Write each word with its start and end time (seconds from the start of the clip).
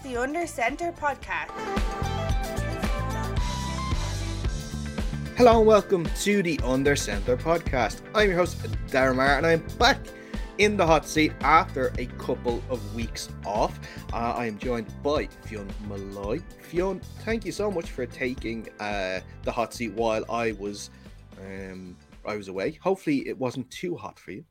is 0.00 0.12
the 0.12 0.16
Under 0.20 0.46
Centre 0.46 0.92
podcast. 0.92 1.50
Hello 5.36 5.58
and 5.58 5.66
welcome 5.66 6.06
to 6.20 6.42
the 6.42 6.60
Under 6.62 6.96
Centre 6.96 7.36
podcast. 7.36 8.00
I'm 8.14 8.28
your 8.28 8.38
host, 8.38 8.58
Darren 8.88 9.16
Marr, 9.16 9.36
and 9.38 9.46
I'm 9.46 9.66
back 9.78 9.98
in 10.58 10.76
the 10.76 10.86
hot 10.86 11.06
seat 11.06 11.32
after 11.40 11.92
a 11.98 12.06
couple 12.18 12.62
of 12.68 12.94
weeks 12.94 13.30
off. 13.44 13.78
Uh, 14.12 14.34
I 14.36 14.46
am 14.46 14.58
joined 14.58 14.86
by 15.02 15.26
Fionn 15.44 15.68
Malloy. 15.88 16.40
Fionn, 16.62 17.00
thank 17.24 17.44
you 17.44 17.52
so 17.52 17.70
much 17.70 17.90
for 17.90 18.06
taking 18.06 18.68
uh, 18.80 19.20
the 19.42 19.52
hot 19.52 19.72
seat 19.74 19.92
while 19.94 20.24
I 20.30 20.52
was 20.52 20.90
um, 21.40 21.96
I 22.26 22.36
was 22.36 22.48
away. 22.48 22.78
Hopefully, 22.82 23.26
it 23.26 23.38
wasn't 23.38 23.70
too 23.70 23.96
hot 23.96 24.18
for 24.18 24.32
you. 24.32 24.44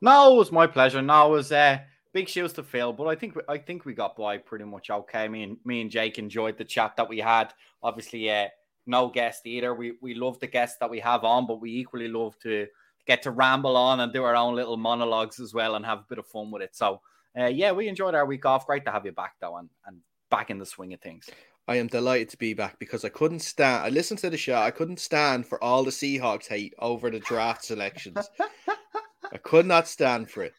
No, 0.00 0.34
it 0.34 0.38
was 0.38 0.52
my 0.52 0.66
pleasure. 0.66 1.00
No, 1.00 1.28
it 1.28 1.30
was 1.30 1.52
uh, 1.52 1.78
big 2.16 2.28
shoes 2.30 2.54
to 2.54 2.62
fill, 2.62 2.94
but 2.94 3.08
I 3.08 3.14
think 3.14 3.36
I 3.46 3.58
think 3.58 3.84
we 3.84 3.92
got 3.92 4.16
by 4.16 4.38
pretty 4.38 4.64
much 4.64 4.88
okay. 4.88 5.28
Me 5.28 5.42
and 5.42 5.58
me 5.66 5.82
and 5.82 5.90
Jake 5.90 6.18
enjoyed 6.18 6.56
the 6.56 6.64
chat 6.64 6.96
that 6.96 7.10
we 7.10 7.18
had. 7.18 7.52
Obviously, 7.82 8.30
uh, 8.30 8.48
no 8.86 9.08
guest 9.08 9.46
either. 9.46 9.74
We 9.74 9.92
we 10.00 10.14
love 10.14 10.40
the 10.40 10.46
guests 10.46 10.78
that 10.80 10.88
we 10.88 10.98
have 11.00 11.24
on, 11.24 11.46
but 11.46 11.60
we 11.60 11.70
equally 11.76 12.08
love 12.08 12.38
to 12.38 12.68
get 13.06 13.22
to 13.24 13.30
ramble 13.30 13.76
on 13.76 14.00
and 14.00 14.14
do 14.14 14.24
our 14.24 14.34
own 14.34 14.54
little 14.56 14.78
monologues 14.78 15.38
as 15.40 15.52
well 15.52 15.74
and 15.74 15.84
have 15.84 15.98
a 15.98 16.06
bit 16.08 16.18
of 16.18 16.26
fun 16.26 16.50
with 16.50 16.62
it. 16.62 16.74
So, 16.74 17.02
uh, 17.38 17.46
yeah, 17.46 17.72
we 17.72 17.86
enjoyed 17.86 18.14
our 18.14 18.24
week 18.24 18.46
off. 18.46 18.66
Great 18.66 18.86
to 18.86 18.92
have 18.92 19.04
you 19.04 19.12
back 19.12 19.34
though, 19.38 19.58
and 19.58 19.68
and 19.86 19.98
back 20.30 20.48
in 20.48 20.58
the 20.58 20.64
swing 20.64 20.94
of 20.94 21.00
things. 21.02 21.28
I 21.68 21.76
am 21.76 21.88
delighted 21.88 22.30
to 22.30 22.38
be 22.38 22.54
back 22.54 22.78
because 22.78 23.04
I 23.04 23.10
couldn't 23.10 23.40
stand. 23.40 23.84
I 23.84 23.90
listened 23.90 24.20
to 24.20 24.30
the 24.30 24.38
show. 24.38 24.56
I 24.56 24.70
couldn't 24.70 25.00
stand 25.00 25.46
for 25.46 25.62
all 25.62 25.84
the 25.84 25.90
Seahawks 25.90 26.46
hate 26.46 26.72
over 26.78 27.10
the 27.10 27.20
draft 27.20 27.62
selections. 27.64 28.30
I 29.32 29.36
could 29.36 29.66
not 29.66 29.86
stand 29.86 30.30
for 30.30 30.44
it. 30.44 30.54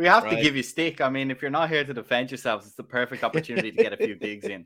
We 0.00 0.06
have 0.06 0.24
right. 0.24 0.36
to 0.36 0.42
give 0.42 0.56
you 0.56 0.62
stick. 0.62 1.02
I 1.02 1.10
mean, 1.10 1.30
if 1.30 1.42
you're 1.42 1.50
not 1.50 1.68
here 1.68 1.84
to 1.84 1.92
defend 1.92 2.30
yourselves, 2.30 2.64
it's 2.66 2.74
the 2.74 2.82
perfect 2.82 3.22
opportunity 3.28 3.70
to 3.70 3.76
get 3.76 3.92
a 3.92 3.98
few 3.98 4.14
digs 4.14 4.46
in. 4.46 4.64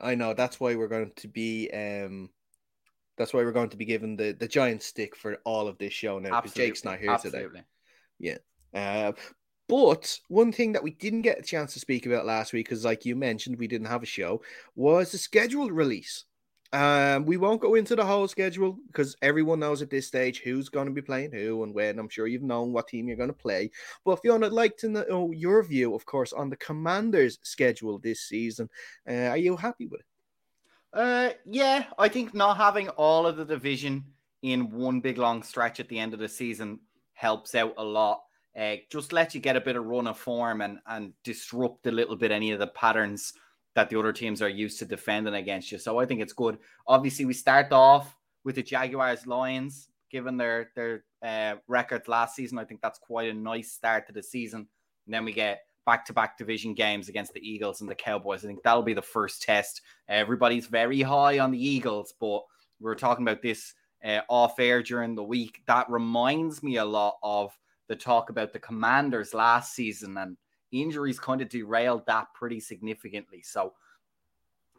I 0.00 0.14
know 0.14 0.32
that's 0.32 0.60
why 0.60 0.76
we're 0.76 0.86
going 0.86 1.10
to 1.16 1.28
be. 1.28 1.68
um 1.70 2.30
That's 3.18 3.34
why 3.34 3.42
we're 3.42 3.52
going 3.52 3.70
to 3.70 3.76
be 3.76 3.84
given 3.84 4.16
the 4.16 4.30
the 4.32 4.46
giant 4.46 4.82
stick 4.84 5.16
for 5.16 5.38
all 5.44 5.66
of 5.66 5.76
this 5.78 5.92
show 5.92 6.20
now 6.20 6.40
because 6.40 6.54
Jake's 6.54 6.84
not 6.84 7.00
here 7.00 7.10
Absolutely. 7.10 7.48
today. 7.48 7.64
Yeah. 8.20 8.38
Uh, 8.72 9.12
but 9.68 10.18
one 10.28 10.52
thing 10.52 10.72
that 10.72 10.84
we 10.84 10.92
didn't 10.92 11.22
get 11.22 11.40
a 11.40 11.42
chance 11.42 11.74
to 11.74 11.80
speak 11.80 12.06
about 12.06 12.24
last 12.24 12.52
week, 12.52 12.66
because 12.66 12.84
like 12.84 13.04
you 13.04 13.16
mentioned, 13.16 13.58
we 13.58 13.66
didn't 13.66 13.88
have 13.88 14.04
a 14.04 14.06
show, 14.06 14.40
was 14.76 15.10
the 15.10 15.18
scheduled 15.18 15.72
release 15.72 16.26
um, 16.72 17.24
we 17.24 17.36
won't 17.36 17.60
go 17.60 17.74
into 17.74 17.96
the 17.96 18.04
whole 18.04 18.28
schedule 18.28 18.78
because 18.86 19.16
everyone 19.22 19.58
knows 19.58 19.82
at 19.82 19.90
this 19.90 20.06
stage 20.06 20.40
who's 20.40 20.68
going 20.68 20.86
to 20.86 20.92
be 20.92 21.02
playing 21.02 21.32
who 21.32 21.64
and 21.64 21.74
when. 21.74 21.98
I'm 21.98 22.08
sure 22.08 22.28
you've 22.28 22.42
known 22.42 22.72
what 22.72 22.88
team 22.88 23.08
you're 23.08 23.16
going 23.16 23.30
to 23.30 23.34
play. 23.34 23.70
But 24.04 24.22
Fiona, 24.22 24.46
I'd 24.46 24.52
like 24.52 24.76
to 24.78 24.88
know 24.88 25.32
your 25.34 25.62
view, 25.64 25.94
of 25.94 26.06
course, 26.06 26.32
on 26.32 26.48
the 26.48 26.56
Commanders' 26.56 27.38
schedule 27.42 27.98
this 27.98 28.22
season. 28.22 28.68
Uh, 29.08 29.28
are 29.28 29.36
you 29.36 29.56
happy 29.56 29.86
with 29.86 30.00
it? 30.00 30.06
Uh, 30.92 31.30
yeah, 31.44 31.84
I 31.98 32.08
think 32.08 32.34
not 32.34 32.56
having 32.56 32.88
all 32.90 33.26
of 33.26 33.36
the 33.36 33.44
division 33.44 34.04
in 34.42 34.70
one 34.70 35.00
big 35.00 35.18
long 35.18 35.42
stretch 35.42 35.80
at 35.80 35.88
the 35.88 35.98
end 35.98 36.14
of 36.14 36.20
the 36.20 36.28
season 36.28 36.78
helps 37.14 37.54
out 37.54 37.74
a 37.78 37.84
lot. 37.84 38.22
Uh, 38.58 38.76
just 38.90 39.12
let 39.12 39.34
you 39.34 39.40
get 39.40 39.56
a 39.56 39.60
bit 39.60 39.76
of 39.76 39.84
run 39.84 40.08
of 40.08 40.18
form 40.18 40.60
and 40.60 40.78
and 40.86 41.12
disrupt 41.22 41.86
a 41.86 41.90
little 41.92 42.16
bit 42.16 42.32
any 42.32 42.50
of 42.50 42.58
the 42.58 42.66
patterns 42.68 43.32
that 43.74 43.88
the 43.88 43.98
other 43.98 44.12
teams 44.12 44.42
are 44.42 44.48
used 44.48 44.78
to 44.78 44.84
defending 44.84 45.34
against 45.34 45.70
you. 45.70 45.78
So 45.78 45.98
I 45.98 46.06
think 46.06 46.20
it's 46.20 46.32
good. 46.32 46.58
Obviously, 46.86 47.24
we 47.24 47.34
start 47.34 47.72
off 47.72 48.16
with 48.44 48.56
the 48.56 48.62
Jaguars 48.62 49.26
Lions, 49.26 49.88
given 50.10 50.36
their 50.36 50.70
their 50.74 51.04
uh, 51.22 51.56
records 51.68 52.08
last 52.08 52.34
season. 52.34 52.58
I 52.58 52.64
think 52.64 52.80
that's 52.80 52.98
quite 52.98 53.30
a 53.30 53.34
nice 53.34 53.72
start 53.72 54.06
to 54.06 54.12
the 54.12 54.22
season. 54.22 54.66
And 55.06 55.14
then 55.14 55.24
we 55.24 55.32
get 55.32 55.60
back 55.86 56.04
to 56.06 56.12
back 56.12 56.36
division 56.36 56.74
games 56.74 57.08
against 57.08 57.32
the 57.32 57.48
Eagles 57.48 57.80
and 57.80 57.90
the 57.90 57.94
Cowboys. 57.94 58.44
I 58.44 58.48
think 58.48 58.62
that'll 58.62 58.82
be 58.82 58.94
the 58.94 59.02
first 59.02 59.42
test. 59.42 59.82
Everybody's 60.08 60.66
very 60.66 61.02
high 61.02 61.38
on 61.38 61.50
the 61.50 61.64
Eagles, 61.64 62.14
but 62.20 62.42
we 62.80 62.84
were 62.84 62.94
talking 62.94 63.26
about 63.26 63.42
this 63.42 63.74
uh, 64.04 64.20
off 64.28 64.58
air 64.58 64.82
during 64.82 65.14
the 65.14 65.22
week. 65.22 65.62
That 65.66 65.90
reminds 65.90 66.62
me 66.62 66.76
a 66.76 66.84
lot 66.84 67.16
of 67.22 67.56
the 67.88 67.96
talk 67.96 68.30
about 68.30 68.52
the 68.52 68.58
Commanders 68.58 69.34
last 69.34 69.74
season 69.74 70.16
and 70.16 70.36
injuries 70.72 71.18
kind 71.18 71.40
of 71.40 71.48
derailed 71.48 72.06
that 72.06 72.32
pretty 72.34 72.60
significantly. 72.60 73.42
So 73.42 73.74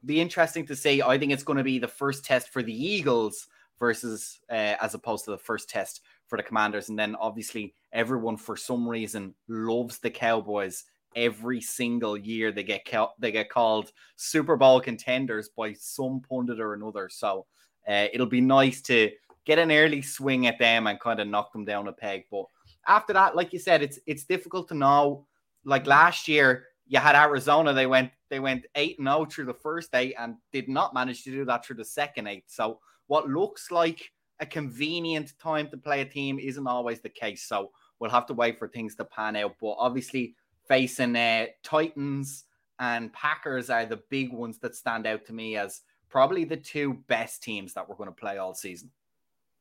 be 0.06 0.19
interesting 0.19 0.66
to 0.68 0.75
see. 0.75 1.02
I 1.02 1.18
think 1.18 1.31
it's 1.31 1.44
going 1.44 1.57
to 1.57 1.63
be 1.63 1.79
the 1.79 1.88
first 1.88 2.25
test 2.25 2.50
for 2.50 2.63
the 2.63 2.74
Eagles 2.74 3.47
versus 3.79 4.40
uh, 4.50 4.75
as 4.81 4.94
opposed 4.94 5.25
to 5.25 5.31
the 5.31 5.38
first 5.38 5.69
test 5.69 6.01
for 6.28 6.38
the 6.38 6.44
Commanders. 6.44 6.90
And 6.90 6.97
then 6.97 7.16
obviously 7.16 7.74
everyone 7.91 8.38
for 8.38 8.56
some 8.56 8.88
reason 8.88 9.35
loves 9.47 10.00
the 10.00 10.09
Cowboys. 10.09 10.85
Every 11.16 11.59
single 11.59 12.16
year 12.16 12.51
they 12.51 12.63
get 12.63 12.85
they 13.19 13.31
get 13.31 13.50
called 13.50 13.91
Super 14.16 14.56
Bowl 14.56 14.80
contenders 14.80 15.50
by 15.50 15.74
some 15.74 16.22
pundit 16.22 16.59
or 16.59 16.74
another. 16.74 17.09
So 17.09 17.46
uh, 17.88 18.07
it'll 18.13 18.28
be 18.28 18.41
nice 18.41 18.81
to 18.84 19.12
get 19.46 19.59
an 19.59 19.72
early 19.72 20.01
swing 20.01 20.47
at 20.47 20.59
them 20.59 20.88
and 20.88 21.00
kind 21.00 21.19
of 21.19 21.28
knock 21.28 21.51
them 21.51 21.66
down 21.66 21.88
a 21.88 21.91
peg. 21.91 22.25
But 22.31 22.46
after 22.88 23.13
that, 23.13 23.35
like 23.35 23.51
you 23.51 23.59
said, 23.59 23.81
it's 23.81 24.00
it's 24.06 24.24
difficult 24.24 24.68
to 24.69 24.75
know 24.75 25.25
like 25.63 25.88
last 25.88 26.27
year, 26.27 26.66
you 26.88 26.99
had 26.99 27.16
Arizona. 27.16 27.73
They 27.73 27.88
went 27.88 28.11
they 28.29 28.39
went 28.39 28.66
eight 28.75 28.97
and 28.99 29.07
zero 29.07 29.19
oh 29.19 29.25
through 29.25 29.45
the 29.45 29.53
first 29.53 29.94
eight 29.94 30.16
and 30.17 30.35
did 30.51 30.67
not 30.67 30.94
manage 30.94 31.23
to 31.23 31.31
do 31.31 31.45
that 31.45 31.66
through 31.66 31.77
the 31.77 31.85
second 31.85 32.27
eight. 32.27 32.45
So 32.47 32.79
what 33.07 33.29
looks 33.29 33.71
like 33.71 34.11
a 34.39 34.45
convenient 34.45 35.33
time 35.39 35.69
to 35.69 35.77
play 35.77 36.01
a 36.01 36.05
team 36.05 36.39
isn't 36.39 36.67
always 36.67 37.00
the 37.00 37.09
case. 37.09 37.44
So 37.44 37.71
we'll 38.00 38.09
have 38.09 38.25
to 38.27 38.33
wait 38.33 38.57
for 38.57 38.67
things 38.67 38.95
to 38.95 39.05
pan 39.05 39.35
out. 39.35 39.55
But 39.61 39.75
obviously, 39.77 40.35
facing 40.67 41.16
uh, 41.16 41.45
Titans 41.63 42.45
and 42.79 43.13
Packers 43.13 43.69
are 43.69 43.85
the 43.85 44.01
big 44.09 44.33
ones 44.33 44.57
that 44.59 44.75
stand 44.75 45.05
out 45.05 45.25
to 45.25 45.33
me 45.33 45.55
as 45.55 45.81
probably 46.09 46.44
the 46.44 46.57
two 46.57 46.95
best 47.07 47.44
teams 47.44 47.73
that 47.73 47.88
we're 47.88 47.95
going 47.95 48.09
to 48.09 48.16
play 48.16 48.38
all 48.38 48.55
season. 48.55 48.89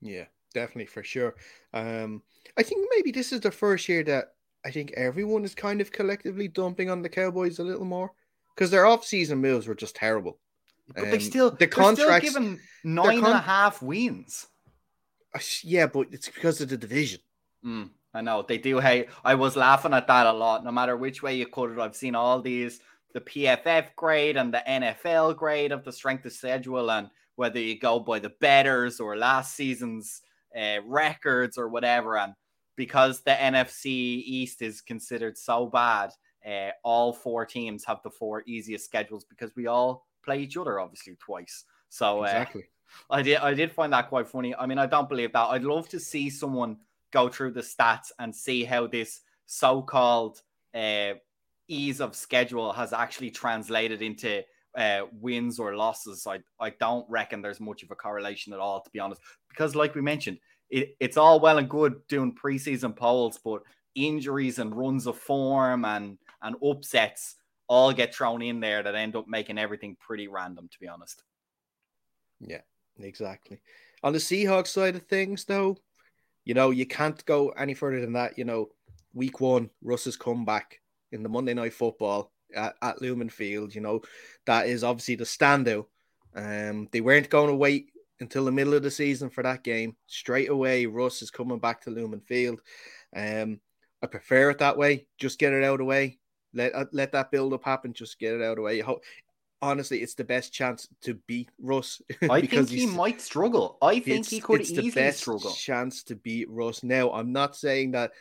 Yeah, 0.00 0.24
definitely 0.54 0.86
for 0.86 1.04
sure. 1.04 1.34
Um, 1.74 2.22
I 2.56 2.62
think 2.62 2.88
maybe 2.96 3.12
this 3.12 3.32
is 3.32 3.40
the 3.40 3.50
first 3.50 3.88
year 3.88 4.02
that 4.04 4.32
I 4.64 4.70
think 4.70 4.92
everyone 4.96 5.44
is 5.44 5.54
kind 5.54 5.80
of 5.80 5.92
collectively 5.92 6.48
dumping 6.48 6.90
on 6.90 7.02
the 7.02 7.08
Cowboys 7.08 7.58
a 7.58 7.64
little 7.64 7.84
more 7.84 8.12
because 8.54 8.70
their 8.70 8.86
off-season 8.86 9.38
moves 9.38 9.66
were 9.66 9.74
just 9.74 9.96
terrible. 9.96 10.38
But 10.94 11.04
um, 11.04 11.10
they 11.10 11.18
still 11.18 11.50
the 11.50 11.66
contract 11.66 12.24
given 12.24 12.58
nine 12.84 13.20
con- 13.20 13.30
and 13.30 13.34
a 13.34 13.40
half 13.40 13.80
wins. 13.80 14.46
Yeah, 15.62 15.86
but 15.86 16.08
it's 16.10 16.28
because 16.28 16.60
of 16.60 16.68
the 16.68 16.76
division. 16.76 17.20
Mm, 17.64 17.90
I 18.12 18.20
know 18.20 18.42
they 18.42 18.58
do. 18.58 18.80
Hey, 18.80 19.06
I 19.24 19.34
was 19.36 19.56
laughing 19.56 19.94
at 19.94 20.08
that 20.08 20.26
a 20.26 20.32
lot. 20.32 20.64
No 20.64 20.72
matter 20.72 20.96
which 20.96 21.22
way 21.22 21.36
you 21.36 21.46
cut 21.46 21.70
it, 21.70 21.78
I've 21.78 21.96
seen 21.96 22.14
all 22.14 22.40
these 22.40 22.80
the 23.12 23.20
PFF 23.20 23.94
grade 23.96 24.36
and 24.36 24.52
the 24.52 24.62
NFL 24.68 25.36
grade 25.36 25.72
of 25.72 25.84
the 25.84 25.92
strength 25.92 26.24
of 26.26 26.32
schedule, 26.32 26.90
and 26.90 27.08
whether 27.36 27.60
you 27.60 27.78
go 27.78 28.00
by 28.00 28.18
the 28.18 28.32
betters 28.40 29.00
or 29.00 29.16
last 29.16 29.54
season's 29.54 30.22
uh, 30.56 30.78
records 30.84 31.56
or 31.56 31.68
whatever. 31.68 32.18
And 32.18 32.34
because 32.80 33.20
the 33.20 33.32
NFC 33.32 33.84
East 34.24 34.62
is 34.62 34.80
considered 34.80 35.36
so 35.36 35.66
bad, 35.66 36.12
uh, 36.48 36.70
all 36.82 37.12
four 37.12 37.44
teams 37.44 37.84
have 37.84 38.00
the 38.02 38.08
four 38.08 38.42
easiest 38.46 38.86
schedules 38.86 39.22
because 39.22 39.54
we 39.54 39.66
all 39.66 40.06
play 40.24 40.40
each 40.40 40.56
other 40.56 40.80
obviously 40.80 41.14
twice. 41.16 41.64
So 41.90 42.22
uh, 42.22 42.24
exactly. 42.24 42.64
I 43.10 43.20
did 43.20 43.36
I 43.36 43.52
did 43.52 43.70
find 43.70 43.92
that 43.92 44.08
quite 44.08 44.26
funny. 44.26 44.54
I 44.54 44.64
mean, 44.64 44.78
I 44.78 44.86
don't 44.86 45.10
believe 45.10 45.34
that. 45.34 45.50
I'd 45.50 45.62
love 45.62 45.90
to 45.90 46.00
see 46.00 46.30
someone 46.30 46.78
go 47.12 47.28
through 47.28 47.50
the 47.50 47.60
stats 47.60 48.12
and 48.18 48.34
see 48.34 48.64
how 48.64 48.86
this 48.86 49.20
so-called 49.44 50.40
uh, 50.74 51.12
ease 51.68 52.00
of 52.00 52.16
schedule 52.16 52.72
has 52.72 52.94
actually 52.94 53.30
translated 53.30 54.00
into 54.00 54.42
uh, 54.74 55.02
wins 55.20 55.58
or 55.58 55.76
losses. 55.76 56.26
I 56.26 56.38
I 56.58 56.70
don't 56.70 57.04
reckon 57.10 57.42
there's 57.42 57.60
much 57.60 57.82
of 57.82 57.90
a 57.90 57.94
correlation 57.94 58.54
at 58.54 58.58
all, 58.58 58.80
to 58.80 58.90
be 58.90 59.00
honest. 59.00 59.20
Because, 59.50 59.74
like 59.76 59.94
we 59.94 60.00
mentioned, 60.00 60.38
it, 60.70 60.96
it's 61.00 61.16
all 61.16 61.40
well 61.40 61.58
and 61.58 61.68
good 61.68 62.06
doing 62.08 62.34
preseason 62.34 62.94
polls, 62.94 63.38
but 63.42 63.62
injuries 63.94 64.58
and 64.58 64.74
runs 64.74 65.06
of 65.06 65.18
form 65.18 65.84
and 65.84 66.18
and 66.42 66.56
upsets 66.64 67.36
all 67.68 67.92
get 67.92 68.14
thrown 68.14 68.42
in 68.42 68.60
there 68.60 68.82
that 68.82 68.94
end 68.94 69.14
up 69.14 69.28
making 69.28 69.58
everything 69.58 69.96
pretty 70.00 70.26
random, 70.26 70.68
to 70.68 70.80
be 70.80 70.88
honest. 70.88 71.22
Yeah, 72.40 72.62
exactly. 72.98 73.60
On 74.02 74.12
the 74.12 74.18
Seahawks 74.18 74.68
side 74.68 74.96
of 74.96 75.02
things, 75.02 75.44
though, 75.44 75.76
you 76.44 76.54
know, 76.54 76.70
you 76.70 76.86
can't 76.86 77.24
go 77.26 77.50
any 77.50 77.74
further 77.74 78.00
than 78.00 78.14
that. 78.14 78.38
You 78.38 78.44
know, 78.44 78.70
week 79.12 79.40
one, 79.40 79.70
Russ's 79.82 80.16
comeback 80.16 80.80
in 81.12 81.22
the 81.22 81.28
Monday 81.28 81.54
night 81.54 81.74
football 81.74 82.32
at, 82.54 82.74
at 82.82 83.02
Lumen 83.02 83.28
Field, 83.28 83.74
you 83.74 83.80
know, 83.80 84.02
that 84.46 84.66
is 84.66 84.82
obviously 84.82 85.16
the 85.16 85.24
standout. 85.24 85.86
Um, 86.34 86.88
they 86.92 87.00
weren't 87.00 87.28
going 87.28 87.48
to 87.48 87.56
wait 87.56 87.90
until 88.20 88.44
the 88.44 88.52
middle 88.52 88.74
of 88.74 88.82
the 88.82 88.90
season 88.90 89.30
for 89.30 89.42
that 89.42 89.64
game. 89.64 89.96
Straight 90.06 90.50
away, 90.50 90.86
Russ 90.86 91.22
is 91.22 91.30
coming 91.30 91.58
back 91.58 91.82
to 91.82 91.90
Lumen 91.90 92.20
Field. 92.20 92.60
Um, 93.16 93.60
I 94.02 94.06
prefer 94.06 94.50
it 94.50 94.58
that 94.58 94.78
way. 94.78 95.06
Just 95.18 95.38
get 95.38 95.52
it 95.52 95.64
out 95.64 95.74
of 95.74 95.78
the 95.78 95.84
way. 95.84 96.18
Let 96.54 96.74
uh, 96.74 96.86
let 96.92 97.12
that 97.12 97.30
build 97.30 97.52
up 97.52 97.64
happen. 97.64 97.92
Just 97.92 98.18
get 98.18 98.34
it 98.34 98.42
out 98.42 98.52
of 98.52 98.56
the 98.56 98.62
way. 98.62 98.82
Honestly, 99.62 99.98
it's 99.98 100.14
the 100.14 100.24
best 100.24 100.52
chance 100.52 100.88
to 101.02 101.14
beat 101.26 101.50
Russ. 101.60 102.00
I 102.30 102.40
think 102.40 102.70
he 102.70 102.86
might 102.86 103.20
struggle. 103.20 103.76
I 103.82 104.00
think 104.00 104.26
he 104.26 104.40
could 104.40 104.60
it's 104.60 104.70
easily 104.70 104.90
the 104.90 104.94
best 104.94 105.20
struggle. 105.20 105.52
Chance 105.52 106.04
to 106.04 106.16
beat 106.16 106.48
Russ. 106.48 106.82
Now, 106.82 107.12
I'm 107.12 107.32
not 107.32 107.56
saying 107.56 107.92
that 107.92 108.12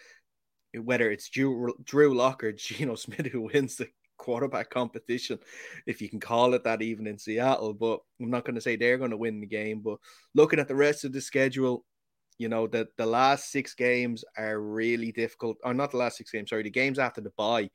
whether 0.76 1.10
it's 1.10 1.30
Drew, 1.30 1.74
Drew 1.84 2.14
Lock 2.14 2.44
or 2.44 2.52
Geno 2.52 2.96
Smith 2.96 3.28
who 3.28 3.42
wins 3.42 3.78
the 3.78 3.90
quarterback 4.20 4.70
competition, 4.70 5.40
if 5.88 6.00
you 6.02 6.10
can 6.10 6.20
call 6.20 6.54
it 6.54 6.64
that, 6.66 6.84
even 6.84 7.08
in 7.08 7.18
Seattle. 7.18 7.74
But 7.74 8.02
I'm 8.22 8.30
not 8.30 8.46
going 8.46 8.56
to 8.56 8.62
say 8.62 8.76
they're 8.76 9.00
going 9.00 9.10
to 9.12 9.18
win 9.18 9.40
the 9.42 9.48
game. 9.48 9.82
But 9.82 9.98
looking 10.36 10.60
at 10.60 10.68
the 10.68 10.76
rest 10.76 11.06
of 11.06 11.14
the 11.14 11.22
schedule, 11.22 11.84
you 12.38 12.50
know, 12.50 12.68
the, 12.68 12.88
the 12.98 13.06
last 13.06 13.52
six 13.52 13.74
games 13.74 14.24
are 14.38 14.60
really 14.60 15.12
difficult. 15.12 15.58
Or 15.64 15.74
not 15.74 15.92
the 15.92 15.98
last 15.98 16.18
six 16.18 16.32
games, 16.32 16.52
sorry, 16.52 16.64
the 16.64 16.70
games 16.70 17.00
after 17.00 17.22
the 17.22 17.32
bye 17.32 17.70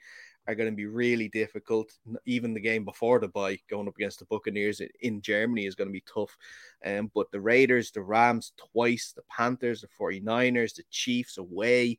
are 0.46 0.54
going 0.54 0.70
to 0.70 0.76
be 0.76 0.86
really 0.86 1.28
difficult. 1.28 1.90
Even 2.26 2.54
the 2.54 2.60
game 2.60 2.84
before 2.84 3.18
the 3.18 3.28
bye, 3.28 3.58
going 3.70 3.88
up 3.88 3.96
against 3.96 4.18
the 4.18 4.26
Buccaneers 4.26 4.80
in 5.00 5.20
Germany 5.20 5.66
is 5.66 5.74
going 5.74 5.88
to 5.88 5.92
be 5.92 6.04
tough. 6.12 6.36
Um, 6.84 7.10
but 7.14 7.30
the 7.30 7.40
Raiders, 7.40 7.90
the 7.90 8.02
Rams 8.02 8.52
twice, 8.72 9.12
the 9.14 9.22
Panthers, 9.30 9.80
the 9.80 9.88
49ers, 10.00 10.74
the 10.74 10.84
Chiefs 10.90 11.38
away, 11.38 11.98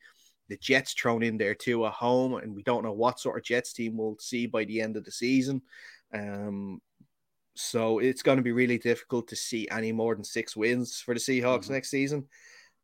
the 0.49 0.57
Jets 0.57 0.93
thrown 0.93 1.23
in 1.23 1.37
there 1.37 1.55
too 1.55 1.85
at 1.85 1.93
home. 1.93 2.35
And 2.35 2.55
we 2.55 2.63
don't 2.63 2.83
know 2.83 2.93
what 2.93 3.19
sort 3.19 3.37
of 3.37 3.43
Jets 3.43 3.73
team 3.73 3.97
we'll 3.97 4.17
see 4.19 4.45
by 4.45 4.65
the 4.65 4.81
end 4.81 4.97
of 4.97 5.03
the 5.03 5.11
season. 5.11 5.61
Um, 6.13 6.81
so 7.55 7.99
it's 7.99 8.21
going 8.21 8.37
to 8.37 8.43
be 8.43 8.51
really 8.51 8.77
difficult 8.77 9.27
to 9.29 9.35
see 9.35 9.67
any 9.69 9.91
more 9.91 10.13
than 10.13 10.23
six 10.23 10.55
wins 10.55 10.99
for 10.99 11.13
the 11.13 11.19
Seahawks 11.19 11.63
mm-hmm. 11.63 11.73
next 11.73 11.89
season. 11.89 12.27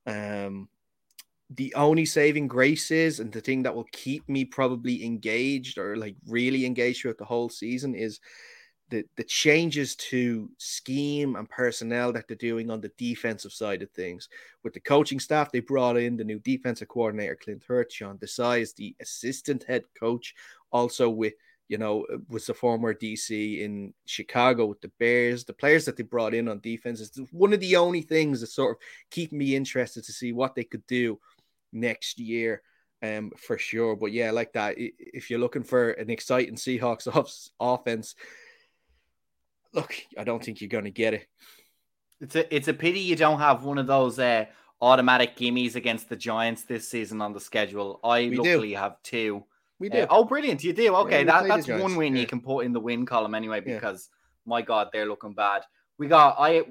Um, 0.06 0.70
the 1.54 1.74
only 1.76 2.06
saving 2.06 2.48
grace 2.48 2.92
is, 2.92 3.20
and 3.20 3.32
the 3.32 3.42
thing 3.42 3.64
that 3.64 3.76
will 3.76 3.88
keep 3.92 4.28
me 4.30 4.46
probably 4.46 5.04
engaged 5.04 5.78
or 5.78 5.98
like 5.98 6.16
really 6.28 6.66
engaged 6.66 7.02
throughout 7.02 7.18
the 7.18 7.26
whole 7.26 7.50
season 7.50 7.94
is 7.94 8.22
the 8.92 9.06
the 9.16 9.24
changes 9.24 9.96
to 9.96 10.50
scheme 10.58 11.36
and 11.36 11.50
personnel 11.50 12.14
that 12.14 12.28
they're 12.28 12.38
doing 12.38 12.70
on 12.70 12.82
the 12.82 12.92
defensive 12.98 13.52
side 13.52 13.82
of 13.82 13.90
things. 13.92 14.30
With 14.64 14.74
the 14.74 14.80
coaching 14.80 15.20
staff, 15.20 15.52
they 15.52 15.62
brought 15.62 15.98
in 15.98 16.18
the 16.18 16.24
new 16.24 16.40
defensive 16.40 16.90
coordinator 16.90 17.38
Clint 17.42 17.64
Hurtt, 17.68 17.92
Sean 17.92 18.18
Desai 18.18 18.62
is 18.62 18.74
the 18.74 18.96
assistant 19.02 19.64
head 19.64 19.84
coach, 20.00 20.36
also 20.72 21.10
with 21.10 21.34
you 21.70 21.78
know 21.78 22.06
was 22.30 22.46
the 22.46 22.54
former 22.54 22.94
DC 22.94 23.62
in 23.62 23.94
Chicago 24.06 24.66
with 24.68 24.82
the 24.82 24.92
Bears. 25.00 25.46
The 25.46 25.54
players 25.54 25.86
that 25.86 25.98
they 25.98 26.04
brought 26.04 26.34
in 26.34 26.48
on 26.48 26.60
defense 26.60 27.00
is 27.00 27.18
one 27.32 27.54
of 27.54 27.62
the 27.62 27.78
only 27.78 28.02
things 28.02 28.42
that 28.42 28.48
sort 28.48 28.76
of 28.78 28.84
keep 29.10 29.32
me 29.32 29.56
interested 29.56 30.04
to 30.04 30.12
see 30.12 30.34
what 30.34 30.54
they 30.54 30.66
could 30.66 30.86
do 30.86 31.20
next 31.72 32.20
year 32.20 32.62
um, 33.02 33.32
for 33.38 33.58
sure. 33.58 33.96
But 33.96 34.12
yeah, 34.12 34.32
like 34.32 34.54
that, 34.54 34.76
if 34.78 35.30
you're 35.30 35.40
looking 35.40 35.64
for 35.64 35.92
an 35.92 36.10
exciting 36.10 36.56
Seahawks 36.56 37.08
off- 37.16 37.50
offense, 37.60 38.16
look, 39.74 39.96
I 40.18 40.24
don't 40.24 40.44
think 40.44 40.62
you're 40.62 40.70
going 40.70 40.86
to 40.86 40.92
get 40.92 41.14
it. 41.14 41.28
It's 42.20 42.36
a 42.36 42.56
it's 42.56 42.68
a 42.68 42.74
pity 42.74 43.00
you 43.00 43.16
don't 43.16 43.40
have 43.40 43.64
one 43.64 43.78
of 43.78 43.88
those 43.88 44.20
uh, 44.20 44.46
automatic 44.82 45.36
gimmies 45.36 45.76
against 45.76 46.10
the 46.10 46.16
Giants 46.16 46.64
this 46.64 46.88
season 46.88 47.22
on 47.22 47.34
the 47.34 47.40
schedule. 47.40 48.00
I 48.04 48.30
we 48.30 48.38
luckily 48.38 48.70
do. 48.70 48.76
have 48.76 49.02
two. 49.04 49.44
We 49.80 49.90
do. 49.90 50.00
Uh, 50.00 50.08
oh, 50.10 50.24
brilliant! 50.24 50.64
You 50.64 50.74
do. 50.74 50.96
Okay, 50.98 51.26
yeah, 51.26 51.42
that, 51.42 51.48
that's 51.48 51.68
one 51.68 51.96
win 51.96 52.16
yeah. 52.16 52.22
you 52.22 52.28
can 52.28 52.42
put 52.42 52.66
in 52.66 52.74
the 52.74 52.80
win 52.80 53.06
column 53.06 53.34
anyway 53.34 53.62
because 53.62 54.10
yeah. 54.12 54.50
my 54.50 54.62
God, 54.62 54.90
they're 54.94 55.08
looking 55.08 55.34
bad. 55.34 55.64
We 55.98 56.08
got 56.08 56.36
I 56.38 56.64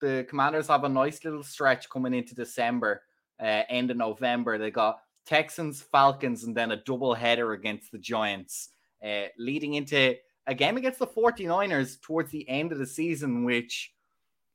the 0.00 0.26
Commanders 0.28 0.68
have 0.68 0.84
a 0.84 0.88
nice 0.88 1.24
little 1.24 1.42
stretch 1.42 1.88
coming 1.88 2.14
into 2.14 2.34
December 2.34 3.02
uh, 3.40 3.62
end 3.68 3.90
of 3.90 3.96
November. 3.96 4.58
They 4.58 4.70
got 4.70 4.98
Texans, 5.26 5.80
Falcons, 5.80 6.44
and 6.44 6.56
then 6.56 6.72
a 6.72 6.76
double 6.76 7.14
header 7.14 7.52
against 7.52 7.92
the 7.92 7.98
Giants, 7.98 8.70
uh, 9.04 9.26
leading 9.38 9.74
into 9.74 10.16
a 10.46 10.54
game 10.54 10.76
against 10.76 10.98
the 10.98 11.06
49ers 11.06 12.00
towards 12.00 12.30
the 12.30 12.48
end 12.48 12.72
of 12.72 12.78
the 12.78 12.86
season, 12.86 13.44
which, 13.44 13.92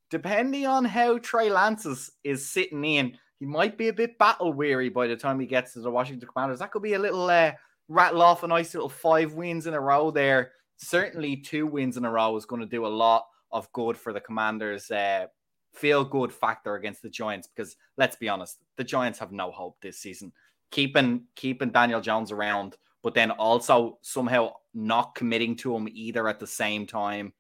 depending 0.10 0.66
on 0.66 0.86
how 0.86 1.18
Trey 1.18 1.50
Lance 1.50 1.86
is, 1.86 2.12
is 2.24 2.50
sitting 2.50 2.84
in, 2.84 3.18
he 3.40 3.46
might 3.46 3.78
be 3.78 3.88
a 3.88 3.94
bit 3.94 4.18
battle 4.18 4.54
weary 4.54 4.90
by 4.90 5.08
the 5.08 5.16
time 5.16 5.40
he 5.40 5.46
gets 5.46 5.74
to 5.74 5.80
the 5.80 5.92
Washington 5.92 6.28
Commanders. 6.28 6.60
That 6.60 6.72
could 6.72 6.82
be 6.82 6.94
a 6.94 7.00
little 7.00 7.30
uh, 7.30 7.52
rattle 7.88 8.22
off 8.22 8.44
a 8.44 8.48
nice 8.48 8.74
little 8.74 8.90
five 8.90 9.34
wins 9.34 9.68
in 9.68 9.74
a 9.74 9.80
row 9.80 10.12
there. 10.12 10.52
Certainly, 10.78 11.38
two 11.38 11.68
wins 11.68 11.98
in 11.98 12.06
a 12.06 12.12
row 12.12 12.36
is 12.36 12.46
going 12.46 12.62
to 12.62 12.68
do 12.68 12.86
a 12.86 12.88
lot 12.88 13.26
of 13.52 13.72
good 13.74 13.98
for 13.98 14.12
the 14.12 14.20
Commanders' 14.20 14.92
uh, 14.92 15.28
feel 15.74 16.04
good 16.04 16.34
factor 16.34 16.76
against 16.76 17.02
the 17.02 17.10
Giants 17.10 17.48
because 17.48 17.76
let's 17.98 18.16
be 18.16 18.30
honest, 18.30 18.58
the 18.78 18.84
Giants 18.84 19.20
have 19.20 19.32
no 19.32 19.52
hope 19.52 19.78
this 19.82 20.00
season. 20.00 20.32
Keeping 20.72 21.24
keeping 21.36 21.70
Daniel 21.70 22.02
Jones 22.02 22.32
around, 22.32 22.76
but 23.08 23.14
then 23.14 23.32
also 23.32 23.98
somehow 24.02 24.52
not 24.74 25.16
committing 25.16 25.56
to 25.56 25.74
him 25.74 25.88
either 25.90 26.28
at 26.28 26.42
the 26.42 26.46
same 26.46 26.86
time. 26.86 27.32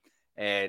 Uh, 0.41 0.67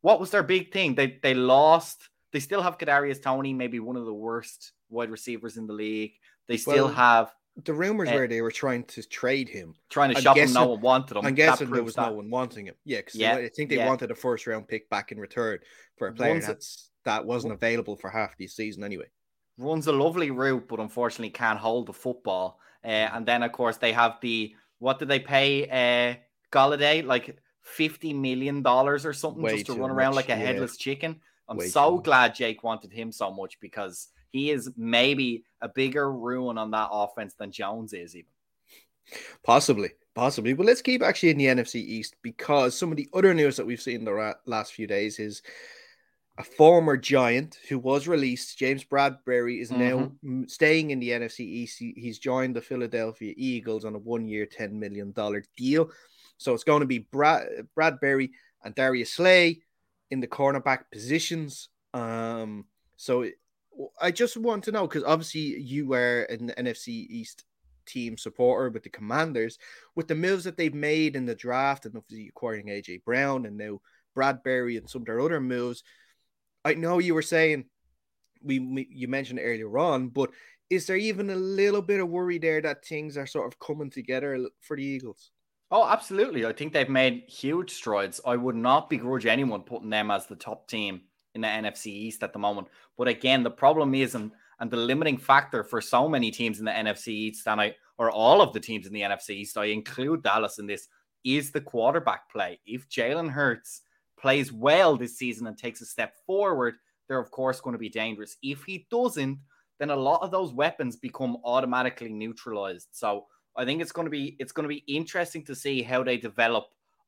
what 0.00 0.18
was 0.18 0.32
their 0.32 0.42
big 0.42 0.72
thing? 0.72 0.96
They 0.96 1.20
they 1.22 1.34
lost. 1.34 2.08
They 2.32 2.40
still 2.40 2.62
have 2.62 2.78
Kadarius 2.78 3.22
Toney, 3.22 3.54
maybe 3.54 3.78
one 3.78 3.94
of 3.94 4.04
the 4.04 4.12
worst 4.12 4.72
wide 4.88 5.08
receivers 5.08 5.56
in 5.56 5.68
the 5.68 5.72
league. 5.72 6.14
They 6.48 6.56
still 6.56 6.86
well, 6.86 6.94
have 6.94 7.32
the 7.64 7.74
rumors 7.74 8.08
uh, 8.08 8.14
were 8.14 8.26
they 8.26 8.42
were 8.42 8.50
trying 8.50 8.82
to 8.86 9.04
trade 9.04 9.48
him, 9.48 9.76
trying 9.88 10.10
to 10.10 10.16
I'm 10.16 10.22
shop 10.24 10.34
guessing, 10.34 10.56
him. 10.56 10.62
No 10.62 10.70
one 10.70 10.80
wanted 10.80 11.16
him. 11.16 11.24
I'm 11.24 11.36
guessing 11.36 11.70
there 11.70 11.84
was 11.84 11.94
that. 11.94 12.08
no 12.08 12.14
one 12.14 12.28
wanting 12.28 12.66
him. 12.66 12.74
Yeah, 12.84 12.98
because 12.98 13.14
yeah, 13.14 13.36
I 13.36 13.48
think 13.54 13.70
they 13.70 13.76
yeah. 13.76 13.86
wanted 13.86 14.10
a 14.10 14.16
first 14.16 14.48
round 14.48 14.66
pick 14.66 14.90
back 14.90 15.12
in 15.12 15.20
return 15.20 15.60
for 15.96 16.08
a 16.08 16.12
player 16.12 16.32
Runs 16.32 16.48
that's 16.48 16.90
that 17.04 17.24
wasn't 17.24 17.52
available 17.52 17.94
for 17.94 18.10
half 18.10 18.36
the 18.36 18.48
season 18.48 18.82
anyway. 18.82 19.06
Runs 19.58 19.86
a 19.86 19.92
lovely 19.92 20.32
route, 20.32 20.66
but 20.66 20.80
unfortunately 20.80 21.30
can't 21.30 21.60
hold 21.60 21.86
the 21.86 21.92
football. 21.92 22.58
Uh, 22.86 23.10
and 23.14 23.26
then 23.26 23.42
of 23.42 23.50
course 23.50 23.78
they 23.78 23.92
have 23.92 24.18
the 24.22 24.54
what 24.78 24.98
did 24.98 25.08
they 25.08 25.18
pay 25.18 25.68
uh, 25.68 26.14
Golladay 26.56 27.04
like 27.04 27.36
fifty 27.62 28.12
million 28.12 28.62
dollars 28.62 29.04
or 29.04 29.12
something 29.12 29.42
Way 29.42 29.54
just 29.54 29.66
to 29.66 29.74
run 29.74 29.90
around 29.90 30.14
like 30.14 30.28
a 30.28 30.36
headless 30.36 30.76
yeah. 30.78 30.84
chicken. 30.84 31.20
I'm 31.48 31.56
Way 31.56 31.68
so 31.68 31.98
glad 31.98 32.34
Jake 32.34 32.62
wanted 32.62 32.92
him 32.92 33.10
so 33.10 33.32
much 33.32 33.58
because 33.60 34.08
he 34.30 34.50
is 34.50 34.70
maybe 34.76 35.44
a 35.60 35.68
bigger 35.68 36.12
ruin 36.12 36.58
on 36.58 36.70
that 36.72 36.88
offense 36.92 37.34
than 37.34 37.50
Jones 37.50 37.92
is, 37.92 38.14
even. 38.14 38.30
Possibly, 39.42 39.90
possibly. 40.14 40.52
But 40.52 40.66
let's 40.66 40.82
keep 40.82 41.02
actually 41.02 41.30
in 41.30 41.38
the 41.38 41.46
NFC 41.46 41.76
East 41.76 42.16
because 42.22 42.76
some 42.76 42.90
of 42.90 42.96
the 42.96 43.08
other 43.14 43.32
news 43.34 43.56
that 43.56 43.66
we've 43.66 43.80
seen 43.80 44.04
the 44.04 44.34
last 44.46 44.74
few 44.74 44.86
days 44.86 45.18
is 45.18 45.42
a 46.38 46.44
former 46.44 46.96
Giant 46.96 47.58
who 47.68 47.78
was 47.78 48.06
released, 48.06 48.58
James 48.58 48.84
Bradberry, 48.84 49.60
is 49.60 49.70
now 49.70 50.12
mm-hmm. 50.24 50.44
staying 50.46 50.90
in 50.90 51.00
the 51.00 51.10
NFC 51.10 51.40
East. 51.40 51.78
He's 51.78 52.18
joined 52.18 52.54
the 52.54 52.60
Philadelphia 52.60 53.32
Eagles 53.36 53.84
on 53.84 53.94
a 53.94 53.98
one-year, 53.98 54.46
ten 54.46 54.78
million 54.78 55.12
dollar 55.12 55.42
deal. 55.56 55.90
So 56.36 56.52
it's 56.52 56.64
going 56.64 56.80
to 56.80 56.86
be 56.86 56.98
Brad 56.98 57.46
Bradberry 57.76 58.30
and 58.62 58.74
Darius 58.74 59.14
Slay 59.14 59.62
in 60.10 60.20
the 60.20 60.26
cornerback 60.26 60.84
positions. 60.92 61.68
Um, 61.94 62.66
so 62.96 63.26
I 64.00 64.10
just 64.10 64.36
want 64.36 64.64
to 64.64 64.72
know 64.72 64.86
because 64.86 65.04
obviously 65.04 65.58
you 65.60 65.86
were 65.86 66.22
an 66.24 66.52
NFC 66.58 66.88
East 67.08 67.44
team 67.86 68.18
supporter 68.18 68.68
with 68.68 68.82
the 68.82 68.90
Commanders, 68.90 69.58
with 69.94 70.08
the 70.08 70.14
moves 70.14 70.44
that 70.44 70.56
they've 70.56 70.74
made 70.74 71.16
in 71.16 71.24
the 71.24 71.34
draft 71.34 71.86
and 71.86 71.96
obviously 71.96 72.28
acquiring 72.28 72.66
AJ 72.66 73.04
Brown 73.04 73.46
and 73.46 73.56
now 73.56 73.80
Bradberry 74.16 74.76
and 74.76 74.88
some 74.88 75.02
of 75.02 75.06
their 75.06 75.20
other 75.20 75.40
moves. 75.40 75.82
I 76.66 76.74
know 76.74 76.98
you 76.98 77.14
were 77.14 77.22
saying 77.22 77.66
we, 78.42 78.58
we 78.58 78.88
you 78.90 79.06
mentioned 79.06 79.38
earlier 79.40 79.78
on, 79.78 80.08
but 80.08 80.30
is 80.68 80.86
there 80.86 80.96
even 80.96 81.30
a 81.30 81.36
little 81.36 81.80
bit 81.80 82.00
of 82.00 82.08
worry 82.08 82.38
there 82.38 82.60
that 82.60 82.84
things 82.84 83.16
are 83.16 83.26
sort 83.26 83.46
of 83.46 83.58
coming 83.60 83.88
together 83.88 84.48
for 84.60 84.76
the 84.76 84.82
Eagles? 84.82 85.30
Oh, 85.70 85.88
absolutely. 85.88 86.44
I 86.44 86.52
think 86.52 86.72
they've 86.72 86.88
made 86.88 87.22
huge 87.28 87.70
strides. 87.70 88.20
I 88.26 88.36
would 88.36 88.56
not 88.56 88.90
begrudge 88.90 89.26
anyone 89.26 89.62
putting 89.62 89.90
them 89.90 90.10
as 90.10 90.26
the 90.26 90.34
top 90.34 90.68
team 90.68 91.02
in 91.36 91.40
the 91.40 91.46
NFC 91.46 91.86
East 91.86 92.24
at 92.24 92.32
the 92.32 92.38
moment. 92.40 92.66
But 92.98 93.06
again, 93.06 93.44
the 93.44 93.50
problem 93.50 93.94
is, 93.94 94.16
and, 94.16 94.32
and 94.58 94.68
the 94.68 94.76
limiting 94.76 95.18
factor 95.18 95.62
for 95.62 95.80
so 95.80 96.08
many 96.08 96.32
teams 96.32 96.58
in 96.58 96.64
the 96.64 96.72
NFC 96.72 97.08
East, 97.08 97.46
and 97.46 97.60
I 97.60 97.76
or 97.98 98.10
all 98.10 98.42
of 98.42 98.52
the 98.52 98.60
teams 98.60 98.86
in 98.86 98.92
the 98.92 99.02
NFC 99.02 99.30
East, 99.30 99.56
I 99.56 99.66
include 99.66 100.22
Dallas 100.22 100.58
in 100.58 100.66
this, 100.66 100.88
is 101.24 101.52
the 101.52 101.60
quarterback 101.60 102.30
play. 102.30 102.58
If 102.66 102.88
Jalen 102.88 103.30
Hurts 103.30 103.82
plays 104.26 104.52
well 104.52 104.96
this 104.96 105.16
season 105.16 105.46
and 105.46 105.56
takes 105.56 105.80
a 105.80 105.86
step 105.86 106.12
forward, 106.26 106.74
they're 107.06 107.20
of 107.20 107.30
course 107.30 107.60
going 107.60 107.74
to 107.74 107.78
be 107.78 107.88
dangerous. 107.88 108.36
If 108.42 108.64
he 108.64 108.88
doesn't, 108.90 109.38
then 109.78 109.90
a 109.90 109.94
lot 109.94 110.20
of 110.20 110.32
those 110.32 110.52
weapons 110.52 110.96
become 110.96 111.36
automatically 111.44 112.12
neutralized. 112.12 112.88
So 112.90 113.26
I 113.56 113.64
think 113.64 113.80
it's 113.80 113.92
going 113.92 114.06
to 114.06 114.10
be 114.10 114.34
it's 114.40 114.50
going 114.50 114.68
to 114.68 114.74
be 114.74 114.82
interesting 114.92 115.44
to 115.44 115.54
see 115.54 115.80
how 115.80 116.02
they 116.02 116.16
develop 116.16 116.64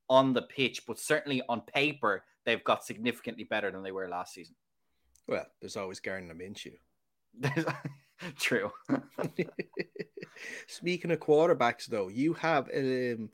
on 0.09 0.33
the 0.33 0.43
pitch, 0.43 0.87
but 0.87 1.01
certainly 1.01 1.43
on 1.49 1.63
paper, 1.63 2.23
they've 2.47 2.63
got 2.63 2.85
significantly 2.85 3.43
better 3.43 3.73
than 3.73 3.83
they 3.83 3.91
were 3.91 4.09
last 4.09 4.35
season. 4.35 4.55
Well, 5.27 5.47
there's 5.61 5.77
always 5.77 5.99
Gardner 5.99 6.37
Minshew. 6.37 6.79
True. 8.39 8.71
Speaking 10.69 11.11
of 11.11 11.19
quarterbacks, 11.19 11.87
though, 11.87 12.07
you 12.07 12.35
have 12.35 12.69
um, 12.73 13.31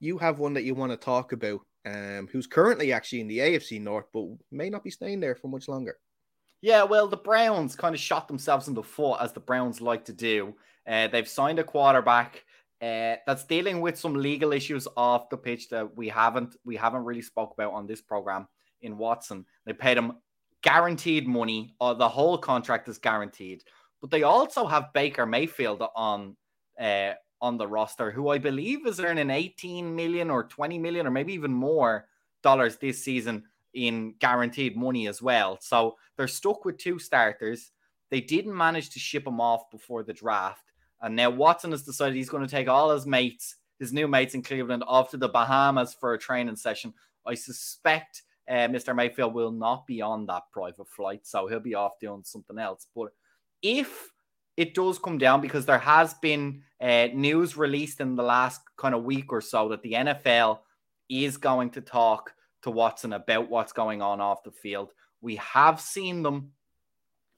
you 0.00 0.18
have 0.18 0.38
one 0.38 0.54
that 0.54 0.64
you 0.64 0.74
want 0.74 0.92
to 0.92 0.96
talk 0.96 1.32
about, 1.32 1.60
um, 1.86 2.28
who's 2.30 2.46
currently 2.46 2.92
actually 2.92 3.20
in 3.20 3.28
the 3.28 3.38
AFC 3.38 3.80
North, 3.80 4.06
but 4.12 4.26
may 4.50 4.70
not 4.70 4.84
be 4.84 4.90
staying 4.90 5.20
there 5.20 5.34
for 5.34 5.48
much 5.48 5.68
longer. 5.68 5.98
Yeah, 6.60 6.82
well, 6.82 7.06
the 7.06 7.16
Browns 7.16 7.76
kind 7.76 7.94
of 7.94 8.00
shot 8.00 8.26
themselves 8.26 8.68
in 8.68 8.74
the 8.74 8.82
foot, 8.82 9.18
as 9.20 9.32
the 9.32 9.40
Browns 9.40 9.80
like 9.80 10.04
to 10.06 10.12
do. 10.12 10.54
Uh, 10.86 11.06
they've 11.08 11.28
signed 11.28 11.58
a 11.58 11.64
quarterback 11.64 12.44
uh, 12.80 13.16
that's 13.26 13.44
dealing 13.44 13.80
with 13.80 13.98
some 13.98 14.14
legal 14.14 14.52
issues 14.52 14.88
off 14.96 15.28
the 15.30 15.36
pitch 15.36 15.68
that 15.68 15.96
we 15.96 16.08
haven't 16.08 16.56
we 16.64 16.76
haven't 16.76 17.04
really 17.04 17.22
spoke 17.22 17.52
about 17.52 17.72
on 17.72 17.86
this 17.86 18.00
program 18.00 18.46
in 18.82 18.96
Watson. 18.96 19.44
They 19.66 19.72
paid 19.72 19.98
him 19.98 20.12
guaranteed 20.62 21.26
money. 21.26 21.74
Uh, 21.80 21.94
the 21.94 22.08
whole 22.08 22.38
contract 22.38 22.88
is 22.88 22.98
guaranteed. 22.98 23.62
But 24.00 24.10
they 24.10 24.22
also 24.22 24.66
have 24.66 24.92
Baker 24.92 25.26
Mayfield 25.26 25.82
on 25.94 26.36
uh, 26.80 27.12
on 27.40 27.56
the 27.56 27.66
roster, 27.66 28.10
who 28.10 28.28
I 28.28 28.38
believe 28.38 28.86
is 28.86 29.00
earning 29.00 29.30
18 29.30 29.94
million 29.94 30.30
or 30.30 30.44
20 30.44 30.78
million 30.78 31.06
or 31.06 31.10
maybe 31.10 31.32
even 31.34 31.52
more 31.52 32.08
dollars 32.42 32.76
this 32.76 33.02
season 33.02 33.44
in 33.74 34.14
guaranteed 34.18 34.76
money 34.76 35.06
as 35.08 35.22
well. 35.22 35.58
So 35.60 35.96
they're 36.16 36.28
stuck 36.28 36.64
with 36.64 36.78
two 36.78 36.98
starters. 36.98 37.72
They 38.10 38.20
didn't 38.20 38.56
manage 38.56 38.90
to 38.90 38.98
ship 38.98 39.24
them 39.24 39.40
off 39.40 39.70
before 39.70 40.02
the 40.02 40.12
draft. 40.12 40.72
And 41.00 41.14
now 41.14 41.30
Watson 41.30 41.70
has 41.70 41.82
decided 41.82 42.16
he's 42.16 42.30
going 42.30 42.44
to 42.44 42.50
take 42.50 42.68
all 42.68 42.90
his 42.90 43.06
mates, 43.06 43.56
his 43.78 43.92
new 43.92 44.08
mates 44.08 44.34
in 44.34 44.42
Cleveland, 44.42 44.82
off 44.86 45.10
to 45.10 45.16
the 45.16 45.28
Bahamas 45.28 45.94
for 45.94 46.14
a 46.14 46.18
training 46.18 46.56
session. 46.56 46.92
I 47.26 47.34
suspect 47.34 48.22
uh, 48.48 48.66
Mr. 48.68 48.96
Mayfield 48.96 49.34
will 49.34 49.52
not 49.52 49.86
be 49.86 50.00
on 50.00 50.26
that 50.26 50.44
private 50.52 50.88
flight, 50.88 51.26
so 51.26 51.46
he'll 51.46 51.60
be 51.60 51.74
off 51.74 52.00
doing 52.00 52.22
something 52.24 52.58
else. 52.58 52.86
But 52.96 53.10
if 53.62 54.10
it 54.58 54.74
does 54.74 54.98
come 54.98 55.18
down, 55.18 55.40
because 55.40 55.66
there 55.66 55.78
has 55.78 56.14
been 56.14 56.62
uh, 56.80 57.06
news 57.14 57.56
released 57.56 58.00
in 58.00 58.16
the 58.16 58.24
last 58.24 58.60
kind 58.76 58.92
of 58.92 59.04
week 59.04 59.32
or 59.32 59.40
so 59.40 59.68
that 59.68 59.82
the 59.82 59.92
NFL 59.92 60.58
is 61.08 61.36
going 61.36 61.70
to 61.70 61.80
talk 61.80 62.34
to 62.62 62.70
Watson 62.72 63.12
about 63.12 63.48
what's 63.48 63.72
going 63.72 64.02
on 64.02 64.20
off 64.20 64.42
the 64.42 64.50
field. 64.50 64.90
We 65.20 65.36
have 65.36 65.80
seen 65.80 66.24
them 66.24 66.50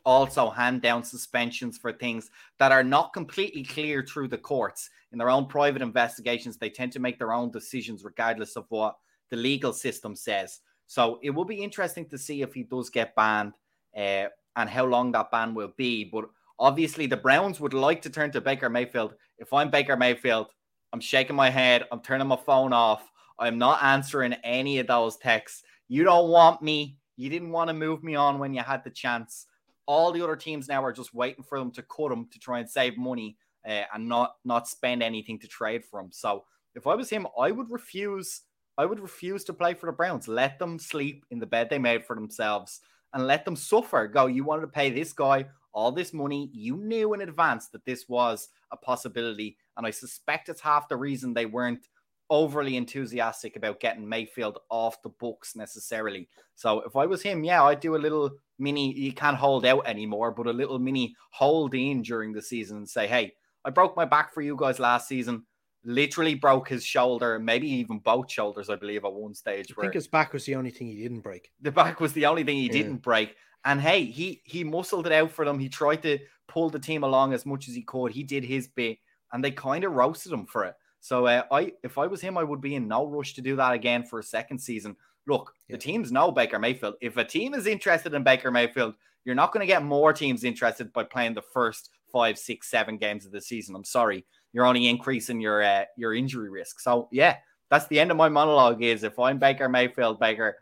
also 0.07 0.49
hand 0.49 0.81
down 0.81 1.05
suspensions 1.05 1.77
for 1.77 1.93
things 1.93 2.31
that 2.59 2.73
are 2.73 2.83
not 2.83 3.13
completely 3.13 3.65
clear 3.65 4.03
through 4.03 4.29
the 4.29 4.39
courts. 4.39 4.89
In 5.13 5.19
their 5.19 5.29
own 5.29 5.45
private 5.45 5.83
investigations, 5.83 6.57
they 6.57 6.71
tend 6.71 6.91
to 6.93 7.01
make 7.01 7.19
their 7.19 7.35
own 7.35 7.51
decisions 7.51 8.03
regardless 8.03 8.57
of 8.57 8.65
what 8.71 8.97
the 9.29 9.37
legal 9.37 9.75
system 9.75 10.17
says. 10.17 10.61
So 10.87 11.19
it 11.23 11.31
will 11.31 11.45
be 11.45 11.63
interesting 11.63 12.09
to 12.09 12.17
see 12.17 12.41
if 12.41 12.55
he 12.55 12.63
does 12.63 12.89
get 12.89 13.15
banned 13.15 13.53
uh, 13.95 14.29
and 14.57 14.71
how 14.71 14.87
long 14.87 15.13
that 15.13 15.31
ban 15.31 15.55
will 15.55 15.75
be. 15.77 16.05
But 16.05 16.31
obviously, 16.61 17.07
the 17.07 17.17
Browns 17.17 17.59
would 17.59 17.75
like 17.75 18.03
to 18.03 18.11
turn 18.11 18.31
to 18.33 18.41
Baker 18.41 18.69
Mayfield. 18.69 19.15
If 19.39 19.53
I'm 19.53 19.71
Baker 19.71 19.97
Mayfield, 19.97 20.49
I'm 20.93 21.01
shaking 21.01 21.35
my 21.35 21.51
head. 21.51 21.87
I'm 21.91 22.01
turning 22.01 22.29
my 22.29 22.37
phone 22.37 22.73
off. 22.73 23.11
I'm 23.39 23.59
not 23.59 23.83
answering 23.83 24.35
any 24.45 24.79
of 24.79 24.87
those 24.87 25.17
texts. 25.17 25.63
You 25.89 26.05
don't 26.05 26.29
want 26.29 26.63
me. 26.63 26.99
You 27.17 27.31
didn't 27.31 27.51
want 27.51 27.69
to 27.69 27.75
move 27.75 28.05
me 28.05 28.15
on 28.15 28.39
when 28.39 28.55
you 28.55 28.63
had 28.63 28.85
the 28.85 28.91
chance. 28.91 29.47
All 29.87 30.13
the 30.13 30.23
other 30.23 30.37
teams 30.37 30.69
now 30.69 30.85
are 30.85 30.93
just 30.93 31.15
waiting 31.15 31.43
for 31.43 31.59
them 31.59 31.73
to 31.73 31.83
cut 31.83 32.13
him 32.13 32.29
to 32.31 32.39
try 32.39 32.61
and 32.61 32.71
save 32.71 32.97
money 32.97 33.37
uh, 33.67 33.83
and 33.93 34.09
not 34.09 34.37
not 34.45 34.69
spend 34.69 35.03
anything 35.03 35.39
to 35.41 35.49
trade 35.49 35.85
for. 35.85 36.07
So 36.11 36.45
if 36.75 36.87
I 36.87 36.95
was 36.95 37.11
him, 37.11 37.27
I 37.39 37.51
would 37.51 37.71
refuse 37.71 38.43
I 38.79 38.87
would 38.87 39.01
refuse 39.01 39.45
to 39.45 39.53
play 39.53 39.75
for 39.75 39.87
the 39.87 39.93
Browns. 39.93 40.29
Let 40.29 40.59
them 40.59 40.79
sleep 40.79 41.25
in 41.31 41.39
the 41.39 41.47
bed 41.47 41.69
they 41.69 41.79
made 41.79 42.05
for 42.05 42.15
themselves 42.15 42.81
and 43.13 43.27
let 43.27 43.45
them 43.45 43.57
suffer. 43.57 44.07
Go, 44.07 44.27
you 44.27 44.45
wanted 44.45 44.63
to 44.63 44.69
pay 44.69 44.91
this 44.91 45.13
guy 45.13 45.47
all 45.73 45.93
this 45.93 46.13
money. 46.13 46.51
You 46.53 46.77
knew 46.77 47.15
in 47.15 47.23
advance 47.23 47.69
that 47.69 47.85
this 47.85 48.09
was 48.09 48.49
a 48.73 48.77
possibility. 48.77 49.57
And 49.77 49.87
I 49.87 49.91
suspect 49.91 50.49
it's 50.49 50.61
half 50.61 50.89
the 50.89 50.97
reason 50.97 51.33
they 51.33 51.47
weren't 51.47 51.89
overly 52.29 52.77
enthusiastic 52.77 53.57
about 53.57 53.81
getting 53.81 54.09
Mayfield 54.09 54.59
off 54.71 55.03
the 55.03 55.09
books 55.09 55.57
necessarily. 55.57 56.29
So 56.55 56.81
if 56.83 56.95
I 56.95 57.07
was 57.07 57.23
him, 57.23 57.43
yeah, 57.43 57.63
I'd 57.65 57.81
do 57.81 57.97
a 57.97 57.99
little 57.99 58.31
mini, 58.59 58.93
you 58.93 59.13
can't 59.13 59.37
hold 59.37 59.67
out 59.67 59.87
anymore, 59.87 60.31
but 60.31 60.47
a 60.47 60.53
little 60.53 60.79
mini 60.79 61.17
hold 61.31 61.75
in 61.75 62.03
during 62.03 62.33
the 62.33 62.43
season 62.43 62.79
and 62.79 62.89
say, 62.89 63.09
hey, 63.09 63.33
I 63.65 63.71
broke 63.71 63.97
my 63.97 64.05
back 64.05 64.33
for 64.33 64.43
you 64.43 64.57
guys 64.57 64.79
last 64.79 65.09
season 65.09 65.45
literally 65.85 66.35
broke 66.35 66.69
his 66.69 66.85
shoulder, 66.85 67.39
maybe 67.39 67.69
even 67.69 67.99
both 67.99 68.31
shoulders, 68.31 68.69
I 68.71 68.77
believe, 68.77 69.05
at 69.05 69.13
one 69.13 69.35
stage. 69.35 69.73
I 69.77 69.81
think 69.81 69.95
his 69.95 70.09
back 70.09 70.33
was 70.33 70.45
the 70.45 70.55
only 70.55 70.71
thing 70.71 70.89
he 70.89 71.03
didn't 71.03 71.21
break. 71.21 71.51
The 71.61 71.73
back 71.73 72.01
was 72.01 72.13
the 72.13 72.27
only 72.27 72.45
thing 72.45 72.57
he 72.57 72.67
yeah. 72.67 72.73
didn't 72.73 72.99
break. 72.99 73.35
And 73.65 73.81
hey, 73.81 74.05
he 74.05 74.43
he 74.45 74.65
muscled 74.65 75.07
it 75.07 75.13
out 75.13 75.31
for 75.31 75.45
them. 75.45 75.59
He 75.59 75.69
tried 75.69 76.03
to 76.03 76.19
pull 76.49 76.71
the 76.71 76.79
team 76.79 77.05
along 77.05 77.33
as 77.33 77.47
much 77.47 77.69
as 77.69 77.75
he 77.75 77.83
could. 77.83 78.13
He 78.13 78.23
did 78.23 78.45
his 78.45 78.69
bit, 78.69 78.99
and 79.33 79.45
they 79.45 79.51
kind 79.51 79.85
of 79.85 79.93
roasted 79.93 80.33
him 80.33 80.47
for 80.47 80.65
it. 80.65 80.75
So 81.01 81.27
uh, 81.27 81.45
I, 81.51 81.73
if 81.83 81.97
I 81.97 82.07
was 82.07 82.21
him, 82.21 82.37
I 82.37 82.45
would 82.45 82.61
be 82.61 82.75
in 82.75 82.89
no 82.89 83.07
rush 83.07 83.35
to 83.35 83.41
do 83.41 83.57
that 83.57 83.73
again 83.73 84.05
for 84.05 84.19
a 84.19 84.25
second 84.25 84.59
season. 84.59 84.97
Look, 85.27 85.53
yeah. 85.69 85.77
the 85.77 85.83
teams 85.83 86.13
know 86.13 86.31
Baker 86.31 86.59
Mayfield. 86.59 86.95
If 87.01 87.17
a 87.17 87.25
team 87.25 87.55
is 87.55 87.67
interested 87.67 88.13
in 88.13 88.23
Baker 88.23 88.51
Mayfield, 88.51 88.95
you're 89.25 89.35
not 89.35 89.53
going 89.53 89.63
to 89.63 89.73
get 89.73 89.83
more 89.83 90.13
teams 90.13 90.45
interested 90.45 90.93
by 90.93 91.05
playing 91.05 91.35
the 91.35 91.43
first 91.43 91.91
five, 92.13 92.39
six, 92.39 92.71
seven 92.71 92.97
games 92.99 93.25
of 93.25 93.33
the 93.33 93.41
season. 93.41 93.75
I'm 93.75 93.85
sorry 93.85 94.27
you're 94.53 94.67
only 94.67 94.89
increasing 94.89 95.41
your 95.41 95.63
uh, 95.63 95.85
your 95.97 96.15
injury 96.15 96.51
risk. 96.51 96.81
So 96.81 97.09
yeah, 97.13 97.37
that's 97.71 97.87
the 97.89 98.01
end 98.01 98.11
of 98.11 98.17
my 98.17 98.29
monologue. 98.29 98.83
Is 98.83 99.03
if 99.03 99.19
I'm 99.19 99.39
Baker 99.39 99.69
Mayfield, 99.69 100.19
Baker, 100.19 100.59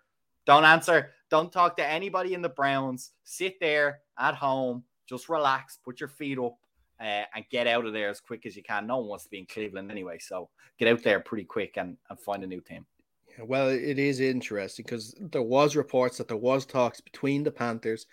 don't 0.46 0.64
answer, 0.64 1.12
don't 1.30 1.52
talk 1.52 1.76
to 1.76 1.86
anybody 1.86 2.34
in 2.34 2.42
the 2.42 2.48
Browns. 2.48 3.12
Sit 3.24 3.60
there 3.60 4.00
at 4.18 4.34
home, 4.34 4.84
just 5.08 5.28
relax, 5.28 5.78
put 5.84 6.00
your 6.00 6.08
feet 6.08 6.38
up, 6.38 6.56
uh, 7.00 7.24
and 7.34 7.44
get 7.50 7.66
out 7.66 7.86
of 7.86 7.92
there 7.92 8.08
as 8.08 8.20
quick 8.20 8.46
as 8.46 8.56
you 8.56 8.62
can. 8.62 8.86
No 8.86 8.98
one 8.98 9.08
wants 9.08 9.24
to 9.24 9.30
be 9.30 9.38
in 9.38 9.46
Cleveland 9.46 9.90
anyway, 9.90 10.18
so 10.18 10.48
get 10.78 10.88
out 10.88 11.02
there 11.02 11.20
pretty 11.20 11.44
quick 11.44 11.76
and, 11.76 11.96
and 12.10 12.20
find 12.20 12.42
a 12.42 12.46
new 12.46 12.60
team. 12.60 12.86
Yeah, 13.36 13.44
well, 13.44 13.68
it 13.68 13.98
is 13.98 14.20
interesting 14.20 14.84
because 14.84 15.14
there 15.18 15.42
was 15.42 15.76
reports 15.76 16.18
that 16.18 16.28
there 16.28 16.36
was 16.36 16.66
talks 16.66 17.00
between 17.00 17.44
the 17.44 17.50
Panthers 17.50 18.06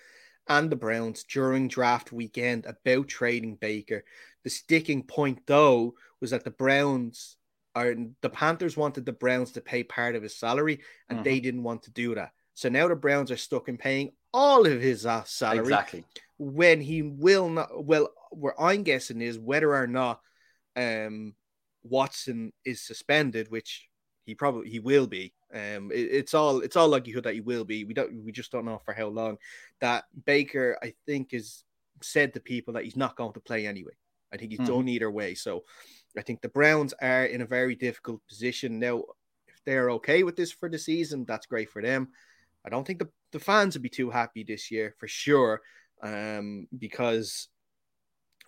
and 0.48 0.70
the 0.70 0.76
Browns 0.76 1.24
during 1.24 1.68
draft 1.68 2.12
weekend 2.12 2.66
about 2.66 3.08
trading 3.08 3.56
Baker. 3.56 4.04
The 4.44 4.50
sticking 4.50 5.04
point, 5.04 5.40
though, 5.48 5.96
was 6.22 6.32
that 6.32 6.44
the 6.44 6.52
Browns 6.52 7.38
are 7.74 7.96
the 8.22 8.30
Panthers 8.30 8.78
wanted 8.78 9.06
the 9.06 9.12
Browns 9.12 9.52
to 9.54 9.62
pay 9.62 9.84
part 9.84 10.16
of 10.16 10.24
his 10.24 10.38
salary, 10.38 10.82
and 11.10 11.18
mm-hmm. 11.18 11.24
they 11.24 11.40
didn't 11.40 11.64
want 11.64 11.84
to 11.84 11.92
do 11.92 12.16
that. 12.16 12.32
So 12.56 12.70
now 12.70 12.88
the 12.88 12.96
Browns 12.96 13.32
are 13.32 13.38
stuck 13.38 13.68
in 13.68 13.78
paying 13.78 14.12
all 14.34 14.66
of 14.66 14.82
his 14.82 15.06
uh, 15.06 15.24
salary. 15.26 15.60
Exactly. 15.60 16.04
When 16.38 16.82
he 16.82 17.02
will 17.02 17.50
not, 17.50 17.86
well, 17.86 18.10
where 18.32 18.60
I'm 18.60 18.84
guessing 18.84 19.22
is 19.22 19.38
whether 19.38 19.76
or 19.76 19.88
not 19.88 20.20
um, 20.76 21.36
Watson 21.84 22.52
is 22.66 22.82
suspended, 22.82 23.52
which 23.52 23.88
he 24.26 24.36
probably 24.36 24.70
he 24.70 24.80
will 24.80 25.06
be. 25.06 25.34
Um, 25.54 25.92
it, 25.94 26.10
it's 26.12 26.34
all 26.34 26.62
it's 26.62 26.76
all 26.76 26.88
likelihood 26.88 27.26
that 27.26 27.36
he 27.36 27.42
will 27.42 27.64
be. 27.64 27.84
We 27.84 27.94
don't 27.94 28.24
we 28.24 28.32
just 28.32 28.52
don't 28.52 28.66
know 28.66 28.82
for 28.84 28.94
how 28.94 29.08
long. 29.08 29.38
That 29.82 30.06
Baker, 30.26 30.78
I 30.82 30.94
think, 31.06 31.34
is 31.34 31.64
said 32.02 32.34
to 32.34 32.40
people 32.40 32.74
that 32.74 32.84
he's 32.84 32.98
not 32.98 33.16
going 33.16 33.34
to 33.34 33.40
play 33.40 33.68
anyway. 33.68 33.94
I 34.34 34.38
think 34.38 34.52
he's 34.52 34.60
mm-hmm. 34.60 34.74
done 34.74 34.90
either 34.90 35.12
way. 35.12 35.36
So 35.36 35.64
I 36.18 36.22
think 36.22 36.42
the 36.42 36.50
Browns 36.50 36.94
are 37.02 37.26
in 37.26 37.42
a 37.42 37.46
very 37.46 37.76
difficult 37.76 38.22
position 38.28 38.80
now. 38.80 39.04
If 39.48 39.62
they're 39.66 39.92
okay 39.92 40.24
with 40.24 40.36
this 40.36 40.52
for 40.52 40.70
the 40.70 40.80
season, 40.80 41.26
that's 41.26 41.46
great 41.46 41.70
for 41.70 41.82
them. 41.82 42.10
I 42.66 42.70
don't 42.70 42.86
think 42.86 43.00
the, 43.00 43.10
the 43.32 43.40
fans 43.40 43.76
would 43.76 43.84
be 43.84 43.90
too 43.90 44.10
happy 44.10 44.44
this 44.44 44.72
year 44.72 44.96
for 44.98 45.08
sure. 45.08 45.62
Um, 46.02 46.68
because 46.78 47.48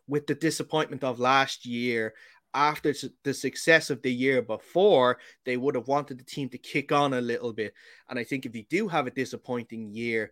with 0.07 0.27
the 0.27 0.35
disappointment 0.35 1.03
of 1.03 1.19
last 1.19 1.65
year 1.65 2.13
after 2.53 2.93
the 3.23 3.33
success 3.33 3.89
of 3.89 4.01
the 4.01 4.11
year 4.11 4.41
before, 4.41 5.19
they 5.45 5.57
would 5.57 5.75
have 5.75 5.87
wanted 5.87 6.17
the 6.17 6.23
team 6.23 6.49
to 6.49 6.57
kick 6.57 6.91
on 6.91 7.13
a 7.13 7.21
little 7.21 7.53
bit. 7.53 7.73
And 8.09 8.17
I 8.17 8.23
think 8.23 8.45
if 8.45 8.53
they 8.53 8.65
do 8.69 8.87
have 8.87 9.05
a 9.05 9.11
disappointing 9.11 9.91
year, 9.91 10.31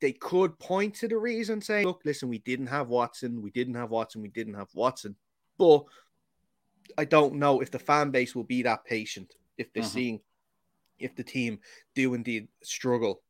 they 0.00 0.12
could 0.12 0.58
point 0.58 0.96
to 0.96 1.08
the 1.08 1.16
reason, 1.16 1.60
saying, 1.60 1.86
look, 1.86 2.00
listen, 2.04 2.28
we 2.28 2.38
didn't 2.38 2.66
have 2.66 2.88
Watson, 2.88 3.40
we 3.40 3.50
didn't 3.50 3.74
have 3.74 3.90
Watson, 3.90 4.20
we 4.20 4.28
didn't 4.28 4.54
have 4.54 4.68
Watson. 4.74 5.14
But 5.58 5.84
I 6.98 7.04
don't 7.04 7.34
know 7.34 7.60
if 7.60 7.70
the 7.70 7.78
fan 7.78 8.10
base 8.10 8.34
will 8.34 8.42
be 8.42 8.62
that 8.62 8.84
patient 8.84 9.32
if 9.58 9.72
they're 9.72 9.84
uh-huh. 9.84 9.92
seeing 9.92 10.20
if 11.02 11.14
the 11.16 11.24
team 11.24 11.58
do 11.94 12.14
indeed 12.14 12.48
struggle. 12.62 13.22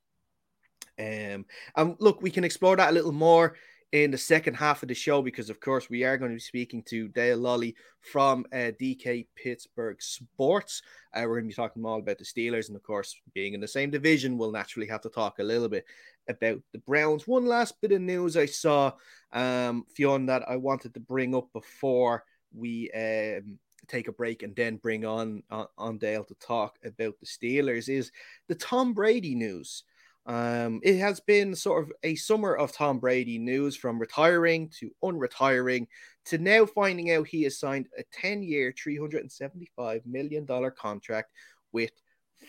Um, 0.99 1.47
and 1.77 1.97
look, 1.99 2.23
we 2.23 2.31
can 2.31 2.45
explore 2.45 2.77
that 2.77 2.91
a 2.91 2.93
little 2.93 3.13
more 3.13 3.57
in 3.93 4.11
the 4.11 4.19
second 4.19 4.55
half 4.55 4.83
of 4.83 4.89
the 4.89 4.95
show 4.95 5.21
because, 5.21 5.51
of 5.51 5.61
course, 5.61 5.91
we 5.91 6.03
are 6.03 6.17
going 6.17 6.31
to 6.31 6.37
be 6.37 6.41
speaking 6.41 6.83
to 6.85 7.09
Dale 7.09 7.39
Lolley 7.39 7.75
from 8.01 8.47
uh, 8.53 8.73
DK 8.81 9.27
Pittsburgh 9.37 10.01
Sports. 10.01 10.83
Uh, 11.15 11.23
we're 11.23 11.41
going 11.41 11.45
to 11.45 11.49
be 11.49 11.55
talking 11.55 11.85
all 11.85 11.99
about 11.99 12.19
the 12.19 12.25
Steelers, 12.25 12.69
and 12.69 12.77
of 12.77 12.83
course, 12.83 13.15
being 13.35 13.53
in 13.53 13.61
the 13.61 13.69
same 13.69 13.91
division, 13.91 14.39
we'll 14.39 14.51
naturally 14.51 14.89
have 14.89 15.03
to 15.03 15.11
talk 15.11 15.39
a 15.39 15.45
little 15.45 15.69
bit 15.69 15.85
about 16.27 16.59
the 16.73 16.79
Browns. 16.79 17.29
One 17.29 17.45
last 17.45 17.81
bit 17.83 17.93
of 17.93 18.01
news 18.01 18.37
I 18.37 18.47
saw, 18.47 18.93
um, 19.33 19.85
Fionn, 19.95 20.27
that 20.27 20.49
I 20.49 20.57
wanted 20.57 20.95
to 20.95 21.01
bring 21.01 21.35
up 21.35 21.53
before 21.53 22.25
we 22.55 22.91
um, 22.93 23.59
take 23.89 24.09
a 24.09 24.13
break 24.13 24.43
and 24.43 24.55
then 24.55 24.77
bring 24.77 25.05
on, 25.05 25.43
on 25.51 25.67
on 25.77 25.99
Dale 25.99 26.25
to 26.25 26.35
talk 26.35 26.79
about 26.85 27.15
the 27.21 27.27
Steelers 27.27 27.89
is 27.89 28.11
the 28.49 28.55
Tom 28.55 28.95
Brady 28.95 29.35
news. 29.35 29.85
Um, 30.25 30.81
it 30.85 30.99
has 30.99 31.19
been 31.19 31.55
sort 31.57 31.83
of 31.83 31.93
a 32.05 32.15
summer 32.15 32.55
of 32.55 32.73
Tom 32.73 33.01
Brady 33.01 33.39
news 33.39 33.77
from 33.77 33.99
retiring 33.99 34.71
to 34.79 34.91
unretiring 35.03 35.89
to 36.27 36.39
now 36.39 36.65
finding 36.65 37.11
out 37.11 37.27
he 37.27 37.43
has 37.43 37.59
signed 37.59 37.89
a 37.99 38.05
10 38.13 38.43
year, 38.43 38.73
$375 38.73 40.07
million 40.07 40.47
contract 40.79 41.33
with 41.73 41.91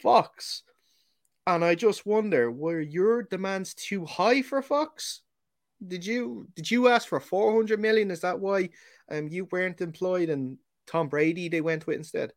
Fox. 0.02 0.64
And 1.48 1.66
I 1.66 1.74
just 1.76 2.06
wonder, 2.06 2.52
were 2.52 2.80
your 2.80 3.24
demands 3.24 3.74
too 3.74 4.06
high 4.06 4.44
for 4.44 4.62
Fox? 4.62 5.22
Did 5.86 6.06
you 6.06 6.48
did 6.56 6.72
you 6.72 6.88
ask 6.88 7.08
for 7.08 7.20
400 7.20 7.80
million? 7.80 8.12
Is 8.12 8.22
that 8.22 8.40
why 8.40 8.70
um 9.12 9.28
you 9.28 9.46
weren't 9.52 9.82
employed 9.82 10.30
and 10.30 10.58
Tom 10.88 11.08
Brady 11.08 11.50
they 11.50 11.62
went 11.62 11.88
with 11.88 11.98
instead? 11.98 12.34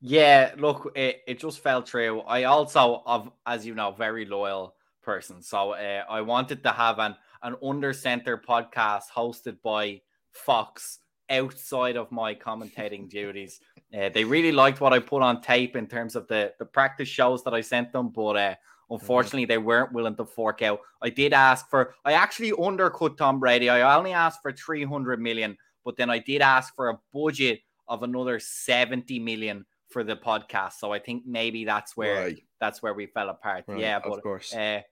Yeah, 0.00 0.54
look, 0.56 0.92
it, 0.94 1.22
it 1.26 1.40
just 1.40 1.60
fell 1.60 1.82
through. 1.82 2.20
I 2.20 2.44
also, 2.44 3.02
of 3.04 3.30
as 3.46 3.66
you 3.66 3.74
know, 3.74 3.90
very 3.90 4.24
loyal 4.24 4.74
person. 5.02 5.42
So 5.42 5.72
uh, 5.72 6.04
I 6.08 6.20
wanted 6.20 6.62
to 6.62 6.70
have 6.70 6.98
an 6.98 7.16
an 7.42 7.56
under 7.62 7.92
center 7.92 8.36
podcast 8.36 9.04
hosted 9.14 9.58
by 9.62 10.00
Fox 10.32 10.98
outside 11.30 11.96
of 11.96 12.10
my 12.10 12.34
commentating 12.34 13.08
duties. 13.18 13.60
Uh, 13.96 14.08
they 14.08 14.24
really 14.24 14.52
liked 14.52 14.80
what 14.80 14.92
I 14.92 14.98
put 14.98 15.22
on 15.22 15.40
tape 15.40 15.76
in 15.76 15.86
terms 15.86 16.16
of 16.16 16.26
the, 16.28 16.52
the 16.58 16.64
practice 16.64 17.08
shows 17.08 17.42
that 17.44 17.54
I 17.54 17.60
sent 17.60 17.92
them, 17.92 18.10
but 18.10 18.36
uh, 18.36 18.54
unfortunately, 18.90 19.44
mm-hmm. 19.44 19.48
they 19.48 19.58
weren't 19.58 19.92
willing 19.92 20.16
to 20.16 20.24
fork 20.24 20.62
out. 20.62 20.80
I 21.02 21.10
did 21.10 21.32
ask 21.32 21.68
for, 21.70 21.94
I 22.04 22.12
actually 22.12 22.52
undercut 22.60 23.16
Tom 23.16 23.40
Brady. 23.40 23.70
I 23.70 23.96
only 23.96 24.12
asked 24.12 24.40
for 24.42 24.52
300 24.52 25.20
million, 25.20 25.56
but 25.84 25.96
then 25.96 26.10
I 26.10 26.18
did 26.18 26.42
ask 26.42 26.74
for 26.74 26.90
a 26.90 26.98
budget 27.12 27.60
of 27.88 28.02
another 28.02 28.38
70 28.38 29.18
million 29.18 29.64
for 29.90 30.04
the 30.04 30.16
podcast. 30.16 30.74
So 30.78 30.92
I 30.92 30.98
think 30.98 31.24
maybe 31.26 31.64
that's 31.64 31.96
where 31.96 32.22
right. 32.26 32.42
that's 32.60 32.82
where 32.82 32.94
we 32.94 33.06
fell 33.06 33.30
apart. 33.30 33.64
Right, 33.66 33.80
yeah, 33.80 33.98
but 33.98 34.12
of 34.18 34.22
course. 34.22 34.54
Uh, 34.54 34.82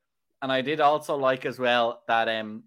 and 0.42 0.52
I 0.52 0.62
did 0.62 0.80
also 0.80 1.16
like 1.16 1.44
as 1.46 1.58
well 1.58 2.02
that 2.08 2.28
um 2.28 2.64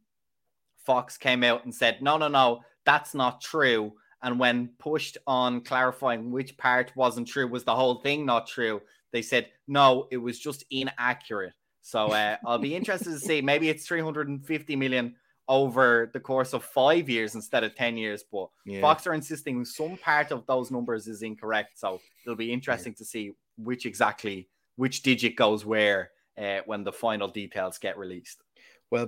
Fox 0.86 1.18
came 1.18 1.44
out 1.44 1.66
and 1.66 1.74
said, 1.74 2.02
no, 2.02 2.18
no, 2.18 2.28
no, 2.28 2.62
that's 2.86 3.14
not 3.14 3.42
true. 3.42 3.94
And 4.22 4.40
when 4.40 4.70
pushed 4.80 5.18
on 5.28 5.62
clarifying 5.62 6.32
which 6.32 6.58
part 6.58 6.92
wasn't 6.96 7.28
true, 7.28 7.48
was 7.48 7.64
the 7.64 7.76
whole 7.76 8.02
thing 8.02 8.26
not 8.26 8.48
true? 8.48 8.82
They 9.12 9.22
said, 9.22 9.50
no, 9.68 10.08
it 10.12 10.18
was 10.18 10.40
just 10.40 10.66
inaccurate. 10.72 11.54
So 11.82 12.08
uh, 12.08 12.38
I'll 12.46 12.58
be 12.58 12.76
interested 12.80 13.12
to 13.12 13.20
see. 13.20 13.42
Maybe 13.42 13.70
it's 13.70 13.88
350 13.88 14.76
million 14.76 15.16
over 15.50 16.12
the 16.14 16.20
course 16.20 16.54
of 16.54 16.64
five 16.64 17.10
years 17.10 17.34
instead 17.36 17.64
of 17.64 17.76
10 17.76 17.98
years. 17.98 18.24
But 18.32 18.50
yeah. 18.66 18.80
Fox 18.80 19.08
are 19.08 19.14
insisting 19.14 19.66
some 19.66 19.98
part 19.98 20.32
of 20.32 20.46
those 20.46 20.72
numbers 20.72 21.08
is 21.08 21.24
incorrect. 21.24 21.80
So 21.80 22.00
it'll 22.24 22.38
be 22.38 22.54
interesting 22.54 22.94
yeah. 22.94 22.98
to 22.98 23.06
see 23.06 23.32
which 23.58 23.86
exactly, 23.86 24.48
which 24.76 25.02
digit 25.02 25.36
goes 25.36 25.66
where 25.66 26.12
uh, 26.38 26.60
when 26.66 26.84
the 26.84 26.94
final 26.94 27.28
details 27.28 27.80
get 27.80 27.98
released. 27.98 28.44
Well, 28.92 29.08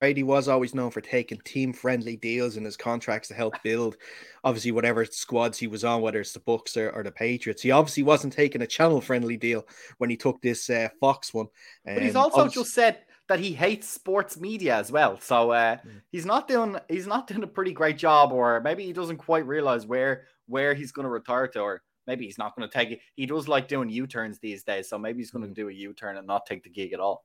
Brady 0.00 0.24
was 0.24 0.48
always 0.48 0.74
known 0.74 0.90
for 0.90 1.00
taking 1.00 1.38
team 1.44 1.72
friendly 1.72 2.16
deals 2.16 2.56
in 2.56 2.64
his 2.64 2.76
contracts 2.76 3.28
to 3.28 3.34
help 3.34 3.54
build, 3.62 3.96
obviously, 4.42 4.72
whatever 4.72 5.04
squads 5.04 5.58
he 5.58 5.68
was 5.68 5.84
on, 5.84 6.02
whether 6.02 6.20
it's 6.20 6.32
the 6.32 6.40
Bucs 6.40 6.76
or, 6.76 6.90
or 6.90 7.04
the 7.04 7.12
Patriots. 7.12 7.62
He 7.62 7.70
obviously 7.70 8.02
wasn't 8.02 8.32
taking 8.32 8.62
a 8.62 8.66
channel 8.66 9.00
friendly 9.00 9.36
deal 9.36 9.64
when 9.98 10.10
he 10.10 10.16
took 10.16 10.42
this 10.42 10.68
uh, 10.68 10.88
Fox 10.98 11.32
one. 11.32 11.46
Um, 11.86 11.94
but 11.94 12.02
he's 12.02 12.16
um, 12.16 12.22
also 12.22 12.48
just 12.48 12.74
said 12.74 12.98
that 13.32 13.40
he 13.40 13.54
hates 13.54 13.88
sports 13.88 14.38
media 14.38 14.76
as 14.76 14.92
well. 14.92 15.18
So 15.18 15.52
uh, 15.52 15.76
mm. 15.76 16.02
he's 16.10 16.26
not 16.26 16.46
doing 16.46 16.76
he's 16.90 17.06
not 17.06 17.26
doing 17.26 17.42
a 17.42 17.46
pretty 17.46 17.72
great 17.72 17.96
job, 17.96 18.30
or 18.30 18.60
maybe 18.60 18.84
he 18.84 18.92
doesn't 18.92 19.16
quite 19.16 19.46
realize 19.46 19.86
where 19.86 20.24
where 20.46 20.74
he's 20.74 20.92
going 20.92 21.04
to 21.04 21.10
retire 21.10 21.48
to, 21.48 21.60
or 21.60 21.82
maybe 22.06 22.26
he's 22.26 22.36
not 22.36 22.54
going 22.54 22.68
to 22.68 22.72
take 22.72 22.90
it. 22.90 23.00
He 23.14 23.24
does 23.24 23.48
like 23.48 23.68
doing 23.68 23.88
U 23.88 24.06
turns 24.06 24.38
these 24.38 24.64
days, 24.64 24.90
so 24.90 24.98
maybe 24.98 25.20
he's 25.20 25.30
going 25.30 25.44
to 25.44 25.50
mm. 25.50 25.54
do 25.54 25.70
a 25.70 25.72
U 25.72 25.94
turn 25.94 26.18
and 26.18 26.26
not 26.26 26.44
take 26.44 26.62
the 26.62 26.68
gig 26.68 26.92
at 26.92 27.00
all. 27.00 27.24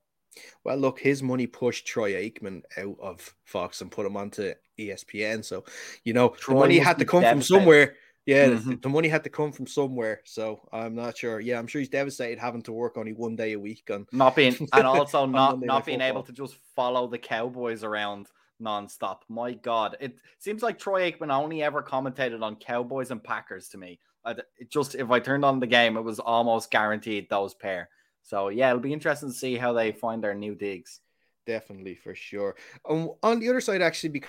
Well, 0.64 0.78
look, 0.78 1.00
his 1.00 1.22
money 1.22 1.46
pushed 1.46 1.86
Troy 1.86 2.14
Aikman 2.14 2.62
out 2.78 2.96
of 3.02 3.36
Fox 3.44 3.82
and 3.82 3.92
put 3.92 4.06
him 4.06 4.16
onto 4.16 4.54
ESPN. 4.80 5.44
So, 5.44 5.66
you 6.06 6.14
know, 6.14 6.30
Troy 6.30 6.54
the 6.54 6.60
money 6.60 6.80
had 6.80 7.00
to 7.00 7.06
come 7.06 7.24
from 7.24 7.42
somewhere. 7.42 7.96
Yeah, 8.28 8.50
mm-hmm. 8.50 8.72
the, 8.72 8.76
the, 8.76 8.90
money 8.90 9.08
had 9.08 9.24
to 9.24 9.30
come 9.30 9.54
from 9.54 9.68
somewhere. 9.68 10.20
So 10.26 10.68
I'm 10.74 10.94
not 10.94 11.18
sure. 11.18 11.40
Yeah, 11.40 11.58
I'm 11.58 11.66
sure 11.66 11.80
he's 11.80 11.88
devastated 11.88 12.38
having 12.38 12.62
to 12.64 12.74
work 12.74 12.98
only 12.98 13.14
one 13.14 13.38
day 13.38 13.54
a 13.54 13.60
week 13.60 13.90
and 13.90 14.06
not 14.12 14.36
being 14.36 14.54
and 14.74 14.86
also 14.86 15.26
not 15.26 15.62
not 15.62 15.86
being 15.86 16.00
football. 16.00 16.10
able 16.10 16.24
to 16.24 16.34
just 16.34 16.58
follow 16.76 17.08
the 17.08 17.18
Cowboys 17.18 17.86
around 17.86 18.28
nonstop. 18.62 19.20
My 19.30 19.54
God, 19.54 19.96
it 20.02 20.20
seems 20.40 20.62
like 20.62 20.78
Troy 20.78 21.10
Aikman 21.10 21.32
only 21.32 21.64
ever 21.64 21.82
commentated 21.82 22.44
on 22.44 22.58
Cowboys 22.58 23.12
and 23.12 23.24
Packers 23.24 23.70
to 23.70 23.78
me. 23.78 23.98
It 24.26 24.70
just 24.70 24.96
if 24.96 25.10
I 25.10 25.22
turned 25.22 25.46
on 25.46 25.62
the 25.62 25.68
game, 25.68 25.96
it 25.96 26.02
was 26.02 26.20
almost 26.20 26.70
guaranteed 26.70 27.30
those 27.30 27.54
pair. 27.54 27.88
So 28.24 28.50
yeah, 28.50 28.70
it'll 28.70 28.82
be 28.82 28.92
interesting 28.92 29.30
to 29.30 29.36
see 29.36 29.56
how 29.56 29.72
they 29.72 29.94
find 29.94 30.22
their 30.22 30.36
new 30.36 30.54
digs. 30.54 31.00
Definitely 31.46 31.96
for 31.96 32.14
sure. 32.14 32.58
Um, 32.90 33.12
on 33.24 33.40
the 33.40 33.48
other 33.48 33.62
side, 33.62 33.82
actually, 33.82 34.22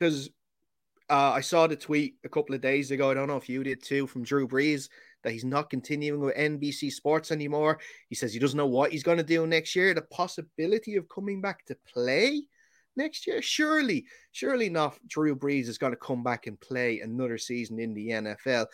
because 0.00 0.28
uh, 1.10 1.32
I 1.34 1.40
saw 1.40 1.66
the 1.66 1.76
tweet 1.76 2.16
a 2.24 2.28
couple 2.28 2.54
of 2.54 2.60
days 2.60 2.90
ago. 2.90 3.10
I 3.10 3.14
don't 3.14 3.28
know 3.28 3.36
if 3.36 3.48
you 3.48 3.62
did 3.62 3.82
too 3.82 4.06
from 4.06 4.22
Drew 4.22 4.46
Brees 4.46 4.88
that 5.24 5.32
he's 5.32 5.44
not 5.44 5.70
continuing 5.70 6.20
with 6.20 6.36
NBC 6.36 6.92
Sports 6.92 7.32
anymore. 7.32 7.80
He 8.08 8.14
says 8.14 8.32
he 8.32 8.38
doesn't 8.38 8.56
know 8.56 8.66
what 8.66 8.92
he's 8.92 9.02
going 9.02 9.18
to 9.18 9.24
do 9.24 9.46
next 9.46 9.74
year. 9.74 9.94
The 9.94 10.02
possibility 10.02 10.96
of 10.96 11.08
coming 11.08 11.40
back 11.40 11.64
to 11.66 11.76
play 11.92 12.42
next 12.96 13.26
year, 13.26 13.42
surely, 13.42 14.06
surely 14.32 14.68
not. 14.68 14.98
Drew 15.06 15.34
Brees 15.34 15.68
is 15.68 15.78
going 15.78 15.92
to 15.92 15.98
come 15.98 16.22
back 16.22 16.46
and 16.46 16.60
play 16.60 17.00
another 17.00 17.38
season 17.38 17.78
in 17.78 17.94
the 17.94 18.08
NFL 18.08 18.66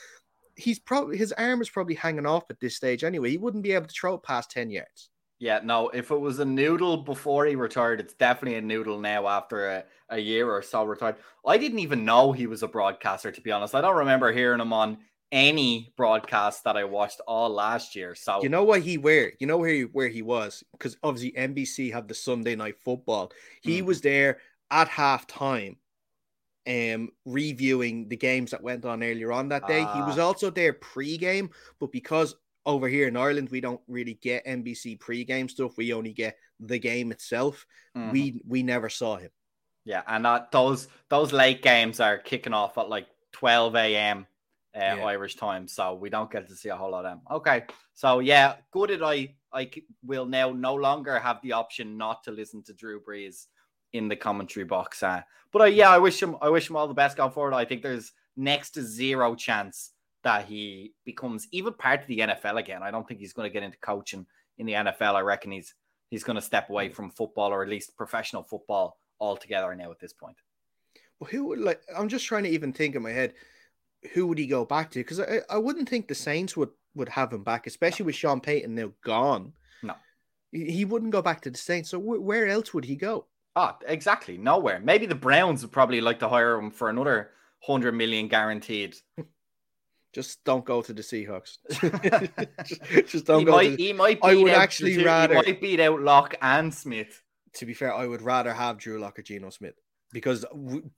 he's 0.57 0.79
probably 0.79 1.17
his 1.17 1.33
arm 1.33 1.61
is 1.61 1.71
probably 1.71 1.95
hanging 1.95 2.27
off 2.27 2.45
at 2.51 2.61
this 2.61 2.77
stage 2.77 3.05
anyway. 3.05 3.31
He 3.31 3.39
wouldn't 3.39 3.63
be 3.63 3.73
able 3.73 3.87
to 3.87 3.93
throw 3.93 4.19
past 4.19 4.51
10 4.51 4.71
yards. 4.71 5.11
Yeah, 5.45 5.61
no, 5.63 5.91
if 5.91 6.11
it 6.11 6.19
was 6.19 6.39
a 6.39 6.45
noodle 6.47 6.97
before 6.97 7.45
he 7.45 7.55
retired, 7.55 8.01
it's 8.01 8.15
definitely 8.15 8.57
a 8.57 8.63
noodle 8.63 8.99
now 8.99 9.29
after 9.29 9.69
a, 9.69 9.85
a 10.09 10.19
year 10.19 10.51
or 10.51 10.63
so 10.63 10.85
retired. 10.85 11.17
I 11.47 11.59
didn't 11.59 11.81
even 11.81 12.07
know 12.07 12.33
he 12.33 12.47
was 12.47 12.63
a 12.63 12.67
broadcaster, 12.67 13.31
to 13.31 13.41
be 13.43 13.53
honest. 13.53 13.75
I 13.75 13.83
don't 13.83 13.99
remember 13.99 14.33
hearing 14.33 14.63
him 14.63 14.73
on 14.73 14.97
any 15.31 15.93
broadcast 15.99 16.65
that 16.65 16.79
I 16.79 16.85
watched 16.85 17.21
all 17.29 17.51
last 17.51 17.95
year. 17.95 18.15
So 18.15 18.43
you 18.43 18.49
know 18.49 18.65
what 18.65 18.81
he 18.81 18.97
where 18.97 19.33
you 19.39 19.47
know 19.47 19.59
where 19.59 19.69
he, 19.69 19.83
where 19.83 20.09
he 20.09 20.23
was 20.23 20.65
because 20.73 20.97
obviously 21.03 21.33
NBC 21.33 21.93
had 21.93 22.09
the 22.09 22.15
Sunday 22.15 22.57
night 22.57 22.77
football. 22.83 23.31
He 23.61 23.83
mm. 23.83 23.85
was 23.85 24.01
there 24.01 24.39
at 24.71 24.89
halftime 24.89 25.77
um 26.67 27.11
reviewing 27.27 28.09
the 28.09 28.17
games 28.17 28.53
that 28.53 28.63
went 28.63 28.87
on 28.87 29.03
earlier 29.03 29.31
on 29.31 29.51
that 29.51 29.67
day. 29.67 29.81
He 29.81 30.01
was 30.01 30.19
ah. 30.19 30.25
also 30.25 30.49
there 30.49 30.73
pre-game, 30.73 31.51
but 31.81 31.93
because 31.93 32.35
over 32.67 32.89
here 32.89 33.09
in 33.09 33.17
Ireland 33.17 33.51
we 33.51 33.61
don't 33.61 33.81
really 33.89 34.15
get 34.15 34.47
NBC 34.47 34.99
pre-game 34.99 35.49
stuff, 35.49 35.77
we 35.77 35.93
only 35.93 36.13
get 36.13 36.37
the 36.61 36.79
game 36.79 37.13
itself. 37.13 37.67
Mm-hmm. 37.97 38.11
We 38.11 38.41
we 38.47 38.63
never 38.63 38.89
saw 38.89 39.17
him. 39.17 39.31
Yeah, 39.85 40.03
and 40.07 40.25
that, 40.25 40.51
those 40.51 40.89
those 41.09 41.33
late 41.33 41.63
games 41.63 42.01
are 42.01 42.19
kicking 42.19 42.55
off 42.55 42.79
at 42.79 42.89
like 42.89 43.07
12 43.33 43.77
a.m. 43.77 44.27
Uh, 44.75 44.81
yeah. 44.81 45.05
Irish 45.05 45.37
time, 45.37 45.69
so 45.69 45.95
we 45.95 46.11
don't 46.11 46.31
get 46.31 46.49
to 46.49 46.57
see 46.57 46.69
a 46.69 46.77
whole 46.77 46.91
lot 46.91 47.05
of 47.05 47.13
them. 47.13 47.21
Okay, 47.31 47.65
so 47.93 48.19
yeah, 48.19 48.57
good 48.73 48.91
that 48.91 49.03
I 49.03 49.35
I 49.53 49.71
will 50.03 50.27
now 50.27 50.51
no 50.51 50.75
longer 50.75 51.19
have 51.19 51.41
the 51.43 51.53
option 51.53 51.97
not 51.97 52.25
to 52.25 52.33
listen 52.33 52.63
to 52.65 52.73
Drew 52.73 53.01
Brees 53.01 53.47
in 53.93 54.09
the 54.09 54.17
commentary 54.17 54.65
box. 54.65 55.03
Uh, 55.03 55.23
but 55.53 55.63
uh, 55.63 55.67
yeah, 55.67 55.91
I 55.91 55.99
wish 55.99 56.21
him 56.21 56.37
I 56.41 56.49
wish 56.49 56.69
him 56.69 56.77
all 56.77 56.89
the 56.89 56.95
best 56.95 57.17
going 57.17 57.31
forward. 57.31 57.55
I 57.55 57.65
think 57.65 57.83
there's 57.83 58.13
next 58.37 58.71
to 58.71 58.83
zero 58.83 59.37
chance 59.37 59.93
that 60.25 60.47
he 60.47 60.93
becomes 61.05 61.47
even 61.53 61.73
part 61.75 62.03
of 62.03 62.07
the 62.07 62.19
NFL 62.19 62.59
again. 62.59 62.83
I 62.83 62.91
don't 62.91 63.07
think 63.07 63.21
he's 63.21 63.33
going 63.33 63.49
to 63.49 63.53
get 63.53 63.63
into 63.63 63.79
coaching 63.79 64.27
in 64.59 64.67
the 64.67 64.73
NFL. 64.73 65.15
I 65.15 65.21
reckon 65.21 65.53
he's 65.53 65.75
he's 66.11 66.25
going 66.25 66.37
to 66.37 66.43
step 66.43 66.71
away 66.71 66.89
from 66.89 67.11
football 67.11 67.53
or 67.53 67.63
at 67.63 67.69
least 67.69 67.97
professional 67.97 68.43
football 68.43 68.99
altogether 69.21 69.75
now 69.75 69.91
at 69.91 70.01
this 70.01 70.13
point. 70.13 70.37
Well, 71.19 71.31
who 71.31 71.47
would 71.47 71.61
like? 71.61 71.83
I'm 71.97 72.09
just 72.09 72.27
trying 72.27 72.45
to 72.45 72.51
even 72.51 72.73
think 72.73 72.97
in 72.97 73.03
my 73.03 73.13
head. 73.13 73.35
Who 74.13 74.27
would 74.27 74.39
he 74.39 74.47
go 74.47 74.65
back 74.65 74.91
to? 74.91 75.01
Because 75.01 75.21
I, 75.21 75.41
I 75.49 75.59
wouldn't 75.59 75.89
think 75.89 76.09
the 76.09 76.15
Saints 76.15 76.57
would 76.57 76.71
would 76.95 77.09
have 77.11 77.33
him 77.33 77.45
back, 77.45 77.67
especially 77.67 78.07
with 78.07 78.15
Sean 78.15 78.41
Payton 78.41 78.75
now 78.75 78.93
gone. 79.05 79.53
No, 79.83 79.95
he 80.53 80.85
wouldn't 80.85 81.13
go 81.13 81.23
back 81.23 81.43
to 81.43 81.51
the 81.51 81.59
Saints. 81.59 81.91
So 81.91 81.99
where 81.99 82.47
else 82.49 82.75
would 82.75 82.85
he 82.85 82.97
go? 82.97 83.27
Oh, 83.57 83.77
exactly. 83.87 84.37
Nowhere. 84.37 84.81
Maybe 84.81 85.07
the 85.07 85.15
Browns 85.15 85.63
would 85.63 85.73
probably 85.73 86.01
like 86.01 86.19
to 86.21 86.29
hire 86.29 86.57
him 86.57 86.71
for 86.71 86.91
another 86.91 87.31
hundred 87.61 87.93
million 87.93 88.29
guaranteed. 88.29 88.97
Just 90.15 90.45
don't 90.45 90.65
go 90.65 90.81
to 90.81 90.93
the 90.93 91.03
Seahawks. 91.03 91.59
just, 92.65 93.11
just, 93.11 93.27
don't 93.27 93.41
he 93.41 93.45
go. 93.45 93.51
Might, 93.51 93.71
to 93.71 93.77
the... 93.77 93.83
He 93.83 93.93
might. 93.93 94.19
I 94.23 94.37
would 94.37 94.53
actually 94.53 95.03
rather. 95.05 95.35
He 95.35 95.53
might 95.53 95.61
beat 95.61 95.81
out 95.81 96.01
Lock 96.01 96.37
and 96.41 96.73
Smith. 96.73 97.21
To 97.55 97.67
be 97.67 97.75
fair, 97.75 97.93
I 97.93 98.07
would 98.07 98.23
rather 98.23 98.53
have 98.53 98.79
Drew 98.79 99.01
Lock 99.01 99.19
or 99.19 99.23
Geno 99.23 99.51
Smith 99.51 99.75
because 100.13 100.45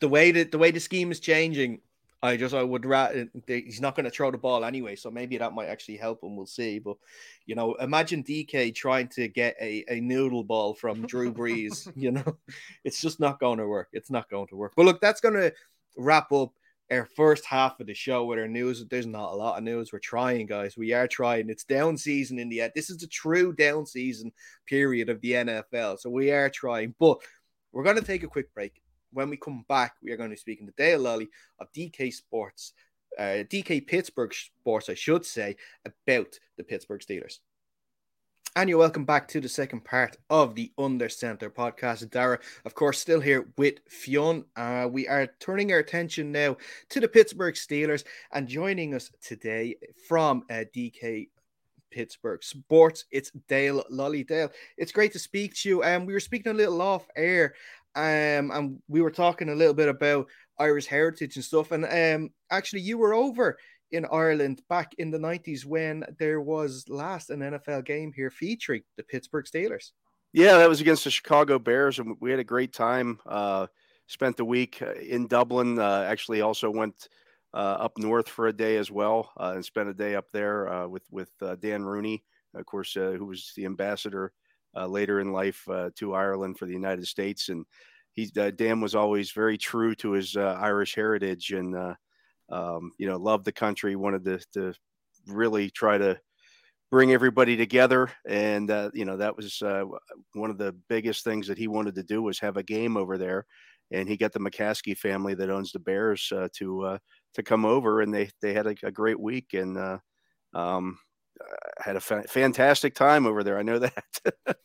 the 0.00 0.08
way 0.08 0.30
that 0.30 0.52
the 0.52 0.58
way 0.58 0.70
the 0.70 0.80
scheme 0.80 1.10
is 1.10 1.18
changing, 1.18 1.80
I 2.22 2.36
just 2.36 2.54
I 2.54 2.62
would 2.62 2.84
rather 2.84 3.22
uh, 3.22 3.40
he's 3.46 3.80
not 3.80 3.96
going 3.96 4.04
to 4.04 4.10
throw 4.10 4.30
the 4.30 4.36
ball 4.36 4.64
anyway, 4.64 4.96
so 4.96 5.10
maybe 5.10 5.38
that 5.38 5.54
might 5.54 5.68
actually 5.68 5.96
help 5.96 6.22
him. 6.22 6.36
We'll 6.36 6.44
see. 6.44 6.78
But 6.78 6.98
you 7.46 7.54
know, 7.54 7.74
imagine 7.74 8.22
DK 8.22 8.74
trying 8.74 9.08
to 9.08 9.28
get 9.28 9.56
a, 9.60 9.84
a 9.88 10.00
noodle 10.00 10.44
ball 10.44 10.74
from 10.74 11.06
Drew 11.06 11.32
Brees. 11.32 11.90
you 11.96 12.10
know, 12.10 12.36
it's 12.84 13.00
just 13.00 13.18
not 13.18 13.40
going 13.40 13.58
to 13.58 13.66
work. 13.66 13.88
It's 13.92 14.10
not 14.10 14.28
going 14.28 14.48
to 14.48 14.56
work. 14.56 14.74
But 14.76 14.84
look, 14.84 15.00
that's 15.00 15.22
going 15.22 15.36
to 15.36 15.54
wrap 15.96 16.30
up 16.32 16.52
our 16.90 17.04
first 17.04 17.44
half 17.44 17.80
of 17.80 17.86
the 17.86 17.94
show 17.94 18.24
with 18.24 18.38
our 18.38 18.48
news. 18.48 18.84
There's 18.88 19.06
not 19.06 19.32
a 19.32 19.36
lot 19.36 19.58
of 19.58 19.64
news. 19.64 19.92
We're 19.92 19.98
trying, 19.98 20.46
guys. 20.46 20.76
We 20.76 20.92
are 20.92 21.08
trying. 21.08 21.50
It's 21.50 21.64
down 21.64 21.96
season 21.96 22.38
in 22.38 22.48
the 22.48 22.60
end. 22.60 22.72
This 22.74 22.90
is 22.90 22.98
the 22.98 23.06
true 23.06 23.52
down 23.52 23.86
season 23.86 24.32
period 24.66 25.08
of 25.08 25.20
the 25.20 25.32
NFL. 25.32 25.98
So 25.98 26.10
we 26.10 26.30
are 26.30 26.50
trying, 26.50 26.94
but 26.98 27.18
we're 27.72 27.84
going 27.84 27.96
to 27.96 28.04
take 28.04 28.22
a 28.22 28.28
quick 28.28 28.52
break 28.54 28.80
when 29.16 29.30
we 29.30 29.36
come 29.36 29.64
back, 29.66 29.94
we 30.02 30.12
are 30.12 30.16
going 30.16 30.28
to 30.28 30.34
be 30.34 30.38
speaking 30.38 30.66
to 30.66 30.72
Dale 30.76 31.00
Lolley 31.00 31.28
of 31.58 31.72
DK 31.72 32.12
Sports, 32.12 32.74
uh, 33.18 33.44
DK 33.50 33.86
Pittsburgh 33.86 34.32
Sports, 34.32 34.90
I 34.90 34.94
should 34.94 35.24
say, 35.24 35.56
about 35.84 36.38
the 36.58 36.64
Pittsburgh 36.64 37.00
Steelers. 37.00 37.38
And 38.56 38.70
you're 38.70 38.78
welcome 38.78 39.04
back 39.04 39.28
to 39.28 39.40
the 39.42 39.50
second 39.50 39.84
part 39.84 40.16
of 40.30 40.54
the 40.54 40.72
Under 40.78 41.10
Center 41.10 41.50
podcast. 41.50 42.08
Dara, 42.08 42.38
of 42.64 42.74
course, 42.74 42.98
still 42.98 43.20
here 43.20 43.50
with 43.58 43.86
Fionn. 43.86 44.46
Uh, 44.56 44.88
we 44.90 45.06
are 45.06 45.28
turning 45.40 45.72
our 45.72 45.80
attention 45.80 46.32
now 46.32 46.56
to 46.88 46.98
the 46.98 47.06
Pittsburgh 47.06 47.54
Steelers 47.54 48.04
and 48.32 48.48
joining 48.48 48.94
us 48.94 49.10
today 49.20 49.76
from 50.08 50.42
uh, 50.48 50.64
DK 50.74 51.28
Pittsburgh 51.90 52.42
Sports. 52.42 53.04
It's 53.10 53.30
Dale 53.46 53.84
Lolley. 53.92 54.26
Dale, 54.26 54.50
it's 54.78 54.90
great 54.90 55.12
to 55.12 55.18
speak 55.18 55.54
to 55.56 55.68
you. 55.68 55.82
And 55.82 56.02
um, 56.02 56.06
we 56.06 56.14
were 56.14 56.20
speaking 56.20 56.52
a 56.52 56.54
little 56.56 56.80
off 56.80 57.06
air 57.14 57.52
um, 57.94 58.50
and 58.52 58.82
we 58.88 59.02
were 59.02 59.10
talking 59.10 59.50
a 59.50 59.54
little 59.54 59.74
bit 59.74 59.88
about 59.90 60.28
Irish 60.58 60.86
heritage 60.86 61.36
and 61.36 61.44
stuff. 61.44 61.72
And 61.72 61.84
um, 61.84 62.30
actually, 62.50 62.80
you 62.80 62.96
were 62.96 63.12
over 63.12 63.58
in 63.92 64.06
Ireland 64.10 64.62
back 64.68 64.94
in 64.98 65.10
the 65.10 65.18
90s 65.18 65.64
when 65.64 66.04
there 66.18 66.40
was 66.40 66.88
last 66.88 67.30
an 67.30 67.40
NFL 67.40 67.84
game 67.84 68.12
here 68.14 68.30
featuring 68.30 68.82
the 68.96 69.02
Pittsburgh 69.02 69.46
Steelers. 69.46 69.92
Yeah, 70.32 70.58
that 70.58 70.68
was 70.68 70.80
against 70.80 71.04
the 71.04 71.10
Chicago 71.10 71.58
Bears, 71.58 71.98
and 71.98 72.16
we 72.20 72.30
had 72.30 72.40
a 72.40 72.44
great 72.44 72.72
time. 72.72 73.20
Uh, 73.24 73.68
spent 74.06 74.36
the 74.36 74.44
week 74.44 74.82
uh, 74.82 74.92
in 74.94 75.26
Dublin. 75.26 75.78
Uh, 75.78 76.04
actually, 76.06 76.40
also 76.40 76.70
went 76.70 77.08
uh, 77.54 77.76
up 77.80 77.96
north 77.98 78.28
for 78.28 78.48
a 78.48 78.52
day 78.52 78.76
as 78.76 78.90
well, 78.90 79.32
uh, 79.38 79.52
and 79.54 79.64
spent 79.64 79.88
a 79.88 79.94
day 79.94 80.14
up 80.14 80.30
there 80.32 80.70
uh, 80.70 80.86
with 80.86 81.04
with 81.10 81.30
Dan 81.60 81.84
Rooney, 81.84 82.24
of 82.54 82.66
course, 82.66 82.94
who 82.94 83.24
was 83.24 83.52
the 83.56 83.64
ambassador 83.64 84.32
later 84.74 85.20
in 85.20 85.32
life 85.32 85.66
to 85.94 86.12
Ireland 86.14 86.58
for 86.58 86.66
the 86.66 86.74
United 86.74 87.06
States, 87.06 87.48
and 87.48 87.64
he 88.12 88.26
Dan 88.26 88.80
was 88.80 88.94
always 88.94 89.30
very 89.30 89.56
true 89.56 89.94
to 89.96 90.12
his 90.12 90.36
Irish 90.36 90.94
heritage, 90.94 91.52
and 91.52 91.96
um, 92.50 92.92
you 92.98 93.08
know, 93.08 93.16
loved 93.16 93.44
the 93.44 93.52
country, 93.52 93.96
wanted 93.96 94.24
to, 94.24 94.40
to 94.54 94.74
really 95.26 95.70
try 95.70 95.98
to 95.98 96.18
bring 96.90 97.12
everybody 97.12 97.56
together. 97.56 98.10
And, 98.26 98.70
uh, 98.70 98.90
you 98.94 99.04
know, 99.04 99.16
that 99.16 99.36
was 99.36 99.60
uh, 99.62 99.84
one 100.34 100.50
of 100.50 100.58
the 100.58 100.74
biggest 100.88 101.24
things 101.24 101.46
that 101.48 101.58
he 101.58 101.68
wanted 101.68 101.94
to 101.96 102.02
do 102.02 102.22
was 102.22 102.38
have 102.38 102.56
a 102.56 102.62
game 102.62 102.96
over 102.96 103.18
there. 103.18 103.46
And 103.90 104.08
he 104.08 104.16
got 104.16 104.32
the 104.32 104.40
McCaskey 104.40 104.96
family 104.96 105.34
that 105.34 105.50
owns 105.50 105.72
the 105.72 105.78
Bears 105.78 106.32
uh, 106.34 106.48
to 106.54 106.82
uh, 106.82 106.98
to 107.34 107.42
come 107.44 107.64
over, 107.64 108.00
and 108.00 108.12
they 108.12 108.28
they 108.42 108.52
had 108.52 108.66
a, 108.66 108.74
a 108.82 108.90
great 108.90 109.20
week 109.20 109.54
and 109.54 109.78
uh, 109.78 109.98
um, 110.54 110.98
had 111.78 111.94
a 111.94 112.00
fa- 112.00 112.24
fantastic 112.28 112.96
time 112.96 113.26
over 113.26 113.44
there. 113.44 113.58
I 113.58 113.62
know 113.62 113.78
that. 113.78 114.04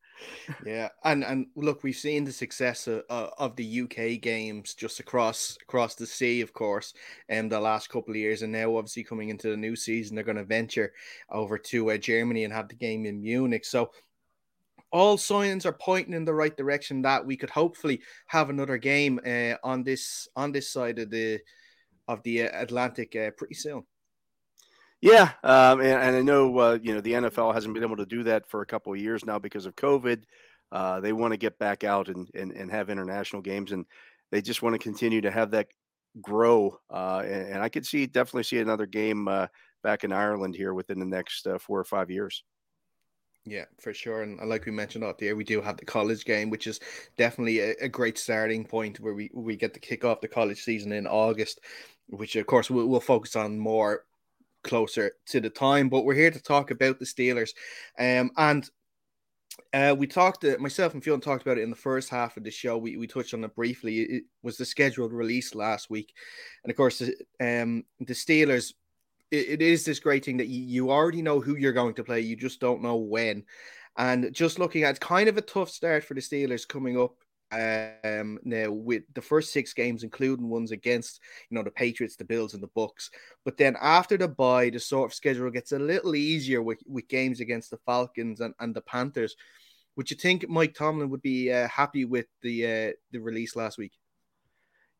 yeah, 0.65 0.89
and 1.03 1.23
and 1.23 1.47
look, 1.56 1.84
we've 1.84 1.95
seen 1.95 2.23
the 2.23 2.32
success 2.32 2.88
of, 2.88 3.03
of 3.10 3.56
the 3.56 3.82
UK 3.82 4.21
games 4.21 4.73
just 4.73 4.99
across 4.99 5.58
across 5.62 5.95
the 5.95 6.06
sea, 6.06 6.41
of 6.41 6.53
course, 6.53 6.93
in 7.30 7.39
um, 7.39 7.49
the 7.49 7.60
last 7.60 7.89
couple 7.89 8.12
of 8.12 8.17
years, 8.17 8.41
and 8.41 8.51
now 8.51 8.75
obviously 8.75 9.03
coming 9.03 9.30
into 9.30 9.49
the 9.49 9.58
new 9.58 9.75
season, 9.75 10.15
they're 10.15 10.23
going 10.23 10.38
to 10.38 10.43
venture 10.43 10.93
over 11.30 11.58
to 11.58 11.91
uh, 11.91 11.97
Germany 11.97 12.43
and 12.43 12.53
have 12.53 12.69
the 12.69 12.75
game 12.75 13.06
in 13.06 13.21
Munich. 13.21 13.65
So 13.65 13.91
all 14.91 15.17
signs 15.17 15.65
are 15.65 15.73
pointing 15.73 16.13
in 16.13 16.25
the 16.25 16.34
right 16.34 16.56
direction 16.56 17.01
that 17.01 17.25
we 17.25 17.36
could 17.36 17.49
hopefully 17.49 18.01
have 18.27 18.49
another 18.49 18.77
game 18.77 19.19
uh, 19.25 19.56
on 19.63 19.84
this 19.84 20.27
on 20.36 20.51
this 20.51 20.71
side 20.71 20.99
of 20.99 21.10
the 21.10 21.39
of 22.08 22.23
the 22.23 22.41
Atlantic 22.41 23.15
uh, 23.15 23.32
pretty 23.32 23.56
soon. 23.56 23.84
Yeah, 25.01 25.31
um, 25.43 25.79
and, 25.79 25.89
and, 25.89 26.15
I 26.15 26.21
know 26.21 26.57
uh, 26.57 26.79
you 26.81 26.93
know 26.93 27.01
the 27.01 27.13
NFL 27.13 27.53
hasn't 27.53 27.73
been 27.73 27.83
able 27.83 27.97
to 27.97 28.05
do 28.05 28.23
that 28.23 28.49
for 28.49 28.62
a 28.62 28.65
couple 28.65 28.93
of 28.93 28.99
years 28.99 29.25
now 29.25 29.38
because 29.38 29.65
of 29.65 29.75
COVID. 29.75 30.23
Uh, 30.71 30.99
they 30.99 31.13
want 31.13 31.33
to 31.33 31.38
get 31.38 31.60
back 31.60 31.83
out 31.83 32.07
and, 32.10 32.27
and 32.33 32.51
and 32.51 32.71
have 32.71 32.89
international 32.89 33.43
games, 33.43 33.71
and 33.71 33.86
they 34.31 34.41
just 34.41 34.63
want 34.63 34.73
to 34.73 34.79
continue 34.79 35.21
to 35.21 35.31
have 35.31 35.51
that 35.51 35.67
grow. 36.21 36.79
Uh, 36.89 37.21
and, 37.25 37.53
and, 37.53 37.62
I 37.62 37.69
could 37.69 37.86
see 37.86 38.07
definitely 38.07 38.43
see 38.43 38.60
another 38.60 38.88
game 38.88 39.27
uh, 39.27 39.47
back 39.83 40.03
in 40.03 40.12
Ireland 40.12 40.55
here 40.55 40.73
within 40.73 40.99
the 40.99 41.05
next 41.05 41.45
uh, 41.45 41.60
four 41.60 41.79
or 41.79 41.86
five 41.86 42.10
years. 42.10 42.43
Yeah, 43.45 43.65
for 43.79 43.93
sure. 43.93 44.23
And 44.23 44.39
like 44.49 44.65
we 44.65 44.73
mentioned 44.73 45.05
out 45.05 45.19
there, 45.19 45.36
we 45.36 45.45
do 45.45 45.62
have 45.62 45.77
the 45.77 45.86
college 45.86 46.25
game, 46.25 46.49
which 46.49 46.67
is 46.67 46.81
definitely 47.17 47.60
a, 47.60 47.75
a, 47.81 47.88
great 47.88 48.17
starting 48.17 48.65
point 48.65 48.99
where 48.99 49.13
we, 49.13 49.31
we 49.33 49.55
get 49.55 49.73
to 49.73 49.79
kick 49.79 50.03
off 50.03 50.19
the 50.19 50.27
college 50.27 50.62
season 50.62 50.91
in 50.91 51.07
August, 51.07 51.62
which 52.07 52.36
of 52.36 52.45
course 52.45 52.69
we'll, 52.69 52.88
we'll 52.88 52.99
focus 52.99 53.38
on 53.38 53.57
more 53.57 54.03
closer 54.67 55.13
to 55.27 55.39
the 55.39 55.49
time. 55.49 55.89
But 55.89 56.06
we're 56.06 56.13
here 56.13 56.32
to 56.32 56.41
talk 56.41 56.71
about 56.71 56.99
the 56.99 57.06
Steelers. 57.06 57.49
Um, 57.97 58.32
and 58.38 58.69
uh, 59.73 59.95
we 59.97 60.08
talked, 60.08 60.43
uh, 60.43 60.58
myself 60.60 60.93
and 60.93 61.03
Fionn 61.03 61.21
talked 61.21 61.41
about 61.41 61.58
it 61.58 61.63
in 61.63 61.69
the 61.69 61.75
first 61.75 62.10
half 62.10 62.38
of 62.38 62.43
the 62.43 62.51
show. 62.51 62.77
We, 62.77 62.97
we 62.97 63.08
touched 63.08 63.34
on 63.34 63.43
it 63.43 63.56
briefly. 63.56 64.01
It 64.01 64.23
was 64.43 64.58
the 64.58 64.65
scheduled 64.65 65.13
release 65.13 65.56
last 65.56 65.89
week. 65.89 66.13
And 66.63 66.71
of 66.71 66.77
course, 66.77 67.01
um, 67.39 67.84
the 67.99 68.13
Steelers, 68.13 68.73
it, 69.32 69.49
it 69.49 69.62
is 69.62 69.84
this 69.84 69.99
great 69.99 70.25
thing 70.25 70.38
that 70.38 70.47
you, 70.47 70.62
you 70.62 70.91
already 70.91 71.21
know 71.21 71.41
who 71.41 71.56
you're 71.56 71.73
going 71.73 71.95
to 71.95 72.03
play, 72.03 72.21
you 72.21 72.36
just 72.36 72.60
don't 72.60 72.84
know 72.84 72.97
when. 72.97 73.43
And 73.97 74.32
just 74.32 74.60
looking 74.60 74.84
at 74.84 74.91
it's 74.91 74.99
kind 74.99 75.27
of 75.27 75.38
a 75.38 75.41
tough 75.41 75.69
start 75.69 76.03
for 76.03 76.13
the 76.13 76.21
Steelers 76.21 76.67
coming 76.67 76.99
up 76.99 77.15
um 77.51 78.38
now 78.43 78.69
with 78.69 79.03
the 79.13 79.21
first 79.21 79.53
six 79.53 79.73
games 79.73 80.03
including 80.03 80.49
ones 80.49 80.71
against 80.71 81.21
you 81.49 81.55
know 81.55 81.63
the 81.63 81.71
patriots 81.71 82.17
the 82.17 82.25
bills 82.25 82.53
and 82.53 82.62
the 82.62 82.69
bucks 82.75 83.10
but 83.45 83.55
then 83.55 83.77
after 83.81 84.17
the 84.17 84.27
bye 84.27 84.69
the 84.69 84.79
sort 84.79 85.10
of 85.10 85.15
schedule 85.15 85.49
gets 85.49 85.71
a 85.71 85.79
little 85.79 86.15
easier 86.15 86.62
with, 86.62 86.79
with 86.86 87.07
games 87.07 87.39
against 87.39 87.71
the 87.71 87.77
falcons 87.86 88.41
and, 88.41 88.53
and 88.60 88.75
the 88.75 88.81
panthers. 88.81 89.36
Would 89.95 90.12
you 90.12 90.17
think 90.17 90.47
mike 90.49 90.73
tomlin 90.73 91.10
would 91.10 91.21
be 91.21 91.51
uh, 91.51 91.67
happy 91.69 92.03
with 92.03 92.25
the 92.41 92.65
uh, 92.65 92.91
the 93.12 93.19
release 93.19 93.55
last 93.55 93.77
week? 93.77 93.93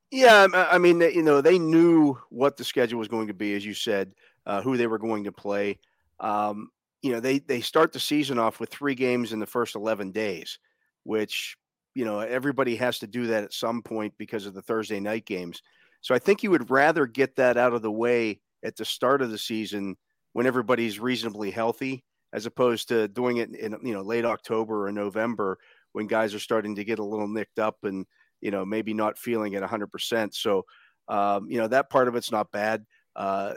Yeah 0.10 0.48
i 0.54 0.78
mean 0.78 1.02
you 1.02 1.24
know 1.24 1.42
they 1.42 1.60
knew 1.60 2.18
what 2.30 2.56
the 2.56 2.64
schedule 2.64 3.00
was 3.00 3.10
going 3.10 3.28
to 3.28 3.34
be 3.34 3.56
as 3.56 3.66
you 3.66 3.74
said 3.74 4.14
uh, 4.46 4.62
who 4.62 4.78
they 4.78 4.88
were 4.88 5.00
going 5.00 5.26
to 5.26 5.32
play. 5.34 5.80
Um 6.22 6.70
you 7.02 7.12
know 7.12 7.20
they 7.20 7.40
they 7.40 7.60
start 7.60 7.92
the 7.92 8.00
season 8.00 8.40
off 8.40 8.60
with 8.60 8.70
three 8.70 8.96
games 8.96 9.34
in 9.34 9.40
the 9.40 9.46
first 9.46 9.76
11 9.76 10.12
days 10.12 10.60
which 11.04 11.56
you 11.98 12.06
know, 12.06 12.20
everybody 12.20 12.76
has 12.76 13.00
to 13.00 13.08
do 13.08 13.26
that 13.26 13.44
at 13.44 13.52
some 13.52 13.82
point 13.82 14.14
because 14.20 14.46
of 14.46 14.54
the 14.54 14.62
Thursday 14.62 15.00
night 15.00 15.26
games. 15.26 15.64
So 16.02 16.14
I 16.14 16.20
think 16.20 16.44
you 16.44 16.52
would 16.52 16.70
rather 16.70 17.08
get 17.08 17.36
that 17.38 17.58
out 17.58 17.74
of 17.74 17.82
the 17.82 17.92
way 17.92 18.40
at 18.64 18.76
the 18.76 18.86
start 18.86 19.24
of 19.24 19.32
the 19.32 19.38
season 19.40 19.98
when 20.34 20.46
everybody's 20.46 21.00
reasonably 21.00 21.50
healthy, 21.50 22.04
as 22.34 22.46
opposed 22.46 22.90
to 22.90 23.08
doing 23.08 23.38
it 23.38 23.50
in 23.56 23.76
you 23.82 23.96
know 23.96 24.04
late 24.04 24.26
October 24.26 24.86
or 24.86 24.92
November 24.92 25.58
when 25.94 26.06
guys 26.06 26.36
are 26.36 26.40
starting 26.40 26.76
to 26.76 26.84
get 26.84 27.00
a 27.00 27.04
little 27.04 27.28
nicked 27.28 27.58
up 27.58 27.78
and 27.82 28.06
you 28.42 28.52
know 28.52 28.64
maybe 28.64 28.94
not 28.94 29.18
feeling 29.18 29.56
at 29.56 29.64
100%. 29.64 30.36
So 30.36 30.66
um, 31.08 31.50
you 31.50 31.58
know 31.58 31.68
that 31.68 31.90
part 31.90 32.08
of 32.08 32.16
it's 32.16 32.32
not 32.32 32.52
bad. 32.52 32.86
Uh, 33.16 33.56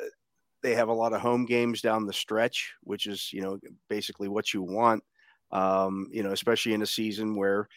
they 0.62 0.74
have 0.74 0.88
a 0.88 0.94
lot 0.94 1.12
of 1.12 1.20
home 1.20 1.44
games 1.44 1.83
down 1.83 2.07
the 2.07 2.12
stretch, 2.14 2.72
which 2.85 3.05
is 3.05 3.35
you 3.35 3.42
know 3.42 3.59
basically 3.90 4.29
what 4.29 4.55
you 4.55 4.62
want. 4.62 5.05
Um, 5.53 6.09
you 6.11 6.22
know, 6.22 6.31
especially 6.31 6.72
in 6.72 6.81
a 6.81 6.87
season 6.87 7.37
where 7.37 7.68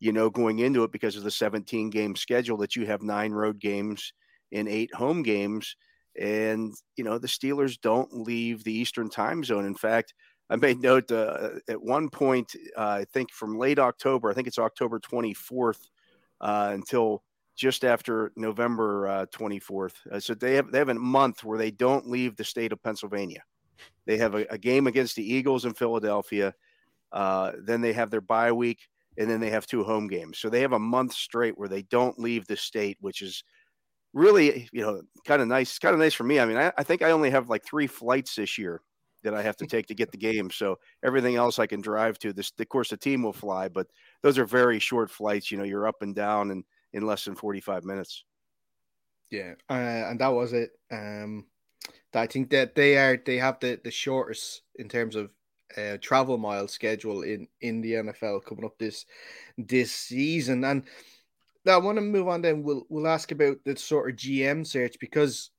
you 0.00 0.12
know, 0.12 0.30
going 0.30 0.58
into 0.58 0.82
it 0.82 0.92
because 0.92 1.16
of 1.16 1.22
the 1.22 1.30
17 1.30 1.90
game 1.90 2.16
schedule 2.16 2.56
that 2.56 2.74
you 2.74 2.86
have 2.86 3.02
nine 3.02 3.32
road 3.32 3.60
games 3.60 4.12
and 4.50 4.66
eight 4.66 4.92
home 4.94 5.22
games. 5.22 5.76
And, 6.18 6.74
you 6.96 7.04
know, 7.04 7.18
the 7.18 7.28
Steelers 7.28 7.80
don't 7.80 8.12
leave 8.12 8.64
the 8.64 8.72
Eastern 8.72 9.10
time 9.10 9.44
zone. 9.44 9.66
In 9.66 9.74
fact, 9.74 10.14
I 10.48 10.56
made 10.56 10.80
note 10.80 11.12
uh, 11.12 11.50
at 11.68 11.80
one 11.80 12.08
point, 12.08 12.52
uh, 12.76 12.80
I 12.80 13.04
think 13.12 13.30
from 13.30 13.58
late 13.58 13.78
October, 13.78 14.30
I 14.30 14.34
think 14.34 14.48
it's 14.48 14.58
October 14.58 14.98
24th 14.98 15.78
uh, 16.40 16.70
until 16.72 17.22
just 17.54 17.84
after 17.84 18.32
November 18.36 19.06
uh, 19.06 19.26
24th. 19.26 19.94
Uh, 20.10 20.18
so 20.18 20.34
they 20.34 20.54
have, 20.54 20.72
they 20.72 20.78
have 20.78 20.88
a 20.88 20.94
month 20.94 21.44
where 21.44 21.58
they 21.58 21.70
don't 21.70 22.08
leave 22.08 22.36
the 22.36 22.44
state 22.44 22.72
of 22.72 22.82
Pennsylvania. 22.82 23.42
They 24.06 24.16
have 24.16 24.34
a, 24.34 24.46
a 24.50 24.58
game 24.58 24.86
against 24.86 25.14
the 25.14 25.32
Eagles 25.32 25.66
in 25.66 25.74
Philadelphia. 25.74 26.54
Uh, 27.12 27.52
then 27.62 27.82
they 27.82 27.92
have 27.92 28.10
their 28.10 28.22
bye 28.22 28.52
week 28.52 28.88
and 29.20 29.28
then 29.28 29.38
they 29.38 29.50
have 29.50 29.66
two 29.66 29.84
home 29.84 30.08
games. 30.08 30.38
So 30.38 30.48
they 30.48 30.62
have 30.62 30.72
a 30.72 30.78
month 30.78 31.12
straight 31.12 31.58
where 31.58 31.68
they 31.68 31.82
don't 31.82 32.18
leave 32.18 32.46
the 32.46 32.56
state, 32.56 32.96
which 33.00 33.20
is 33.20 33.44
really, 34.14 34.66
you 34.72 34.80
know, 34.80 35.02
kind 35.26 35.42
of 35.42 35.48
nice. 35.48 35.78
Kind 35.78 35.92
of 35.92 36.00
nice 36.00 36.14
for 36.14 36.24
me. 36.24 36.40
I 36.40 36.46
mean, 36.46 36.56
I, 36.56 36.72
I, 36.78 36.82
think 36.82 37.02
I 37.02 37.10
only 37.10 37.28
have 37.28 37.50
like 37.50 37.62
three 37.62 37.86
flights 37.86 38.36
this 38.36 38.56
year 38.56 38.80
that 39.22 39.34
I 39.34 39.42
have 39.42 39.56
to 39.58 39.66
take 39.66 39.86
to 39.88 39.94
get 39.94 40.10
the 40.10 40.16
game. 40.16 40.50
So 40.50 40.78
everything 41.04 41.36
else 41.36 41.58
I 41.58 41.66
can 41.66 41.82
drive 41.82 42.18
to. 42.20 42.32
This, 42.32 42.50
of 42.58 42.68
course, 42.70 42.88
the 42.88 42.96
team 42.96 43.22
will 43.22 43.34
fly, 43.34 43.68
but 43.68 43.88
those 44.22 44.38
are 44.38 44.46
very 44.46 44.78
short 44.78 45.10
flights. 45.10 45.50
You 45.50 45.58
know, 45.58 45.64
you're 45.64 45.86
up 45.86 46.00
and 46.00 46.14
down 46.14 46.50
and 46.50 46.64
in 46.94 47.04
less 47.04 47.26
than 47.26 47.34
45 47.34 47.84
minutes. 47.84 48.24
Yeah, 49.30 49.52
uh, 49.68 49.74
and 49.74 50.18
that 50.18 50.28
was 50.28 50.54
it. 50.54 50.70
Um, 50.90 51.44
I 52.14 52.26
think 52.26 52.50
that 52.50 52.74
they 52.74 52.96
are 52.96 53.22
they 53.24 53.36
have 53.36 53.60
the 53.60 53.78
the 53.84 53.90
shortest 53.90 54.62
in 54.76 54.88
terms 54.88 55.14
of 55.14 55.30
uh, 55.76 55.96
travel 56.00 56.38
mile 56.38 56.68
schedule 56.68 57.22
in 57.22 57.46
in 57.60 57.80
the 57.80 57.94
NFL 57.94 58.44
coming 58.44 58.64
up 58.64 58.78
this 58.78 59.06
this 59.58 59.92
season. 59.92 60.64
And 60.64 60.84
I 61.66 61.76
want 61.78 61.98
to 61.98 62.02
move 62.02 62.28
on. 62.28 62.42
Then 62.42 62.62
we'll 62.62 62.84
we'll 62.88 63.08
ask 63.08 63.32
about 63.32 63.58
the 63.64 63.76
sort 63.76 64.10
of 64.10 64.16
GM 64.16 64.66
search 64.66 64.96
because 65.00 65.50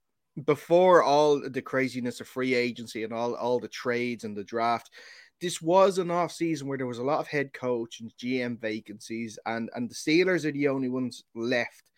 before 0.46 1.04
all 1.04 1.42
the 1.42 1.62
craziness 1.62 2.22
of 2.22 2.28
free 2.28 2.54
agency 2.54 3.04
and 3.04 3.14
all 3.14 3.36
all 3.36 3.60
the 3.60 3.68
trades 3.68 4.24
and 4.24 4.36
the 4.36 4.44
draft. 4.44 4.90
This 5.40 5.60
was 5.60 5.98
an 5.98 6.12
off 6.12 6.32
season 6.32 6.68
where 6.68 6.78
there 6.78 6.86
was 6.86 7.00
a 7.00 7.04
lot 7.04 7.20
of 7.20 7.28
head 7.28 7.52
coach 7.52 8.00
and 8.00 8.14
GM 8.16 8.62
vacancies, 8.62 9.40
and, 9.48 9.72
and 9.74 9.90
the 9.90 9.96
Steelers 9.96 10.46
are 10.46 10.52
the 10.52 10.68
only 10.68 10.88
ones 10.88 11.24
left 11.34 11.90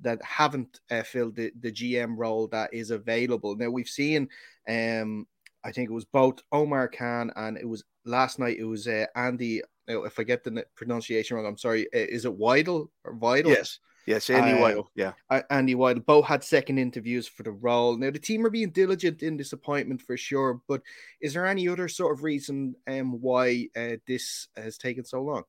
that 0.00 0.22
haven't 0.22 0.80
uh, 0.90 1.02
filled 1.02 1.36
the, 1.36 1.50
the 1.60 1.72
GM 1.72 2.16
role 2.16 2.46
that 2.48 2.72
is 2.74 2.90
available. 2.90 3.56
Now 3.56 3.70
we've 3.70 3.88
seen 3.88 4.28
um, 4.68 5.26
I 5.64 5.72
think 5.72 5.90
it 5.90 5.94
was 5.94 6.04
both 6.04 6.42
Omar 6.52 6.88
Khan 6.88 7.30
and 7.36 7.56
it 7.56 7.68
was 7.68 7.84
last 8.04 8.38
night. 8.38 8.58
It 8.58 8.64
was 8.64 8.86
uh, 8.86 9.06
Andy. 9.14 9.62
If 9.86 10.18
I 10.18 10.22
get 10.22 10.44
the 10.44 10.64
pronunciation 10.76 11.36
wrong, 11.36 11.46
I'm 11.46 11.58
sorry. 11.58 11.86
Uh, 11.86 11.98
is 11.98 12.24
it 12.24 12.38
Weidl 12.38 12.88
or 13.04 13.14
Weidl? 13.14 13.48
Yes, 13.48 13.80
yes, 14.06 14.30
Andy 14.30 14.52
uh, 14.52 14.64
Weidl. 14.64 14.86
Yeah, 14.94 15.12
Andy 15.50 15.74
Weidl. 15.74 16.06
Both 16.06 16.26
had 16.26 16.44
second 16.44 16.78
interviews 16.78 17.26
for 17.26 17.42
the 17.42 17.50
role. 17.50 17.96
Now 17.96 18.10
the 18.10 18.18
team 18.18 18.46
are 18.46 18.50
being 18.50 18.70
diligent 18.70 19.22
in 19.22 19.36
this 19.36 19.52
appointment 19.52 20.02
for 20.02 20.16
sure. 20.16 20.60
But 20.68 20.82
is 21.20 21.34
there 21.34 21.46
any 21.46 21.68
other 21.68 21.88
sort 21.88 22.16
of 22.16 22.22
reason 22.22 22.76
um, 22.88 23.20
why 23.20 23.68
uh, 23.76 23.96
this 24.06 24.48
has 24.56 24.78
taken 24.78 25.04
so 25.04 25.22
long? 25.22 25.42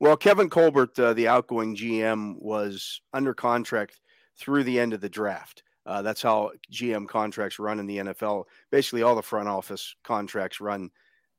Well, 0.00 0.16
Kevin 0.16 0.48
Colbert, 0.48 0.98
uh, 0.98 1.12
the 1.12 1.28
outgoing 1.28 1.76
GM, 1.76 2.40
was 2.40 3.02
under 3.12 3.34
contract 3.34 4.00
through 4.38 4.64
the 4.64 4.80
end 4.80 4.94
of 4.94 5.02
the 5.02 5.10
draft. 5.10 5.62
Uh, 5.90 6.02
that's 6.02 6.22
how 6.22 6.52
GM 6.72 7.08
contracts 7.08 7.58
run 7.58 7.80
in 7.80 7.86
the 7.86 7.98
NFL. 7.98 8.44
Basically, 8.70 9.02
all 9.02 9.16
the 9.16 9.22
front 9.22 9.48
office 9.48 9.96
contracts 10.04 10.60
run 10.60 10.88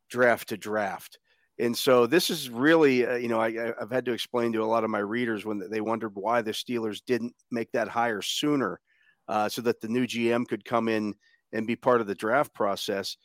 draft 0.09 0.49
to 0.49 0.57
draft. 0.57 1.19
And 1.57 1.77
so 1.77 2.05
this 2.05 2.29
is 2.29 2.49
really, 2.49 3.07
uh, 3.07 3.15
you 3.15 3.29
know, 3.29 3.39
I, 3.39 3.53
have 3.79 3.91
had 3.91 4.03
to 4.05 4.11
explain 4.11 4.51
to 4.51 4.63
a 4.63 4.65
lot 4.65 4.83
of 4.83 4.89
my 4.89 4.99
readers 4.99 5.45
when 5.45 5.61
they 5.69 5.79
wondered 5.79 6.11
why 6.15 6.41
the 6.41 6.51
Steelers 6.51 6.99
didn't 7.05 7.33
make 7.49 7.71
that 7.71 7.87
hire 7.87 8.21
sooner, 8.21 8.81
uh, 9.29 9.47
so 9.47 9.61
that 9.61 9.79
the 9.79 9.87
new 9.87 10.05
GM 10.05 10.45
could 10.45 10.65
come 10.65 10.89
in 10.89 11.13
and 11.53 11.65
be 11.65 11.77
part 11.77 12.01
of 12.01 12.07
the 12.07 12.15
draft 12.15 12.53
process. 12.53 13.15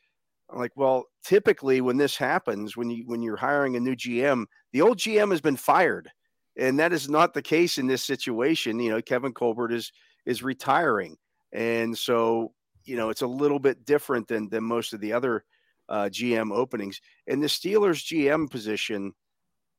I'm 0.48 0.60
like, 0.60 0.76
well, 0.76 1.06
typically 1.24 1.80
when 1.80 1.96
this 1.96 2.16
happens, 2.16 2.76
when 2.76 2.88
you 2.88 3.02
when 3.04 3.20
you're 3.20 3.36
hiring 3.36 3.74
a 3.74 3.80
new 3.80 3.96
GM, 3.96 4.44
the 4.72 4.82
old 4.82 4.98
GM 4.98 5.32
has 5.32 5.40
been 5.40 5.56
fired, 5.56 6.08
and 6.56 6.78
that 6.78 6.92
is 6.92 7.08
not 7.08 7.34
the 7.34 7.42
case 7.42 7.78
in 7.78 7.88
this 7.88 8.04
situation. 8.04 8.78
You 8.78 8.90
know, 8.90 9.02
Kevin 9.02 9.32
Colbert 9.32 9.72
is 9.72 9.90
is 10.26 10.42
retiring, 10.42 11.16
and 11.52 11.96
so 11.96 12.52
you 12.84 12.96
know 12.96 13.10
it's 13.10 13.22
a 13.22 13.26
little 13.26 13.58
bit 13.58 13.84
different 13.84 14.28
than 14.28 14.48
than 14.48 14.64
most 14.64 14.92
of 14.92 15.00
the 15.00 15.12
other 15.12 15.44
uh, 15.88 16.08
GM 16.10 16.52
openings. 16.52 17.00
And 17.26 17.42
the 17.42 17.46
Steelers 17.46 18.04
GM 18.04 18.50
position 18.50 19.12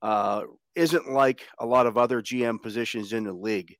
uh, 0.01 0.43
isn't 0.75 1.09
like 1.09 1.47
a 1.59 1.65
lot 1.65 1.87
of 1.87 1.97
other 1.97 2.21
GM 2.21 2.61
positions 2.61 3.13
in 3.13 3.23
the 3.23 3.33
league. 3.33 3.75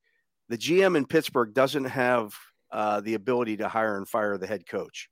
The 0.50 0.58
GM 0.58 0.98
in 0.98 1.06
Pittsburgh 1.06 1.54
doesn't 1.54 1.86
have 1.86 2.34
uh, 2.72 3.02
the 3.02 3.14
ability 3.14 3.58
to 3.58 3.68
hire 3.68 3.98
and 3.98 4.08
fire 4.08 4.38
the 4.38 4.48
head 4.48 4.66
coach. 4.68 5.10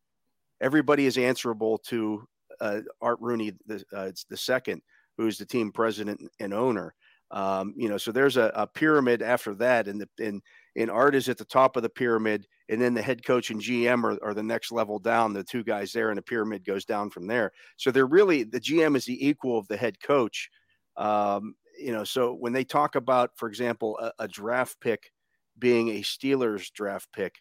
Everybody 0.62 1.06
is 1.06 1.18
answerable 1.18 1.78
to 1.90 2.28
uh, 2.62 2.80
Art 3.02 3.20
Rooney, 3.22 3.54
the, 3.66 3.84
uh, 3.94 4.12
the 4.30 4.38
second, 4.38 4.82
who's 5.18 5.38
the 5.38 5.46
team 5.46 5.72
president 5.72 6.22
and 6.40 6.54
owner. 6.54 6.94
Um, 7.32 7.74
you 7.76 7.90
know, 7.90 7.98
so 7.98 8.12
there's 8.12 8.38
a, 8.38 8.52
a, 8.56 8.68
pyramid 8.68 9.22
after 9.22 9.56
that, 9.56 9.88
and 9.88 10.00
the 10.00 10.08
and 10.24 10.42
and 10.76 10.92
Art 10.92 11.16
is 11.16 11.30
at 11.30 11.38
the 11.38 11.46
top 11.46 11.78
of 11.78 11.84
the 11.84 11.90
pyramid, 11.90 12.48
and 12.70 12.82
then 12.82 12.94
the 12.94 13.02
head 13.02 13.26
coach 13.26 13.50
and 13.50 13.62
GM 13.62 14.04
are, 14.04 14.18
are 14.24 14.34
the 14.34 14.44
next 14.44 14.72
level 14.72 15.00
down. 15.00 15.34
The 15.34 15.44
two 15.44 15.64
guys 15.64 15.92
there, 15.92 16.10
and 16.10 16.18
the 16.18 16.22
pyramid 16.22 16.66
goes 16.66 16.86
down 16.86 17.10
from 17.10 17.28
there. 17.28 17.52
So 17.78 17.92
they're 17.92 18.06
really 18.06 18.44
the 18.44 18.60
GM 18.60 18.96
is 18.96 19.06
the 19.06 19.28
equal 19.28 19.58
of 19.58 19.68
the 19.68 19.78
head 19.78 20.02
coach. 20.02 20.50
Um, 20.98 21.56
you 21.78 21.92
know, 21.92 22.04
so 22.04 22.34
when 22.34 22.54
they 22.54 22.64
talk 22.64 22.96
about, 22.96 23.32
for 23.36 23.48
example, 23.50 23.98
a, 24.00 24.12
a, 24.20 24.28
draft 24.30 24.80
pick 24.80 25.12
being 25.60 25.90
a 25.90 26.02
Steelers 26.02 26.72
draft 26.72 27.12
pick, 27.12 27.36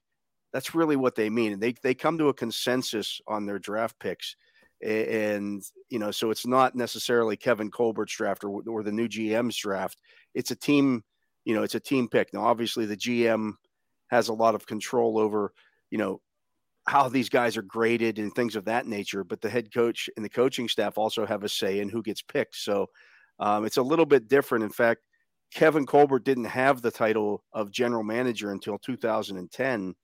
that's 0.53 0.75
really 0.75 0.97
what 0.97 1.14
they 1.14 1.31
mean. 1.31 1.53
And 1.53 1.62
they 1.62 1.75
they 1.83 1.94
come 1.94 2.18
to 2.18 2.29
a 2.29 2.35
consensus 2.35 3.20
on 3.27 3.47
their 3.47 3.59
draft 3.59 3.99
picks. 3.99 4.37
And 4.85 5.62
you 5.88 5.99
know, 5.99 6.11
so 6.11 6.31
it's 6.31 6.47
not 6.47 6.75
necessarily 6.75 7.37
Kevin 7.37 7.70
Colbert's 7.70 8.16
draft 8.16 8.44
or, 8.44 8.62
or 8.68 8.83
the 8.83 8.92
new 8.92 9.09
GM's 9.09 9.57
draft. 9.57 10.01
It's 10.35 10.51
a 10.51 10.57
team, 10.57 11.05
you 11.44 11.54
know, 11.54 11.62
it's 11.62 11.74
a 11.74 11.80
team 11.80 12.09
pick. 12.09 12.33
Now, 12.33 12.44
obviously, 12.44 12.87
the 12.87 12.96
GM 12.96 13.52
has 14.09 14.28
a 14.28 14.35
lot 14.35 14.54
of 14.54 14.66
control 14.66 15.18
over, 15.18 15.52
you 15.90 15.98
know, 15.98 16.20
how 16.87 17.09
these 17.09 17.28
guys 17.28 17.57
are 17.57 17.62
graded 17.62 18.18
and 18.18 18.35
things 18.35 18.57
of 18.57 18.64
that 18.66 18.87
nature. 18.87 19.24
But 19.24 19.40
the 19.40 19.50
head 19.50 19.72
coach 19.72 20.09
and 20.16 20.24
the 20.24 20.30
coaching 20.30 20.68
staff 20.68 20.98
also 20.98 21.24
have 21.26 21.44
a 21.44 21.48
say 21.48 21.80
in 21.80 21.88
who 21.88 22.02
gets 22.02 22.22
picked. 22.22 22.57
So 22.57 22.87
um, 23.38 23.64
it's 23.64 23.78
a 23.78 23.83
little 23.83 24.07
bit 24.07 24.28
different. 24.28 24.64
In 24.64 24.70
fact, 24.70 25.00
Kevin 25.52 25.87
Colbert 25.87 26.24
didn't 26.24 26.44
have 26.44 26.83
the 26.83 26.90
title 26.90 27.44
of 27.52 27.70
general 27.70 28.02
manager 28.02 28.50
until 28.50 28.78
2010. 28.78 29.94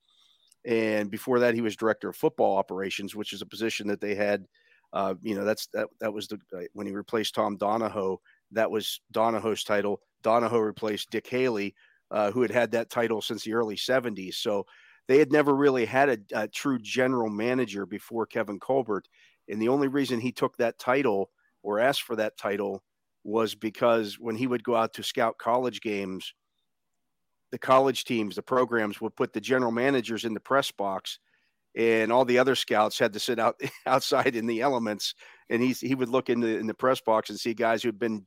And 0.65 1.11
before 1.11 1.39
that, 1.39 1.55
he 1.55 1.61
was 1.61 1.75
director 1.75 2.09
of 2.09 2.15
football 2.15 2.57
operations, 2.57 3.15
which 3.15 3.33
is 3.33 3.41
a 3.41 3.47
position 3.47 3.87
that 3.87 4.01
they 4.01 4.15
had. 4.15 4.45
Uh, 4.93 5.15
you 5.21 5.35
know, 5.35 5.43
that's 5.43 5.67
that 5.73 5.87
that 5.99 6.13
was 6.13 6.27
the 6.27 6.37
uh, 6.55 6.61
when 6.73 6.85
he 6.85 6.93
replaced 6.93 7.33
Tom 7.33 7.57
Donahoe. 7.57 8.19
That 8.51 8.71
was 8.71 9.01
Donahoe's 9.11 9.63
title. 9.63 10.01
Donahoe 10.23 10.59
replaced 10.59 11.09
Dick 11.09 11.27
Haley, 11.27 11.75
uh, 12.11 12.31
who 12.31 12.41
had 12.41 12.51
had 12.51 12.71
that 12.71 12.89
title 12.89 13.21
since 13.21 13.43
the 13.43 13.53
early 13.53 13.75
70s. 13.75 14.35
So 14.35 14.65
they 15.07 15.17
had 15.17 15.31
never 15.31 15.55
really 15.55 15.85
had 15.85 16.09
a, 16.09 16.17
a, 16.33 16.47
true 16.47 16.79
general 16.79 17.29
manager 17.29 17.85
before 17.85 18.25
Kevin 18.25 18.59
Colbert. 18.59 19.07
And 19.49 19.61
the 19.61 19.69
only 19.69 19.87
reason 19.87 20.19
he 20.19 20.31
took 20.31 20.57
that 20.57 20.79
title 20.79 21.31
or 21.63 21.79
asked 21.79 22.03
for 22.03 22.15
that 22.17 22.37
title 22.37 22.83
was 23.23 23.55
because 23.55 24.19
when 24.19 24.35
he 24.35 24.47
would 24.47 24.63
go 24.63 24.75
out 24.75 24.93
to 24.93 25.03
scout 25.03 25.37
college 25.37 25.81
games, 25.81 26.33
the 27.51 27.57
college 27.57 28.05
teams, 28.05 28.35
the 28.35 28.41
programs 28.41 29.01
would 29.01 29.15
put 29.15 29.33
the 29.33 29.41
general 29.41 29.71
managers 29.71 30.23
in 30.23 30.33
the 30.33 30.39
press 30.39 30.71
box 30.71 31.19
and 31.75 32.11
all 32.11 32.25
the 32.25 32.39
other 32.39 32.55
scouts 32.55 32.99
had 32.99 33.13
to 33.13 33.19
sit 33.19 33.39
out 33.39 33.59
outside 33.85 34.35
in 34.35 34.45
the 34.45 34.61
elements 34.61 35.15
and 35.51 35.61
he's 35.61 35.79
he 35.79 35.93
would 35.93 36.09
look 36.09 36.29
in 36.29 36.39
the 36.39 36.57
in 36.57 36.65
the 36.65 36.73
press 36.73 36.99
box 36.99 37.29
and 37.29 37.39
see 37.39 37.53
guys 37.53 37.83
who'd 37.83 37.99
been 37.99 38.25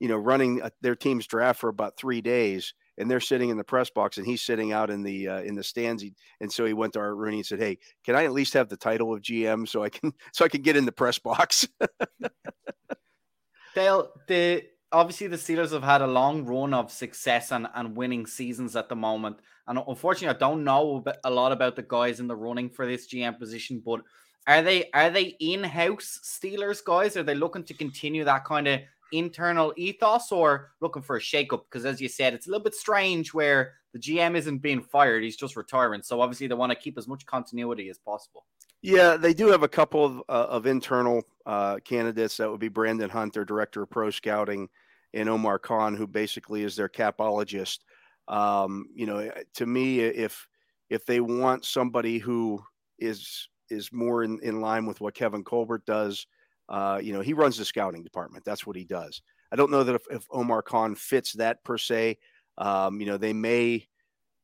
you 0.00 0.08
know 0.08 0.16
running 0.16 0.62
uh, 0.62 0.70
their 0.80 0.96
team's 0.96 1.26
draft 1.26 1.60
for 1.60 1.68
about 1.68 1.98
3 1.98 2.22
days 2.22 2.72
and 2.98 3.10
they're 3.10 3.20
sitting 3.20 3.48
in 3.48 3.56
the 3.56 3.64
press 3.64 3.90
box 3.90 4.18
and 4.18 4.26
he's 4.26 4.42
sitting 4.42 4.72
out 4.72 4.90
in 4.90 5.02
the 5.02 5.28
uh, 5.28 5.40
in 5.42 5.54
the 5.54 5.64
stands. 5.64 6.02
He, 6.02 6.14
and 6.40 6.52
so 6.52 6.64
he 6.64 6.72
went 6.72 6.92
to 6.94 7.00
Art 7.00 7.16
Rooney 7.16 7.38
and 7.38 7.46
said, 7.46 7.58
"Hey, 7.58 7.78
can 8.04 8.14
I 8.14 8.24
at 8.24 8.32
least 8.32 8.54
have 8.54 8.68
the 8.68 8.76
title 8.76 9.14
of 9.14 9.22
GM 9.22 9.66
so 9.68 9.82
I 9.82 9.88
can 9.88 10.12
so 10.32 10.44
I 10.44 10.48
can 10.48 10.62
get 10.62 10.76
in 10.76 10.84
the 10.84 10.92
press 10.92 11.18
box?" 11.18 11.66
Dale, 13.74 14.10
the 14.28 14.64
obviously 14.92 15.26
the 15.26 15.36
Steelers 15.36 15.72
have 15.72 15.82
had 15.82 16.02
a 16.02 16.06
long 16.06 16.44
run 16.44 16.74
of 16.74 16.92
success 16.92 17.50
and, 17.50 17.66
and 17.74 17.96
winning 17.96 18.26
seasons 18.26 18.76
at 18.76 18.90
the 18.90 18.96
moment. 18.96 19.38
And 19.66 19.78
unfortunately, 19.88 20.36
I 20.36 20.38
don't 20.38 20.64
know 20.64 21.02
a 21.24 21.30
lot 21.30 21.52
about 21.52 21.76
the 21.76 21.82
guys 21.82 22.20
in 22.20 22.26
the 22.26 22.36
running 22.36 22.68
for 22.68 22.86
this 22.86 23.08
GM 23.08 23.38
position, 23.38 23.82
but 23.84 24.02
are 24.46 24.62
they 24.62 24.90
are 24.92 25.10
they 25.10 25.36
in-house 25.40 26.20
Steelers 26.24 26.84
guys? 26.84 27.16
Are 27.16 27.22
they 27.22 27.34
looking 27.34 27.64
to 27.64 27.74
continue 27.74 28.24
that 28.24 28.44
kind 28.44 28.66
of 28.66 28.80
internal 29.12 29.72
ethos 29.76 30.32
or 30.32 30.72
looking 30.80 31.02
for 31.02 31.16
a 31.16 31.20
shakeup? 31.20 31.62
Because 31.70 31.84
as 31.84 32.00
you 32.00 32.08
said, 32.08 32.34
it's 32.34 32.46
a 32.46 32.50
little 32.50 32.64
bit 32.64 32.74
strange 32.74 33.32
where 33.32 33.74
the 33.92 33.98
GM 33.98 34.36
isn't 34.36 34.58
being 34.58 34.82
fired; 34.82 35.22
he's 35.22 35.36
just 35.36 35.56
retiring. 35.56 36.02
So 36.02 36.20
obviously, 36.20 36.48
they 36.48 36.54
want 36.54 36.70
to 36.70 36.76
keep 36.76 36.98
as 36.98 37.06
much 37.06 37.24
continuity 37.26 37.88
as 37.88 37.98
possible. 37.98 38.44
Yeah, 38.80 39.16
they 39.16 39.32
do 39.32 39.46
have 39.46 39.62
a 39.62 39.68
couple 39.68 40.04
of, 40.04 40.18
uh, 40.28 40.46
of 40.48 40.66
internal 40.66 41.22
uh, 41.46 41.76
candidates. 41.84 42.38
That 42.38 42.50
would 42.50 42.58
be 42.58 42.68
Brandon 42.68 43.08
Hunter, 43.08 43.44
director 43.44 43.82
of 43.82 43.90
pro 43.90 44.10
scouting, 44.10 44.68
and 45.14 45.28
Omar 45.28 45.60
Khan, 45.60 45.94
who 45.94 46.08
basically 46.08 46.64
is 46.64 46.74
their 46.74 46.88
capologist. 46.88 47.78
Um, 48.26 48.86
you 48.92 49.06
know, 49.06 49.30
to 49.54 49.66
me, 49.66 50.00
if 50.00 50.48
if 50.90 51.06
they 51.06 51.20
want 51.20 51.64
somebody 51.64 52.18
who 52.18 52.60
is 52.98 53.48
is 53.72 53.92
more 53.92 54.22
in, 54.22 54.38
in 54.42 54.60
line 54.60 54.86
with 54.86 55.00
what 55.00 55.14
Kevin 55.14 55.42
Colbert 55.42 55.84
does, 55.86 56.26
uh, 56.68 57.00
you 57.02 57.12
know, 57.12 57.20
he 57.20 57.32
runs 57.32 57.56
the 57.58 57.64
scouting 57.64 58.02
department. 58.02 58.44
That's 58.44 58.66
what 58.66 58.76
he 58.76 58.84
does. 58.84 59.22
I 59.50 59.56
don't 59.56 59.70
know 59.70 59.84
that 59.84 59.94
if, 59.94 60.02
if 60.10 60.26
Omar 60.30 60.62
Khan 60.62 60.94
fits 60.94 61.32
that 61.34 61.64
per 61.64 61.76
se. 61.76 62.18
Um, 62.58 63.00
you 63.00 63.06
know, 63.06 63.16
they 63.16 63.32
may 63.32 63.86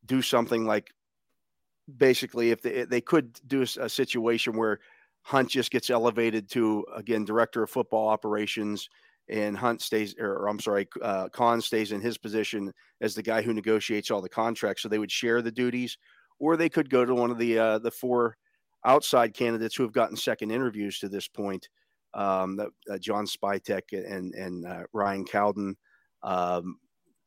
do 0.05 0.23
something 0.23 0.67
like 0.67 0.91
basically 1.97 2.51
if 2.51 2.62
they, 2.62 2.85
they 2.85 3.01
could 3.01 3.38
do 3.47 3.62
a, 3.62 3.88
situation 3.88 4.57
where 4.57 4.81
Hunt 5.23 5.51
just 5.51 5.71
gets 5.71 5.91
elevated 5.91 6.51
to 6.51 6.85
again 6.95 7.25
director 7.25 7.62
of 7.62 7.71
football 7.71 8.09
operations 8.09 8.88
and 9.29 9.57
Hunt 9.57 9.83
stays, 9.83 10.14
or, 10.19 10.49
I'm 10.49 10.61
sorry, 10.61 10.88
uh, 11.03 11.29
Khan 11.29 11.61
stays 11.61 11.93
in 11.93 12.01
his 12.01 12.17
position 12.17 12.73
as 13.03 13.14
the 13.14 13.23
guy 13.23 13.43
who 13.43 13.53
negotiates 13.53 14.11
all 14.11 14.23
the 14.23 14.29
contracts. 14.29 14.83
So 14.83 14.88
they 14.88 14.99
would 14.99 15.12
share 15.12 15.43
the 15.43 15.53
duties, 15.53 15.99
or 16.38 16.57
they 16.57 16.71
could 16.71 16.88
go 16.88 17.05
to 17.05 17.14
one 17.14 17.31
of 17.31 17.38
the 17.38 17.59
uh, 17.59 17.79
the 17.79 17.91
four 17.91 18.37
outside 18.88 19.35
candidates 19.35 19.77
who 19.77 19.83
have 19.83 19.92
gotten 19.92 20.16
second 20.16 20.51
interviews 20.51 20.98
to 20.98 21.09
this 21.09 21.29
point 21.29 21.68
um, 22.14 22.59
uh, 22.90 22.98
John 22.98 23.27
Spytek 23.27 23.92
and 23.92 24.35
and 24.35 24.66
uh, 24.66 24.85
Ryan 24.92 25.24
Cowden. 25.24 25.77
Um, 26.22 26.79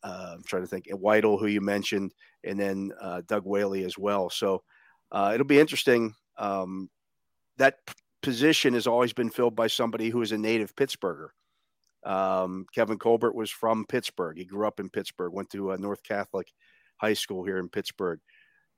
uh, 0.04 0.34
I'm 0.34 0.44
trying 0.44 0.64
to 0.64 0.68
think, 0.68 0.88
Weidl, 0.88 1.40
who 1.40 1.46
you 1.46 1.62
mentioned, 1.62 2.12
and 2.44 2.60
then 2.60 2.92
uh, 3.00 3.22
Doug 3.28 3.46
Whaley 3.46 3.84
as 3.84 3.98
well. 4.00 4.32
So 4.32 4.64
uh, 5.12 5.32
it'll 5.34 5.46
be 5.46 5.60
interesting. 5.60 6.16
Um, 6.40 6.90
that 7.58 7.86
p- 7.86 7.94
position 8.24 8.74
has 8.74 8.88
always 8.88 9.14
been 9.14 9.30
filled 9.30 9.56
by 9.56 9.68
somebody 9.68 10.10
who 10.10 10.24
is 10.24 10.32
a 10.32 10.38
native 10.40 10.76
Pittsburgher. 10.76 11.28
Um, 12.04 12.66
Kevin 12.74 12.98
Colbert 12.98 13.36
was 13.36 13.52
from 13.52 13.86
Pittsburgh. 13.86 14.40
He 14.40 14.46
grew 14.46 14.66
up 14.66 14.80
in 14.80 14.90
Pittsburgh, 14.90 15.34
went 15.34 15.52
to 15.52 15.78
North 15.78 16.02
Catholic 16.02 16.52
High 16.98 17.14
School 17.14 17.44
here 17.44 17.60
in 17.60 17.70
Pittsburgh. 17.70 18.20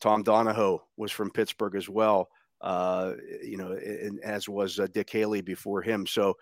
Tom 0.01 0.23
Donahoe 0.23 0.83
was 0.97 1.13
from 1.13 1.31
Pittsburgh 1.31 1.77
as 1.77 1.87
well 1.87 2.27
uh, 2.63 3.13
you 3.43 3.57
know, 3.57 3.73
and 3.73 4.19
as 4.21 4.47
was 4.47 4.79
uh, 4.79 4.87
Dick 4.91 5.09
Haley 5.09 5.41
before 5.41 5.81
him. 5.81 6.07
So, 6.07 6.37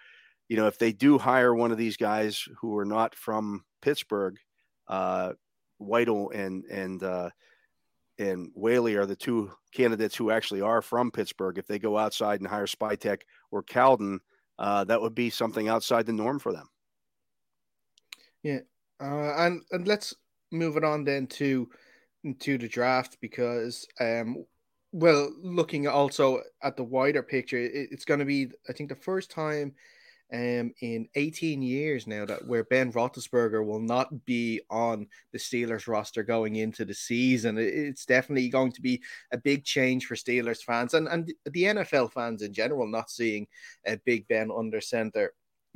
you 0.47 0.55
know, 0.55 0.67
if 0.67 0.77
they 0.77 0.93
do 0.93 1.17
hire 1.17 1.53
one 1.55 1.71
of 1.71 1.77
these 1.77 1.97
guys 1.97 2.45
who 2.59 2.77
are 2.77 2.85
not 2.85 3.15
from 3.15 3.65
Pittsburgh, 3.81 4.37
uh, 4.87 5.33
Weidl 5.81 6.33
and 6.33 6.63
and 6.65 7.01
uh, 7.01 7.31
and 8.19 8.51
Whaley 8.53 8.95
are 8.95 9.07
the 9.07 9.15
two 9.15 9.51
candidates 9.73 10.15
who 10.15 10.29
actually 10.29 10.61
are 10.61 10.83
from 10.83 11.09
Pittsburgh. 11.11 11.57
If 11.57 11.65
they 11.65 11.79
go 11.79 11.97
outside 11.97 12.39
and 12.39 12.47
hire 12.47 12.67
Spytek 12.67 13.21
or 13.49 13.63
Cowden, 13.63 14.19
uh, 14.59 14.83
that 14.83 15.01
would 15.01 15.15
be 15.15 15.31
something 15.31 15.67
outside 15.67 16.05
the 16.05 16.13
norm 16.13 16.37
for 16.37 16.53
them. 16.53 16.69
Yeah, 18.43 18.59
uh, 19.01 19.33
and 19.37 19.63
and 19.71 19.87
let's 19.87 20.13
move 20.51 20.77
it 20.77 20.83
on 20.83 21.03
then 21.03 21.25
to 21.27 21.67
to 22.41 22.59
the 22.59 22.67
draft 22.67 23.17
because 23.21 23.87
um, 23.99 24.45
well, 24.91 25.31
looking 25.41 25.87
also 25.87 26.41
at 26.61 26.75
the 26.75 26.83
wider 26.83 27.23
picture, 27.23 27.57
it, 27.57 27.89
it's 27.91 28.05
going 28.05 28.19
to 28.19 28.25
be, 28.25 28.49
I 28.69 28.73
think, 28.73 28.89
the 28.89 28.95
first 28.95 29.31
time 29.31 29.73
um, 30.33 30.73
in 30.81 31.09
18 31.15 31.61
years 31.61 32.07
now 32.07 32.25
that 32.25 32.47
where 32.47 32.63
Ben 32.63 32.91
Roethlisberger 32.91 33.65
will 33.65 33.81
not 33.81 34.25
be 34.25 34.61
on 34.69 35.07
the 35.33 35.37
Steelers 35.37 35.87
roster 35.87 36.23
going 36.23 36.55
into 36.55 36.85
the 36.85 36.93
season. 36.93 37.57
It's 37.57 38.05
definitely 38.05 38.47
going 38.49 38.71
to 38.73 38.81
be 38.81 39.01
a 39.33 39.37
big 39.37 39.65
change 39.65 40.05
for 40.05 40.15
Steelers 40.15 40.63
fans 40.63 40.93
and, 40.93 41.07
and 41.07 41.33
the 41.45 41.63
NFL 41.63 42.13
fans 42.13 42.41
in 42.43 42.53
general, 42.53 42.87
not 42.87 43.09
seeing 43.09 43.47
a 43.85 43.97
Big 44.05 44.25
Ben 44.29 44.49
under 44.55 44.79
center 44.79 45.33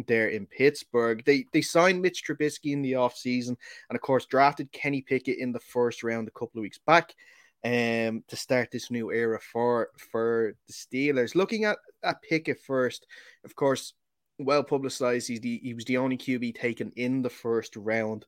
there 0.07 0.29
in 0.29 0.45
Pittsburgh. 0.45 1.23
They 1.25 1.45
they 1.51 1.61
signed 1.61 2.01
Mitch 2.01 2.23
Trubisky 2.25 2.71
in 2.71 2.81
the 2.81 2.93
offseason 2.93 3.55
and 3.89 3.95
of 3.95 4.01
course 4.01 4.25
drafted 4.25 4.71
Kenny 4.71 5.01
Pickett 5.01 5.37
in 5.37 5.51
the 5.51 5.59
first 5.59 6.03
round 6.03 6.27
a 6.27 6.31
couple 6.31 6.59
of 6.59 6.63
weeks 6.63 6.79
back 6.85 7.13
um 7.65 8.23
to 8.27 8.35
start 8.35 8.69
this 8.71 8.91
new 8.91 9.11
era 9.11 9.39
for 9.39 9.89
for 9.97 10.55
the 10.67 10.73
Steelers. 10.73 11.35
Looking 11.35 11.65
at 11.65 11.77
at 12.03 12.21
Pickett 12.21 12.61
first, 12.61 13.07
of 13.43 13.55
course, 13.55 13.93
well 14.37 14.63
publicized. 14.63 15.27
He's 15.27 15.41
the, 15.41 15.59
he 15.63 15.73
was 15.73 15.85
the 15.85 15.97
only 15.97 16.17
QB 16.17 16.55
taken 16.55 16.91
in 16.95 17.21
the 17.21 17.29
first 17.29 17.75
round. 17.75 18.25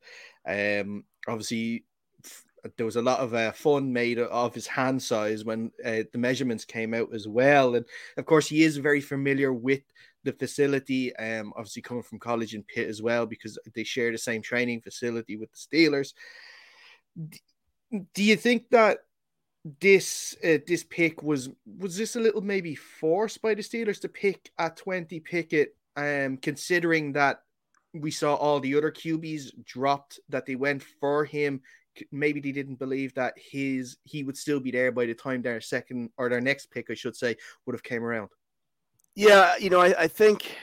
Um, 0.48 1.04
obviously, 1.28 1.86
f- 2.26 2.46
there 2.78 2.86
was 2.86 2.96
a 2.96 3.02
lot 3.02 3.20
of 3.20 3.34
uh, 3.34 3.52
fun 3.52 3.94
made 3.94 4.20
of 4.20 4.56
his 4.56 4.68
hand 4.68 5.02
size 5.02 5.46
when 5.46 5.72
uh, 5.86 6.04
the 6.12 6.18
measurements 6.18 6.66
came 6.66 6.94
out 6.94 7.14
as 7.14 7.28
well. 7.28 7.76
And 7.76 7.86
of 8.18 8.26
course, 8.26 8.48
he 8.48 8.64
is 8.64 8.78
very 8.78 9.02
familiar 9.02 9.54
with 9.54 9.82
the 10.24 10.34
facility. 10.34 11.16
Um, 11.16 11.54
obviously 11.56 11.82
coming 11.82 12.04
from 12.04 12.20
college 12.20 12.56
in 12.56 12.64
Pitt 12.64 12.90
as 12.90 13.02
well 13.02 13.26
because 13.26 13.58
they 13.76 13.84
share 13.84 14.12
the 14.12 14.18
same 14.18 14.42
training 14.42 14.82
facility 14.82 15.38
with 15.38 15.50
the 15.52 15.58
Steelers. 15.58 16.14
Do 18.14 18.24
you 18.24 18.36
think 18.36 18.70
that 18.72 19.00
this 19.80 20.36
uh, 20.44 20.58
this 20.68 20.84
pick 20.84 21.24
was 21.24 21.50
was 21.80 21.98
this 21.98 22.16
a 22.16 22.20
little 22.20 22.42
maybe 22.42 22.76
forced 22.76 23.42
by 23.42 23.54
the 23.54 23.62
Steelers 23.62 24.00
to 24.02 24.10
pick 24.10 24.52
at 24.58 24.78
20 24.78 25.20
Pickett 25.20 25.76
um, 25.96 26.38
considering 26.38 27.14
that 27.14 27.42
we 27.94 28.12
saw 28.12 28.36
all 28.36 28.60
the 28.60 28.76
other 28.76 28.92
QBs 28.92 29.64
dropped, 29.66 30.20
that 30.30 30.46
they 30.46 30.56
went 30.56 30.84
for 30.84 31.26
him. 31.26 31.62
Maybe 32.12 32.40
they 32.40 32.52
didn't 32.52 32.78
believe 32.78 33.14
that 33.16 33.34
his 33.36 33.98
he 34.04 34.24
would 34.24 34.38
still 34.38 34.60
be 34.60 34.72
there 34.72 34.92
by 34.92 35.08
the 35.08 35.16
time 35.16 35.42
their 35.42 35.60
second 35.60 36.12
or 36.18 36.30
their 36.30 36.42
next 36.42 36.70
pick, 36.70 36.92
I 36.92 36.94
should 36.94 37.16
say, 37.16 37.36
would 37.66 37.74
have 37.74 37.84
came 37.84 38.04
around. 38.04 38.30
Yeah, 39.16 39.58
you 39.58 39.72
know, 39.72 39.82
I, 39.82 40.04
I 40.04 40.08
think 40.08 40.56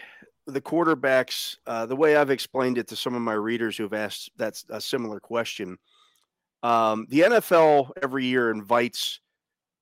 the 0.47 0.61
quarterbacks, 0.61 1.57
uh, 1.67 1.87
the 1.87 1.97
way 1.97 2.14
I've 2.14 2.31
explained 2.31 2.79
it 2.79 2.87
to 2.88 2.97
some 2.97 3.14
of 3.14 3.23
my 3.23 3.33
readers 3.33 3.77
who've 3.77 3.93
asked 3.93 4.31
that's 4.37 4.64
a 4.69 4.81
similar 4.81 5.19
question. 5.19 5.77
Um, 6.64 7.07
the 7.11 7.20
NFL 7.20 7.90
every 8.03 8.24
year 8.24 8.50
invites 8.50 9.20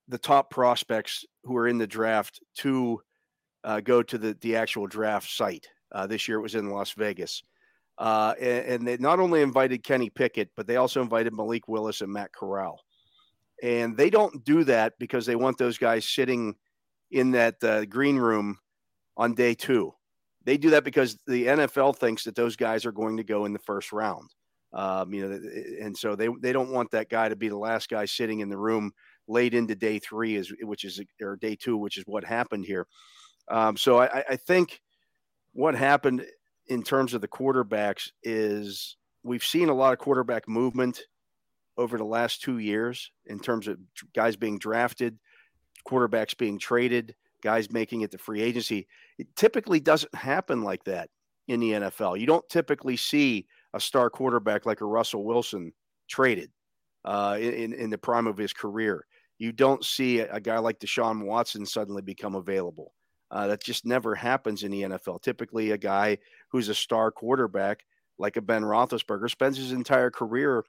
the 0.09 0.19
top 0.19 0.51
prospects 0.51 1.25
who 1.45 1.57
are 1.57 1.69
in 1.69 1.79
the 1.79 1.87
draft 1.87 2.43
to 2.57 3.01
uh, 3.63 3.79
go 3.79 4.03
to 4.03 4.19
the, 4.19 4.37
the 4.41 4.57
actual 4.57 4.89
draft 4.89 5.31
site. 5.31 5.69
Uh, 5.93 6.09
this 6.09 6.27
year 6.27 6.39
it 6.39 6.43
was 6.43 6.57
in 6.57 6.71
Las 6.71 6.91
Vegas. 6.93 7.45
Uh, 7.99 8.35
and, 8.41 8.67
and, 8.67 8.89
they 8.89 8.97
not 8.97 9.21
only 9.21 9.43
invited 9.43 9.85
Kenny 9.85 10.11
Pickett, 10.11 10.51
but 10.57 10.67
they 10.67 10.75
also 10.75 11.01
invited 11.01 11.33
Malik 11.33 11.69
Willis 11.69 12.01
and 12.01 12.13
Matt 12.13 12.33
Corral. 12.33 12.81
And 13.63 13.97
they 13.97 14.11
don't 14.11 14.45
do 14.45 14.65
that 14.65 14.95
because 14.99 15.25
they 15.25 15.37
want 15.37 15.59
those 15.59 15.79
guys 15.79 16.09
sitting 16.09 16.57
in 17.13 17.31
that 17.33 17.63
uh, 17.63 17.85
green 17.85 18.17
room 18.17 18.59
on 19.17 19.35
day 19.35 19.55
two. 19.55 19.95
They 20.45 20.57
do 20.57 20.71
that 20.71 20.83
because 20.83 21.17
the 21.29 21.47
NFL 21.47 21.97
thinks 21.97 22.25
that 22.25 22.35
those 22.35 22.57
guys 22.57 22.85
are 22.87 22.93
going 22.93 23.19
to 23.19 23.25
go 23.25 23.45
in 23.45 23.53
the 23.53 23.61
first 23.61 23.93
round. 23.93 24.31
Um, 24.75 25.13
you 25.13 25.29
know, 25.29 25.39
and 25.83 25.97
so 25.97 26.17
they 26.17 26.29
they 26.41 26.53
don't 26.53 26.71
want 26.71 26.91
that 26.93 27.11
guy 27.11 27.29
to 27.29 27.37
be 27.37 27.49
the 27.49 27.59
last 27.59 27.89
guy 27.91 28.07
sitting 28.07 28.41
in 28.41 28.49
the 28.49 28.57
room 28.57 28.93
late 29.29 29.55
into 29.55 29.75
day 29.75 29.99
three, 29.99 30.37
is 30.37 30.53
which 30.63 30.85
is 30.85 31.01
or 31.21 31.37
day 31.37 31.57
two, 31.57 31.77
which 31.77 31.99
is 31.99 32.05
what 32.07 32.25
happened 32.25 32.65
here. 32.65 32.87
Um, 33.49 33.77
so 33.77 33.99
I, 33.99 34.25
I 34.31 34.37
think 34.37 34.81
what 35.53 35.75
happened 35.75 36.25
in 36.69 36.83
terms 36.83 37.13
of 37.13 37.21
the 37.21 37.29
quarterbacks 37.29 38.09
is 38.23 38.97
we've 39.23 39.45
seen 39.45 39.69
a 39.69 39.75
lot 39.75 39.93
of 39.93 39.99
quarterback 39.99 40.49
movement 40.49 41.03
over 41.77 41.99
the 41.99 42.05
last 42.05 42.43
two 42.43 42.59
years 42.59 43.11
in 43.27 43.39
terms 43.39 43.69
of 43.69 43.79
guys 44.15 44.37
being 44.37 44.59
drafted, 44.59 45.19
quarterbacks 45.87 46.37
being 46.37 46.59
traded, 46.59 47.15
guys 47.43 47.71
making 47.71 48.03
it 48.03 48.11
to 48.11 48.19
free 48.19 48.41
agency. 48.41 48.87
It 49.19 49.29
typically 49.37 49.81
doesn't 49.81 50.15
happen 50.15 50.63
like 50.63 50.85
that 50.85 51.11
in 51.49 51.61
the 51.61 51.73
NFL. 51.73 52.19
You 52.19 52.27
don't 52.27 52.49
typically 52.49 52.97
see 52.97 53.47
a 53.75 53.81
star 53.81 54.11
quarterback 54.11 54.67
like 54.67 54.81
a 54.81 54.87
Russell 54.87 55.25
Wilson 55.25 55.73
traded 56.09 56.51
uh, 57.05 57.39
in, 57.41 57.73
in 57.73 57.91
the 57.91 57.99
prime 57.99 58.27
of 58.27 58.37
his 58.37 58.53
career. 58.53 59.07
You 59.39 59.53
don't 59.53 59.85
see 59.85 60.21
a, 60.21 60.41
guy 60.41 60.59
like 60.59 60.79
Deshaun 60.79 61.25
Watson 61.25 61.67
suddenly 61.67 62.03
become 62.03 62.35
available. 62.35 62.93
Uh, 63.31 63.47
that 63.49 63.63
just 63.63 63.87
never 63.87 64.15
happens 64.15 64.63
in 64.63 64.71
the 64.71 64.83
NFL. 64.83 65.23
Typically, 65.23 65.71
a 65.71 65.79
guy 65.79 66.19
who's 66.51 66.69
a 66.69 66.75
star 66.75 67.11
quarterback, 67.11 67.83
like 68.19 68.37
a 68.37 68.43
Ben 68.43 68.63
Roethlisberger, 68.63 69.31
spends 69.31 69.57
his 69.57 69.73
entire 69.73 70.11
career, 70.11 70.65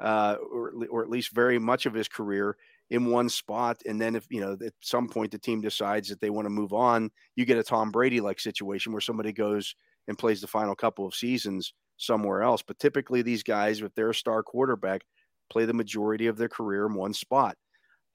uh, 0.00 0.36
or, 0.52 0.72
or 0.90 1.02
at 1.02 1.10
least 1.10 1.34
very 1.34 1.58
much 1.58 1.86
of 1.86 1.92
his 1.92 2.08
career, 2.08 2.56
in 2.90 3.06
one 3.06 3.28
spot. 3.28 3.82
And 3.84 4.00
then, 4.00 4.14
if 4.14 4.26
you 4.30 4.40
know, 4.40 4.56
at 4.64 4.72
some 4.80 5.08
point 5.08 5.32
the 5.32 5.38
team 5.38 5.60
decides 5.60 6.08
that 6.08 6.20
they 6.20 6.30
want 6.30 6.46
to 6.46 6.50
move 6.50 6.72
on, 6.72 7.10
you 7.34 7.44
get 7.44 7.58
a 7.58 7.64
Tom 7.64 7.90
Brady 7.90 8.20
like 8.20 8.38
situation 8.38 8.92
where 8.92 9.00
somebody 9.00 9.32
goes 9.32 9.74
and 10.06 10.16
plays 10.16 10.40
the 10.40 10.46
final 10.46 10.76
couple 10.76 11.06
of 11.06 11.14
seasons 11.14 11.72
somewhere 11.96 12.42
else. 12.42 12.62
But 12.62 12.78
typically, 12.78 13.22
these 13.22 13.42
guys, 13.42 13.82
they're 13.94 14.10
a 14.10 14.14
star 14.14 14.42
quarterback, 14.42 15.02
play 15.50 15.64
the 15.64 15.72
majority 15.72 16.26
of 16.26 16.36
their 16.36 16.48
career 16.48 16.86
in 16.86 16.94
one 16.94 17.14
spot. 17.14 17.56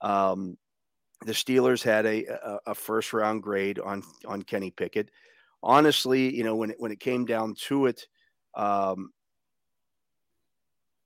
Um, 0.00 0.56
the 1.26 1.32
Steelers 1.32 1.82
had 1.82 2.06
a, 2.06 2.24
a, 2.24 2.58
a 2.68 2.74
first 2.74 3.12
round 3.12 3.42
grade 3.42 3.78
on 3.78 4.02
on 4.26 4.42
Kenny 4.42 4.70
Pickett. 4.70 5.10
Honestly, 5.62 6.34
you 6.34 6.44
know 6.44 6.56
when 6.56 6.70
it, 6.70 6.76
when 6.78 6.92
it 6.92 7.00
came 7.00 7.26
down 7.26 7.54
to 7.66 7.86
it, 7.86 8.06
um, 8.54 9.10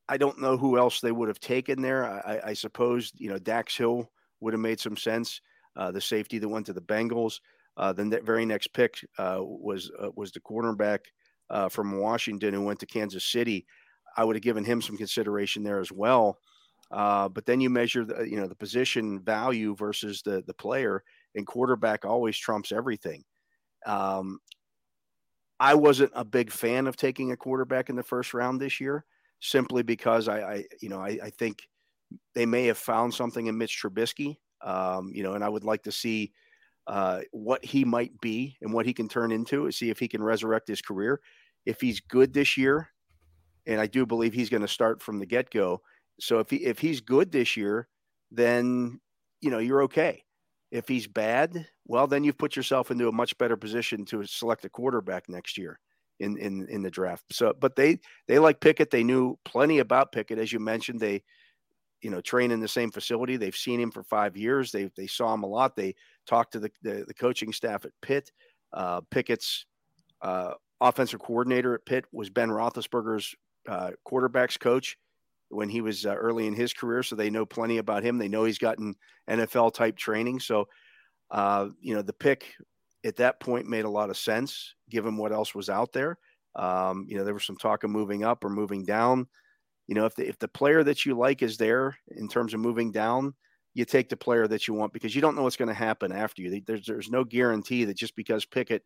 I 0.09 0.17
don't 0.17 0.41
know 0.41 0.57
who 0.57 0.79
else 0.79 1.01
they 1.01 1.13
would 1.13 1.29
have 1.29 1.41
taken 1.41 1.83
there. 1.83 2.05
I, 2.05 2.41
I 2.51 2.53
suppose 2.53 3.13
you 3.17 3.29
know 3.29 3.39
Dax 3.39 3.77
Hill 3.77 4.09
would 4.41 4.55
have 4.55 4.61
made 4.61 4.81
some 4.81 4.97
sense. 4.97 5.41
Uh, 5.77 5.91
the 5.91 6.01
safety 6.01 6.39
that 6.39 6.49
went 6.49 6.67
to 6.67 6.73
the 6.73 6.81
Bengals. 6.81 7.41
Uh, 7.77 7.93
then 7.93 8.11
that 8.11 8.25
very 8.25 8.47
next 8.47 8.69
pick 8.69 8.95
uh, 9.19 9.39
was 9.41 9.91
uh, 10.01 10.11
was 10.15 10.31
the 10.31 10.41
cornerback 10.41 11.01
uh, 11.55 11.69
from 11.69 11.99
Washington 12.01 12.53
who 12.53 12.63
went 12.63 12.81
to 12.81 12.87
Kansas 12.87 13.25
City. 13.25 13.65
I 14.17 14.25
would 14.25 14.37
have 14.37 14.43
given 14.43 14.65
him 14.65 14.83
some 14.83 14.97
consideration 14.97 15.63
there 15.63 15.79
as 15.79 15.93
well. 15.93 16.39
Uh, 16.91 17.29
but 17.29 17.47
then 17.47 17.61
you 17.61 17.71
measure 17.71 18.05
the 18.05 18.29
you 18.29 18.37
know 18.37 18.47
the 18.47 18.55
position 18.55 19.21
value 19.21 19.75
versus 19.75 20.21
the 20.23 20.43
the 20.47 20.55
player, 20.55 21.03
and 21.35 21.47
quarterback 21.47 22.05
always 22.05 22.37
trumps 22.37 22.73
everything. 22.73 23.25
Um, 23.87 24.41
I 25.59 25.75
wasn't 25.75 26.13
a 26.15 26.25
big 26.25 26.51
fan 26.51 26.87
of 26.87 26.97
taking 26.97 27.33
a 27.33 27.37
quarterback 27.37 27.89
in 27.89 27.97
the 27.97 28.03
first 28.03 28.35
round 28.35 28.61
this 28.61 28.81
year, 28.81 29.05
simply 29.41 29.83
because 29.83 30.29
I, 30.29 30.41
I 30.41 30.65
you 30.83 30.89
know 30.89 31.01
I, 31.01 31.19
I, 31.23 31.31
think 31.31 31.63
they 32.35 32.47
may 32.47 32.67
have 32.67 32.79
found 32.79 33.15
something 33.15 33.47
in 33.47 33.57
Mitch 33.57 33.81
Trubisky, 33.81 34.37
um, 34.61 35.11
you 35.15 35.23
know, 35.23 35.35
and 35.35 35.45
I 35.45 35.49
would 35.49 35.65
like 35.65 35.85
to 35.85 35.93
see 35.93 36.33
uh, 36.87 37.21
what 37.31 37.65
he 37.65 37.85
might 37.85 38.21
be 38.21 38.57
and 38.61 38.73
what 38.73 38.87
he 38.87 38.93
can 38.93 39.09
turn 39.09 39.33
into, 39.33 39.71
see 39.71 39.91
if 39.91 39.99
he 39.99 40.09
can 40.09 40.23
resurrect 40.23 40.69
his 40.69 40.83
career. 40.83 41.21
If 41.67 41.81
he's 41.81 42.01
good 42.01 42.33
this 42.33 42.57
year, 42.57 42.89
and 43.67 43.81
I 43.81 43.87
do 43.87 44.05
believe 44.07 44.35
he's 44.35 44.51
going 44.51 44.63
to 44.63 44.69
start 44.69 45.01
from 45.01 45.19
the 45.19 45.27
get 45.27 45.51
go 45.51 45.81
so 46.21 46.39
if 46.39 46.51
he 46.51 46.57
if 46.57 46.79
he's 46.79 47.01
good 47.01 47.33
this 47.33 47.57
year, 47.57 47.89
then 48.31 49.01
you 49.41 49.51
know 49.51 49.59
you're 49.59 49.83
okay. 49.83 50.23
If 50.71 50.89
he's 50.89 51.07
bad, 51.07 51.67
well, 51.87 52.07
then 52.07 52.25
you've 52.25 52.39
put 52.39 52.57
yourself 52.57 52.91
into 52.91 53.09
a 53.09 53.13
much 53.13 53.37
better 53.39 53.57
position 53.57 54.05
to 54.07 54.25
select 54.25 54.65
a 54.65 54.69
quarterback 54.69 55.29
next 55.29 55.59
year 55.59 55.79
in 56.21 56.37
in 56.39 56.67
in 56.69 56.83
the 56.83 56.91
draft. 56.91 57.25
So, 57.33 57.53
but 57.59 57.77
they 57.77 57.99
they 58.29 58.39
like 58.39 58.61
Pickett. 58.61 58.91
They 58.91 59.05
knew 59.05 59.39
plenty 59.45 59.79
about 59.79 60.13
Pickett, 60.13 60.39
as 60.39 60.53
you 60.53 60.61
mentioned. 60.61 61.01
They 61.01 61.23
you 62.01 62.11
know 62.11 62.21
train 62.21 62.51
in 62.51 62.61
the 62.61 62.69
same 62.69 62.91
facility. 62.91 63.37
They've 63.37 63.57
seen 63.57 63.81
him 63.81 63.91
for 63.91 64.05
five 64.05 64.37
years. 64.37 64.73
They 64.73 64.91
they 64.97 65.07
saw 65.07 65.35
him 65.35 65.43
a 65.43 65.49
lot. 65.49 65.77
They 65.77 65.95
talked 66.27 66.53
to 66.53 66.61
the 66.61 66.71
the, 66.83 67.05
the 67.07 67.15
coaching 67.15 67.53
staff 67.53 67.85
at 67.85 67.93
Pitt. 68.03 68.31
Uh, 68.73 69.01
Pickett's 69.11 69.67
uh, 70.21 70.55
offensive 70.81 71.21
coordinator 71.21 71.75
at 71.75 71.87
Pitt 71.87 72.05
was 72.13 72.31
Ben 72.31 72.51
Roethlisberger's 72.51 73.35
uh, 73.69 73.91
quarterbacks 74.07 74.59
coach 74.59 74.97
when 75.49 75.69
he 75.69 75.81
was 75.81 76.05
uh, 76.05 76.15
early 76.15 76.47
in 76.47 76.55
his 76.55 76.73
career, 76.73 77.03
so 77.03 77.17
they 77.17 77.31
know 77.31 77.47
plenty 77.47 77.79
about 77.79 78.03
him. 78.03 78.19
They 78.19 78.29
know 78.29 78.45
he's 78.45 78.59
gotten 78.59 78.95
NFL 79.29 79.75
type 79.75 79.97
training. 79.97 80.41
So, 80.41 80.69
uh, 81.31 81.69
you 81.81 81.95
know, 81.95 82.03
the 82.03 82.13
pick 82.13 82.47
at 83.05 83.17
that 83.17 83.41
point 83.41 83.69
made 83.69 83.85
a 83.85 83.91
lot 83.91 84.11
of 84.11 84.17
sense 84.17 84.75
given 84.91 85.17
what 85.17 85.33
else 85.33 85.55
was 85.55 85.69
out 85.69 85.93
there. 85.93 86.19
Um, 86.57 87.07
you 87.09 87.17
know, 87.17 87.25
there 87.25 87.35
was 87.35 87.45
some 87.45 87.57
talk 87.57 87.85
of 87.85 87.91
moving 87.91 88.25
up 88.25 88.45
or 88.45 88.49
moving 88.49 88.85
down. 88.85 89.27
You 89.87 89.95
know, 89.95 90.07
if 90.07 90.15
the 90.15 90.27
if 90.27 90.39
the 90.39 90.49
player 90.49 90.83
that 90.83 91.05
you 91.05 91.17
like 91.17 91.43
is 91.43 91.57
there 91.57 91.97
in 92.17 92.29
terms 92.29 92.55
of 92.55 92.61
moving 92.61 92.91
down, 92.91 93.35
you 93.75 93.85
take 93.85 94.09
the 94.09 94.17
player 94.17 94.47
that 94.47 94.67
you 94.67 94.75
want 94.75 94.93
because 94.93 95.15
you 95.15 95.21
don't 95.21 95.37
know 95.37 95.43
what's 95.43 95.57
going 95.57 95.69
to 95.69 95.75
happen 95.75 96.13
after 96.13 96.43
you. 96.43 96.63
There's 96.65 96.87
there's 96.87 97.11
no 97.11 97.25
guarantee 97.25 97.85
that 97.85 97.97
just 97.97 98.17
because 98.17 98.47
Pickett 98.47 98.83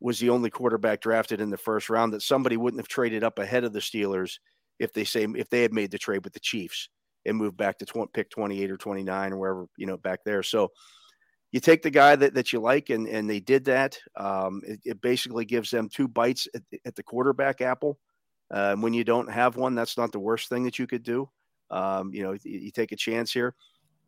was 0.00 0.18
the 0.18 0.30
only 0.30 0.50
quarterback 0.50 1.00
drafted 1.00 1.40
in 1.40 1.50
the 1.50 1.56
first 1.56 1.88
round 1.88 2.12
that 2.12 2.22
somebody 2.22 2.56
wouldn't 2.56 2.80
have 2.80 2.88
traded 2.88 3.24
up 3.24 3.38
ahead 3.38 3.64
of 3.64 3.72
the 3.72 3.80
Steelers 3.80 4.38
if 4.78 4.92
they 4.92 5.04
say 5.04 5.26
if 5.36 5.48
they 5.48 5.62
had 5.62 5.72
made 5.72 5.90
the 5.90 5.98
trade 5.98 6.24
with 6.24 6.32
the 6.32 6.40
Chiefs 6.40 6.88
and 7.24 7.36
moved 7.36 7.56
back 7.56 7.78
to 7.78 7.86
tw- 7.86 8.12
pick 8.12 8.30
28 8.30 8.70
or 8.70 8.76
29 8.76 9.32
or 9.32 9.38
wherever 9.38 9.66
you 9.76 9.86
know 9.86 9.96
back 9.96 10.20
there. 10.24 10.42
So 10.42 10.70
you 11.52 11.60
take 11.60 11.82
the 11.82 11.90
guy 11.90 12.16
that, 12.16 12.34
that 12.34 12.52
you 12.52 12.60
like, 12.60 12.90
and, 12.90 13.06
and 13.08 13.30
they 13.30 13.40
did 13.40 13.64
that. 13.66 13.98
Um, 14.16 14.62
it, 14.66 14.80
it, 14.84 15.00
basically 15.00 15.44
gives 15.44 15.70
them 15.70 15.88
two 15.88 16.08
bites 16.08 16.48
at, 16.54 16.62
at 16.84 16.96
the 16.96 17.02
quarterback 17.02 17.60
apple. 17.60 17.98
Uh, 18.50 18.76
when 18.76 18.92
you 18.92 19.04
don't 19.04 19.30
have 19.30 19.56
one, 19.56 19.74
that's 19.74 19.96
not 19.96 20.12
the 20.12 20.18
worst 20.18 20.48
thing 20.48 20.64
that 20.64 20.78
you 20.78 20.86
could 20.86 21.02
do. 21.02 21.28
Um, 21.70 22.12
you 22.12 22.22
know, 22.22 22.32
you, 22.32 22.40
you, 22.44 22.70
take 22.70 22.92
a 22.92 22.96
chance 22.96 23.32
here. 23.32 23.54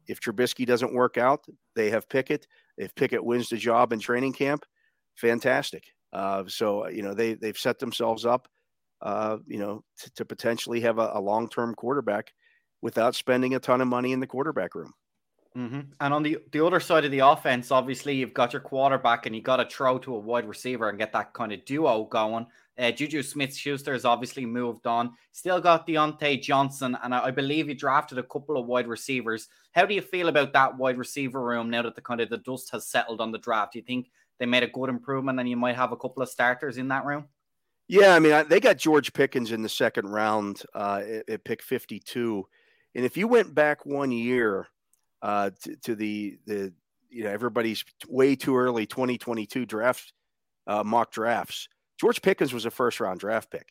If 0.06 0.20
Trubisky 0.20 0.66
doesn't 0.66 0.92
work 0.92 1.16
out, 1.16 1.44
they 1.74 1.90
have 1.90 2.08
Pickett. 2.08 2.46
If 2.76 2.94
Pickett 2.94 3.24
wins 3.24 3.48
the 3.48 3.56
job 3.56 3.92
in 3.92 3.98
training 3.98 4.32
camp, 4.32 4.64
fantastic. 5.18 5.84
Uh, 6.12 6.44
so 6.46 6.88
you 6.88 7.02
know 7.02 7.14
they 7.14 7.34
they've 7.34 7.58
set 7.58 7.78
themselves 7.78 8.24
up, 8.24 8.48
uh, 9.02 9.38
you 9.46 9.58
know, 9.58 9.84
to, 9.98 10.10
to 10.14 10.24
potentially 10.24 10.80
have 10.80 10.98
a, 10.98 11.10
a 11.14 11.20
long 11.20 11.48
term 11.48 11.74
quarterback 11.74 12.32
without 12.80 13.14
spending 13.14 13.54
a 13.54 13.58
ton 13.58 13.80
of 13.80 13.88
money 13.88 14.12
in 14.12 14.20
the 14.20 14.26
quarterback 14.26 14.74
room. 14.74 14.92
Mm-hmm. 15.56 15.80
And 16.00 16.14
on 16.14 16.22
the 16.22 16.38
the 16.52 16.64
other 16.64 16.80
side 16.80 17.04
of 17.04 17.10
the 17.10 17.18
offense, 17.20 17.70
obviously 17.70 18.14
you've 18.14 18.34
got 18.34 18.52
your 18.52 18.62
quarterback, 18.62 19.26
and 19.26 19.34
you 19.34 19.42
got 19.42 19.56
to 19.56 19.66
throw 19.66 19.98
to 19.98 20.14
a 20.14 20.18
wide 20.18 20.46
receiver 20.46 20.88
and 20.88 20.98
get 20.98 21.12
that 21.12 21.34
kind 21.34 21.52
of 21.52 21.64
duo 21.64 22.04
going. 22.04 22.46
Uh, 22.78 22.92
Juju 22.92 23.24
Smith 23.24 23.56
Schuster 23.56 23.92
has 23.92 24.04
obviously 24.04 24.46
moved 24.46 24.86
on. 24.86 25.12
Still 25.32 25.60
got 25.60 25.86
Diontae 25.86 26.40
Johnson, 26.40 26.96
and 27.02 27.12
I, 27.12 27.24
I, 27.24 27.30
believe 27.32 27.66
he 27.66 27.74
drafted 27.74 28.18
a 28.18 28.22
couple 28.22 28.56
of 28.56 28.66
wide 28.66 28.86
receivers. 28.86 29.48
How 29.72 29.84
do 29.84 29.94
you 29.94 30.00
feel 30.00 30.28
about 30.28 30.52
that 30.52 30.76
wide 30.76 30.96
receiver 30.96 31.42
room 31.42 31.70
now 31.70 31.82
that 31.82 31.96
the 31.96 32.02
kind 32.02 32.20
of 32.20 32.30
the 32.30 32.38
dust 32.38 32.70
has 32.70 32.86
settled 32.86 33.20
on 33.20 33.32
the 33.32 33.38
draft? 33.38 33.72
Do 33.72 33.80
you 33.80 33.84
think 33.84 34.10
they 34.38 34.46
made 34.46 34.62
a 34.62 34.68
good 34.68 34.88
improvement, 34.88 35.40
and 35.40 35.48
you 35.48 35.56
might 35.56 35.76
have 35.76 35.92
a 35.92 35.96
couple 35.96 36.22
of 36.22 36.28
starters 36.28 36.78
in 36.78 36.88
that 36.88 37.04
room? 37.04 37.26
Yeah, 37.88 38.14
I 38.14 38.18
mean, 38.18 38.32
I, 38.32 38.42
they 38.42 38.60
got 38.60 38.76
George 38.76 39.12
Pickens 39.12 39.50
in 39.50 39.62
the 39.62 39.68
second 39.68 40.08
round 40.08 40.62
uh, 40.74 41.02
at, 41.06 41.28
at 41.28 41.44
pick 41.44 41.62
52. 41.62 42.46
And 42.94 43.04
if 43.04 43.16
you 43.16 43.26
went 43.28 43.54
back 43.54 43.86
one 43.86 44.12
year, 44.12 44.68
uh, 45.22 45.50
to, 45.62 45.76
to, 45.76 45.94
the 45.94 46.38
the 46.46 46.72
you 47.10 47.24
know 47.24 47.30
everybody's 47.30 47.84
way 48.08 48.36
too 48.36 48.56
early 48.56 48.86
2022 48.86 49.66
draft 49.66 50.12
uh, 50.66 50.84
mock 50.84 51.10
drafts. 51.10 51.68
George 51.98 52.22
Pickens 52.22 52.52
was 52.52 52.66
a 52.66 52.70
first 52.70 53.00
round 53.00 53.18
draft 53.18 53.50
pick. 53.50 53.68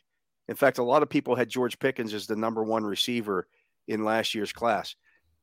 In 0.50 0.56
fact, 0.56 0.78
a 0.78 0.84
lot 0.84 1.04
of 1.04 1.10
people 1.10 1.36
had 1.36 1.50
George 1.50 1.80
Pickens 1.80 2.14
as 2.14 2.28
the 2.28 2.36
number 2.36 2.64
one 2.64 2.84
receiver 2.84 3.48
in 3.88 4.04
last 4.04 4.36
year's 4.36 4.52
class. 4.52 4.96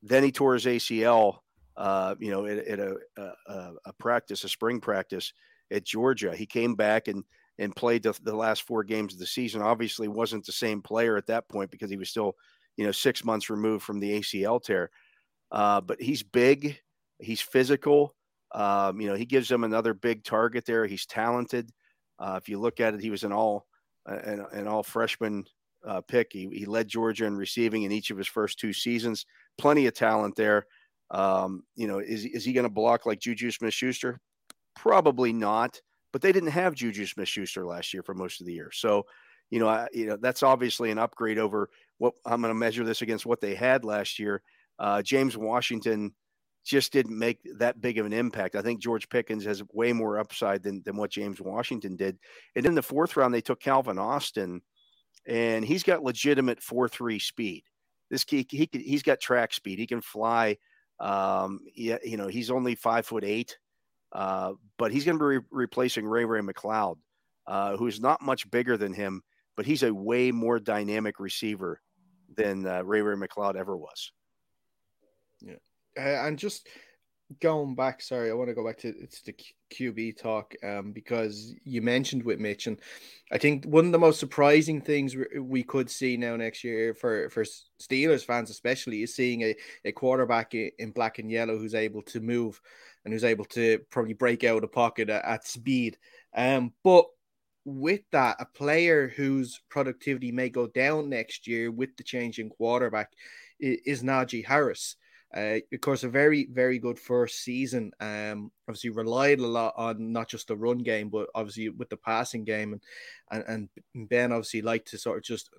Then 0.03 0.23
he 0.23 0.31
tore 0.31 0.53
his 0.53 0.65
ACL, 0.65 1.39
uh, 1.77 2.15
you 2.19 2.31
know, 2.31 2.45
at, 2.45 2.59
at 2.59 2.79
a, 2.79 2.97
a, 3.17 3.71
a, 3.85 3.93
practice, 3.99 4.43
a 4.43 4.49
spring 4.49 4.79
practice 4.79 5.33
at 5.71 5.83
Georgia. 5.83 6.35
He 6.35 6.45
came 6.45 6.75
back 6.75 7.07
and 7.07 7.23
and 7.57 7.75
played 7.75 8.03
the, 8.03 8.13
the 8.23 8.35
last 8.35 8.63
four 8.63 8.83
games 8.83 9.13
of 9.13 9.19
the 9.19 9.25
season. 9.25 9.61
Obviously, 9.61 10.07
wasn't 10.07 10.45
the 10.45 10.51
same 10.51 10.81
player 10.81 11.15
at 11.15 11.27
that 11.27 11.47
point 11.47 11.71
because 11.71 11.89
he 11.89 11.97
was 11.97 12.09
still, 12.09 12.35
you 12.75 12.85
know, 12.85 12.91
six 12.91 13.23
months 13.23 13.49
removed 13.49 13.83
from 13.83 13.99
the 13.99 14.19
ACL 14.19 14.61
tear. 14.61 14.89
Uh, 15.51 15.79
but 15.79 16.01
he's 16.01 16.21
big, 16.21 16.77
he's 17.19 17.41
physical. 17.41 18.13
Um, 18.53 18.99
you 18.99 19.07
know, 19.07 19.15
he 19.15 19.25
gives 19.25 19.47
them 19.47 19.63
another 19.63 19.93
big 19.93 20.23
target 20.23 20.65
there. 20.65 20.85
He's 20.85 21.05
talented. 21.05 21.69
Uh, 22.19 22.39
if 22.41 22.49
you 22.49 22.59
look 22.59 22.79
at 22.79 22.93
it, 22.93 23.01
he 23.01 23.09
was 23.09 23.23
an 23.23 23.31
all 23.31 23.67
an, 24.05 24.45
an 24.51 24.67
all 24.67 24.83
freshman 24.83 25.45
uh, 25.85 26.01
pick. 26.01 26.31
He, 26.31 26.47
he 26.51 26.65
led 26.65 26.87
Georgia 26.87 27.25
in 27.25 27.37
receiving 27.37 27.83
in 27.83 27.91
each 27.91 28.11
of 28.11 28.17
his 28.17 28.27
first 28.27 28.59
two 28.59 28.73
seasons. 28.73 29.25
Plenty 29.57 29.87
of 29.87 29.93
talent 29.93 30.35
there. 30.35 30.65
Um, 31.15 31.63
you 31.75 31.87
know, 31.87 31.99
is 31.99 32.25
is 32.25 32.43
he 32.43 32.51
going 32.51 32.65
to 32.65 32.69
block 32.69 33.05
like 33.05 33.21
Juju 33.21 33.49
Smith 33.49 33.73
Schuster? 33.73 34.19
Probably 34.75 35.31
not. 35.31 35.81
But 36.11 36.21
they 36.21 36.33
didn't 36.33 36.51
have 36.51 36.75
Juju 36.75 37.05
Smith 37.05 37.29
Schuster 37.29 37.65
last 37.65 37.93
year 37.93 38.03
for 38.03 38.13
most 38.13 38.41
of 38.41 38.47
the 38.47 38.53
year. 38.53 38.69
So, 38.73 39.05
you 39.49 39.59
know, 39.59 39.67
I, 39.67 39.87
you 39.93 40.07
know 40.07 40.17
that's 40.17 40.43
obviously 40.43 40.91
an 40.91 40.97
upgrade 40.97 41.37
over 41.37 41.69
what 41.99 42.13
I'm 42.25 42.41
going 42.41 42.53
to 42.53 42.59
measure 42.59 42.83
this 42.83 43.01
against 43.01 43.25
what 43.25 43.39
they 43.39 43.55
had 43.55 43.85
last 43.85 44.19
year. 44.19 44.41
Uh, 44.77 45.01
James 45.01 45.37
Washington 45.37 46.13
just 46.65 46.91
didn't 46.91 47.17
make 47.17 47.39
that 47.59 47.79
big 47.79 47.97
of 47.97 48.05
an 48.05 48.11
impact. 48.11 48.55
I 48.55 48.61
think 48.61 48.81
George 48.81 49.07
Pickens 49.07 49.45
has 49.45 49.63
way 49.71 49.93
more 49.93 50.19
upside 50.19 50.63
than, 50.63 50.81
than 50.83 50.97
what 50.97 51.11
James 51.11 51.39
Washington 51.39 51.95
did. 51.95 52.17
And 52.57 52.65
in 52.65 52.75
the 52.75 52.81
fourth 52.81 53.15
round, 53.15 53.33
they 53.33 53.41
took 53.41 53.61
Calvin 53.61 53.99
Austin, 53.99 54.61
and 55.25 55.63
he's 55.63 55.83
got 55.83 56.03
legitimate 56.03 56.61
4 56.61 56.89
3 56.89 57.19
speed. 57.19 57.63
This 58.09 58.25
he, 58.27 58.45
he's 58.49 59.03
got 59.03 59.21
track 59.21 59.53
speed. 59.53 59.79
He 59.79 59.87
can 59.87 60.01
fly. 60.01 60.57
Um, 60.99 61.61
yeah, 61.75 61.97
you 62.03 62.17
know, 62.17 62.27
he's 62.27 62.49
only 62.49 62.75
five 62.75 63.05
foot 63.05 63.23
eight, 63.23 63.57
uh, 64.11 64.53
but 64.77 64.91
he's 64.91 65.05
going 65.05 65.17
to 65.17 65.21
be 65.21 65.37
re- 65.37 65.45
replacing 65.51 66.05
Ray 66.05 66.25
Ray 66.25 66.41
McCloud, 66.41 66.97
uh, 67.47 67.77
who's 67.77 67.99
not 67.99 68.21
much 68.21 68.49
bigger 68.49 68.77
than 68.77 68.93
him, 68.93 69.21
but 69.57 69.65
he's 69.65 69.83
a 69.83 69.93
way 69.93 70.31
more 70.31 70.59
dynamic 70.59 71.19
receiver 71.19 71.81
than 72.35 72.65
uh, 72.65 72.83
Ray 72.83 73.01
Ray 73.01 73.15
McCloud 73.15 73.55
ever 73.55 73.75
was. 73.75 74.11
Yeah, 75.41 75.55
and 75.97 76.37
just 76.39 76.67
going 77.41 77.75
back, 77.75 78.01
sorry, 78.01 78.29
I 78.29 78.33
want 78.33 78.49
to 78.49 78.55
go 78.55 78.65
back 78.65 78.77
to 78.79 78.89
it's 78.99 79.21
the 79.21 79.35
QB 79.73 80.17
talk 80.17 80.53
um, 80.63 80.91
because 80.91 81.53
you 81.63 81.81
mentioned 81.81 82.23
with 82.23 82.39
Mitch, 82.39 82.67
and 82.67 82.79
I 83.31 83.37
think 83.37 83.65
one 83.65 83.85
of 83.85 83.91
the 83.91 83.99
most 83.99 84.19
surprising 84.19 84.81
things 84.81 85.15
we 85.39 85.63
could 85.63 85.89
see 85.89 86.17
now 86.17 86.35
next 86.35 86.63
year 86.63 86.93
for 86.93 87.29
for 87.29 87.43
Steelers 87.81 88.25
fans, 88.25 88.49
especially, 88.49 89.03
is 89.03 89.15
seeing 89.15 89.41
a, 89.41 89.55
a 89.83 89.91
quarterback 89.91 90.53
in 90.53 90.91
black 90.91 91.19
and 91.19 91.31
yellow 91.31 91.57
who's 91.57 91.75
able 91.75 92.01
to 92.03 92.19
move 92.19 92.61
and 93.03 93.13
who's 93.13 93.23
able 93.23 93.45
to 93.45 93.79
probably 93.89 94.13
break 94.13 94.43
out 94.43 94.63
a 94.63 94.67
pocket 94.67 95.09
at, 95.09 95.25
at 95.25 95.47
speed. 95.47 95.97
Um, 96.35 96.73
but 96.83 97.05
with 97.65 98.01
that, 98.11 98.37
a 98.39 98.45
player 98.45 99.07
whose 99.07 99.59
productivity 99.69 100.31
may 100.31 100.49
go 100.49 100.67
down 100.67 101.09
next 101.09 101.47
year 101.47 101.71
with 101.71 101.97
the 101.97 102.03
change 102.03 102.39
in 102.39 102.49
quarterback 102.49 103.11
is, 103.59 103.79
is 103.85 104.03
Najee 104.03 104.45
Harris. 104.45 104.95
Uh, 105.35 105.59
of 105.73 105.81
course, 105.81 106.03
a 106.03 106.09
very, 106.09 106.47
very 106.49 106.79
good 106.79 106.97
first 106.97 107.43
season. 107.43 107.91
Um, 107.99 108.51
obviously 108.69 108.91
relied 108.91 109.39
a 109.39 109.47
lot 109.47 109.73
on 109.75 110.13
not 110.13 110.29
just 110.29 110.47
the 110.47 110.55
run 110.55 110.77
game, 110.77 111.09
but 111.09 111.27
obviously 111.35 111.69
with 111.69 111.89
the 111.89 111.97
passing 111.97 112.45
game, 112.45 112.79
and 113.31 113.43
and, 113.47 113.69
and 113.93 114.09
Ben 114.09 114.31
obviously 114.31 114.61
liked 114.61 114.89
to 114.89 114.97
sort 114.97 115.17
of 115.17 115.23
just 115.23 115.49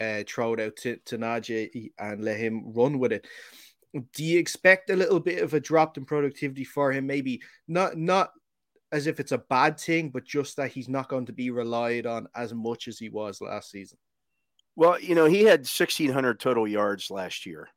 uh, 0.00 0.22
throw 0.26 0.54
it 0.54 0.60
out 0.60 0.76
to, 0.76 0.96
to 1.04 1.18
Najee 1.18 1.92
and 1.98 2.24
let 2.24 2.38
him 2.38 2.72
run 2.72 2.98
with 2.98 3.12
it. 3.12 3.26
Do 4.14 4.24
you 4.24 4.38
expect 4.38 4.90
a 4.90 4.96
little 4.96 5.20
bit 5.20 5.42
of 5.42 5.52
a 5.52 5.60
drop 5.60 5.98
in 5.98 6.04
productivity 6.04 6.64
for 6.64 6.92
him? 6.92 7.06
Maybe 7.06 7.42
not, 7.68 7.96
not 7.96 8.30
as 8.92 9.06
if 9.06 9.20
it's 9.20 9.32
a 9.32 9.38
bad 9.38 9.78
thing, 9.78 10.10
but 10.10 10.24
just 10.24 10.56
that 10.56 10.70
he's 10.70 10.88
not 10.88 11.08
going 11.08 11.26
to 11.26 11.32
be 11.32 11.50
relied 11.50 12.06
on 12.06 12.28
as 12.34 12.54
much 12.54 12.88
as 12.88 12.98
he 12.98 13.08
was 13.08 13.40
last 13.40 13.70
season. 13.70 13.98
Well, 14.76 14.98
you 15.00 15.14
know, 15.14 15.26
he 15.26 15.42
had 15.42 15.60
1,600 15.60 16.38
total 16.38 16.66
yards 16.66 17.10
last 17.10 17.44
year 17.44 17.68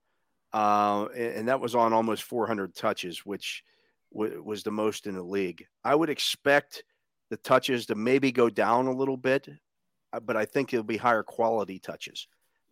uh, 0.53 1.05
and 1.15 1.47
that 1.47 1.59
was 1.59 1.75
on 1.75 1.93
almost 1.93 2.23
400 2.23 2.75
touches, 2.75 3.25
which 3.25 3.63
w- 4.13 4.41
was 4.43 4.63
the 4.63 4.71
most 4.71 5.07
in 5.07 5.15
the 5.15 5.23
league. 5.23 5.65
I 5.83 5.95
would 5.95 6.09
expect 6.09 6.83
the 7.29 7.37
touches 7.37 7.87
to 7.87 7.95
maybe 7.95 8.31
go 8.31 8.49
down 8.49 8.85
a 8.85 8.93
little 8.93 9.17
bit, 9.17 9.49
uh, 10.13 10.19
but 10.19 10.37
I 10.37 10.45
think 10.45 10.71
it'll 10.71 10.83
be 10.83 10.97
higher 10.97 11.23
quality 11.23 11.79
touches. 11.79 12.27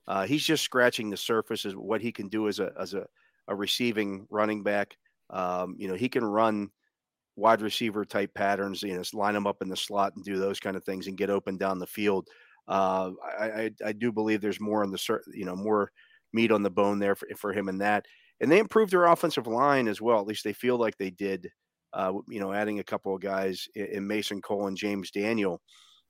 Uh, 0.08 0.26
he's 0.26 0.44
just 0.44 0.64
scratching 0.64 1.10
the 1.10 1.18
surface 1.18 1.66
of 1.66 1.76
what 1.76 2.02
he 2.02 2.12
can 2.12 2.28
do 2.28 2.48
as 2.48 2.60
a 2.60 2.72
as 2.80 2.94
a, 2.94 3.08
a 3.48 3.56
receiving 3.56 4.28
running 4.30 4.62
back. 4.62 4.98
Um, 5.30 5.76
you 5.80 5.88
know, 5.88 5.96
he 5.96 6.10
can 6.10 6.24
run 6.24 6.70
wide 7.36 7.62
receiver 7.62 8.06
type 8.06 8.34
patterns. 8.34 8.84
You 8.84 8.96
know, 8.96 9.04
line 9.14 9.34
them 9.34 9.48
up 9.48 9.62
in 9.62 9.70
the 9.70 9.78
slot 9.78 10.16
and 10.16 10.24
do 10.24 10.38
those 10.38 10.60
kind 10.60 10.76
of 10.76 10.84
things 10.84 11.08
and 11.08 11.18
get 11.18 11.30
open 11.30 11.58
down 11.58 11.80
the 11.80 11.88
field. 11.88 12.28
Uh, 12.68 13.12
I, 13.40 13.46
I, 13.46 13.72
I 13.88 13.92
do 13.94 14.12
believe 14.12 14.42
there's 14.42 14.60
more 14.60 14.84
on 14.84 14.92
the 14.92 15.20
you 15.34 15.46
know 15.46 15.56
more 15.56 15.92
meat 16.34 16.52
on 16.52 16.64
the 16.64 16.70
bone 16.70 17.00
there 17.00 17.16
for, 17.16 17.28
for 17.38 17.54
him 17.54 17.70
and 17.70 17.82
that. 17.82 18.06
And 18.40 18.52
they 18.52 18.60
improved 18.60 18.92
their 18.92 19.06
offensive 19.06 19.48
line 19.48 19.88
as 19.88 20.02
well. 20.02 20.20
At 20.20 20.28
least 20.28 20.44
they 20.44 20.54
feel 20.54 20.78
like 20.78 20.98
they 20.98 21.12
did. 21.12 21.50
Uh, 21.94 22.14
you 22.30 22.40
know, 22.40 22.54
adding 22.54 22.80
a 22.80 22.84
couple 22.84 23.14
of 23.14 23.22
guys 23.22 23.68
in, 23.76 24.08
Mason 24.08 24.42
Cole 24.42 24.68
and 24.68 24.78
James 24.78 25.12
Daniel, 25.12 25.62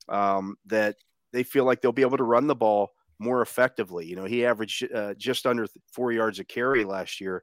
um, 0.08 0.54
that 0.66 0.94
they 1.32 1.42
feel 1.42 1.64
like 1.64 1.80
they'll 1.80 1.90
be 1.90 2.02
able 2.02 2.18
to 2.18 2.22
run 2.22 2.46
the 2.46 2.54
ball 2.54 2.92
more 3.18 3.42
effectively. 3.42 4.06
You 4.06 4.14
know, 4.14 4.24
he 4.24 4.46
averaged 4.46 4.86
uh, 4.94 5.14
just 5.14 5.44
under 5.44 5.66
four 5.92 6.12
yards 6.12 6.38
a 6.38 6.44
carry 6.44 6.84
last 6.84 7.20
year. 7.20 7.42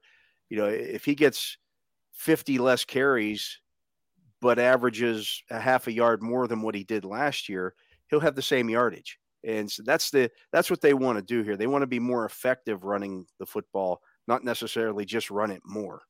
You 0.50 0.58
know, 0.58 0.68
if 0.68 1.04
he 1.04 1.16
gets 1.16 1.58
50 2.14 2.60
less 2.60 2.86
carries, 2.86 3.60
but 4.42 4.58
averages 4.58 5.44
a 5.50 5.60
half 5.60 5.88
a 5.88 5.92
yard 5.92 6.24
more 6.24 6.48
than 6.48 6.62
what 6.62 6.76
he 6.76 6.84
did 6.84 7.04
last 7.04 7.50
year, 7.50 7.74
he'll 8.08 8.22
have 8.22 8.36
the 8.36 8.42
same 8.42 8.70
yardage. 8.70 9.19
And 9.46 9.72
so 9.72 9.84
that's 9.84 10.10
the 10.10 10.30
that's 10.52 10.70
what 10.70 10.82
they 10.82 10.94
want 10.94 11.18
to 11.18 11.24
do 11.24 11.44
here. 11.44 11.56
They 11.56 11.68
want 11.68 11.84
to 11.84 11.88
be 11.88 12.00
more 12.00 12.26
effective 12.26 12.84
running 12.84 13.26
the 13.40 13.46
football, 13.46 14.02
not 14.28 14.44
necessarily 14.44 15.06
just 15.06 15.32
run 15.32 15.52
it 15.52 15.62
more. 15.66 16.02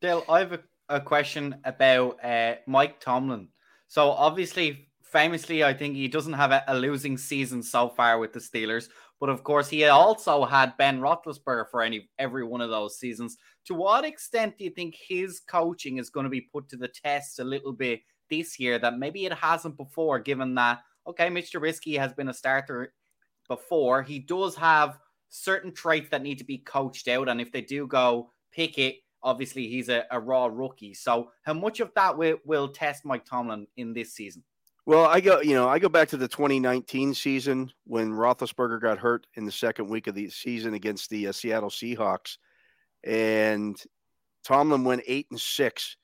Dale, 0.00 0.24
I 0.28 0.40
have 0.40 0.52
a, 0.52 0.60
a 0.88 1.00
question 1.00 1.56
about 1.64 2.22
uh, 2.24 2.56
Mike 2.66 3.00
Tomlin. 3.00 3.48
So 3.88 4.10
obviously, 4.10 4.88
famously, 5.02 5.64
I 5.64 5.72
think 5.72 5.94
he 5.94 6.08
doesn't 6.08 6.32
have 6.32 6.52
a, 6.52 6.64
a, 6.68 6.74
losing 6.74 7.16
season 7.16 7.62
so 7.62 7.88
far 7.88 8.18
with 8.18 8.32
the 8.32 8.40
Steelers. 8.40 8.88
But 9.18 9.30
of 9.30 9.44
course, 9.44 9.68
he 9.68 9.84
also 9.86 10.44
had 10.44 10.76
Ben 10.76 11.00
Roethlisberger 11.00 11.70
for 11.70 11.82
any 11.82 12.10
every 12.18 12.44
one 12.44 12.60
of 12.60 12.70
those 12.70 12.98
seasons. 12.98 13.38
To 13.66 13.74
what 13.74 14.04
extent 14.04 14.58
do 14.58 14.64
you 14.64 14.70
think 14.70 14.94
his 14.94 15.40
coaching 15.40 15.96
is 15.96 16.10
going 16.10 16.24
to 16.24 16.30
be 16.30 16.42
put 16.42 16.68
to 16.70 16.76
the 16.76 16.88
test 16.88 17.38
a 17.38 17.44
little 17.44 17.72
bit 17.72 18.00
this 18.28 18.58
year 18.58 18.78
that 18.78 18.98
maybe 18.98 19.24
it 19.24 19.32
hasn't 19.32 19.76
before, 19.76 20.18
given 20.18 20.54
that 20.56 20.80
okay, 21.06 21.30
Mitch 21.30 21.52
Trubisky 21.52 21.98
has 21.98 22.12
been 22.12 22.28
a 22.28 22.34
starter 22.34 22.92
before. 23.48 24.02
He 24.02 24.18
does 24.18 24.56
have 24.56 24.98
certain 25.28 25.72
traits 25.72 26.10
that 26.10 26.22
need 26.22 26.38
to 26.38 26.44
be 26.44 26.58
coached 26.58 27.08
out. 27.08 27.28
And 27.28 27.40
if 27.40 27.52
they 27.52 27.60
do 27.60 27.86
go 27.86 28.32
Pickett 28.52 28.96
obviously 29.26 29.66
he's 29.66 29.88
a, 29.88 30.04
a 30.10 30.20
raw 30.20 30.46
rookie. 30.46 30.94
So 30.94 31.30
how 31.42 31.52
much 31.52 31.80
of 31.80 31.92
that 31.96 32.16
will, 32.16 32.38
will 32.44 32.68
test 32.68 33.04
Mike 33.04 33.24
Tomlin 33.24 33.66
in 33.76 33.92
this 33.92 34.14
season? 34.14 34.44
Well, 34.86 35.04
I 35.04 35.20
go, 35.20 35.40
you 35.40 35.54
know, 35.54 35.68
I 35.68 35.80
go 35.80 35.88
back 35.88 36.08
to 36.10 36.16
the 36.16 36.28
2019 36.28 37.12
season 37.12 37.72
when 37.84 38.12
Roethlisberger 38.12 38.80
got 38.80 38.98
hurt 38.98 39.26
in 39.34 39.44
the 39.44 39.50
second 39.50 39.88
week 39.88 40.06
of 40.06 40.14
the 40.14 40.30
season 40.30 40.74
against 40.74 41.10
the 41.10 41.26
uh, 41.26 41.32
Seattle 41.32 41.70
Seahawks, 41.70 42.36
and 43.02 43.76
Tomlin 44.44 44.84
went 44.84 45.02
eight 45.08 45.26
and 45.32 45.40
six 45.40 45.96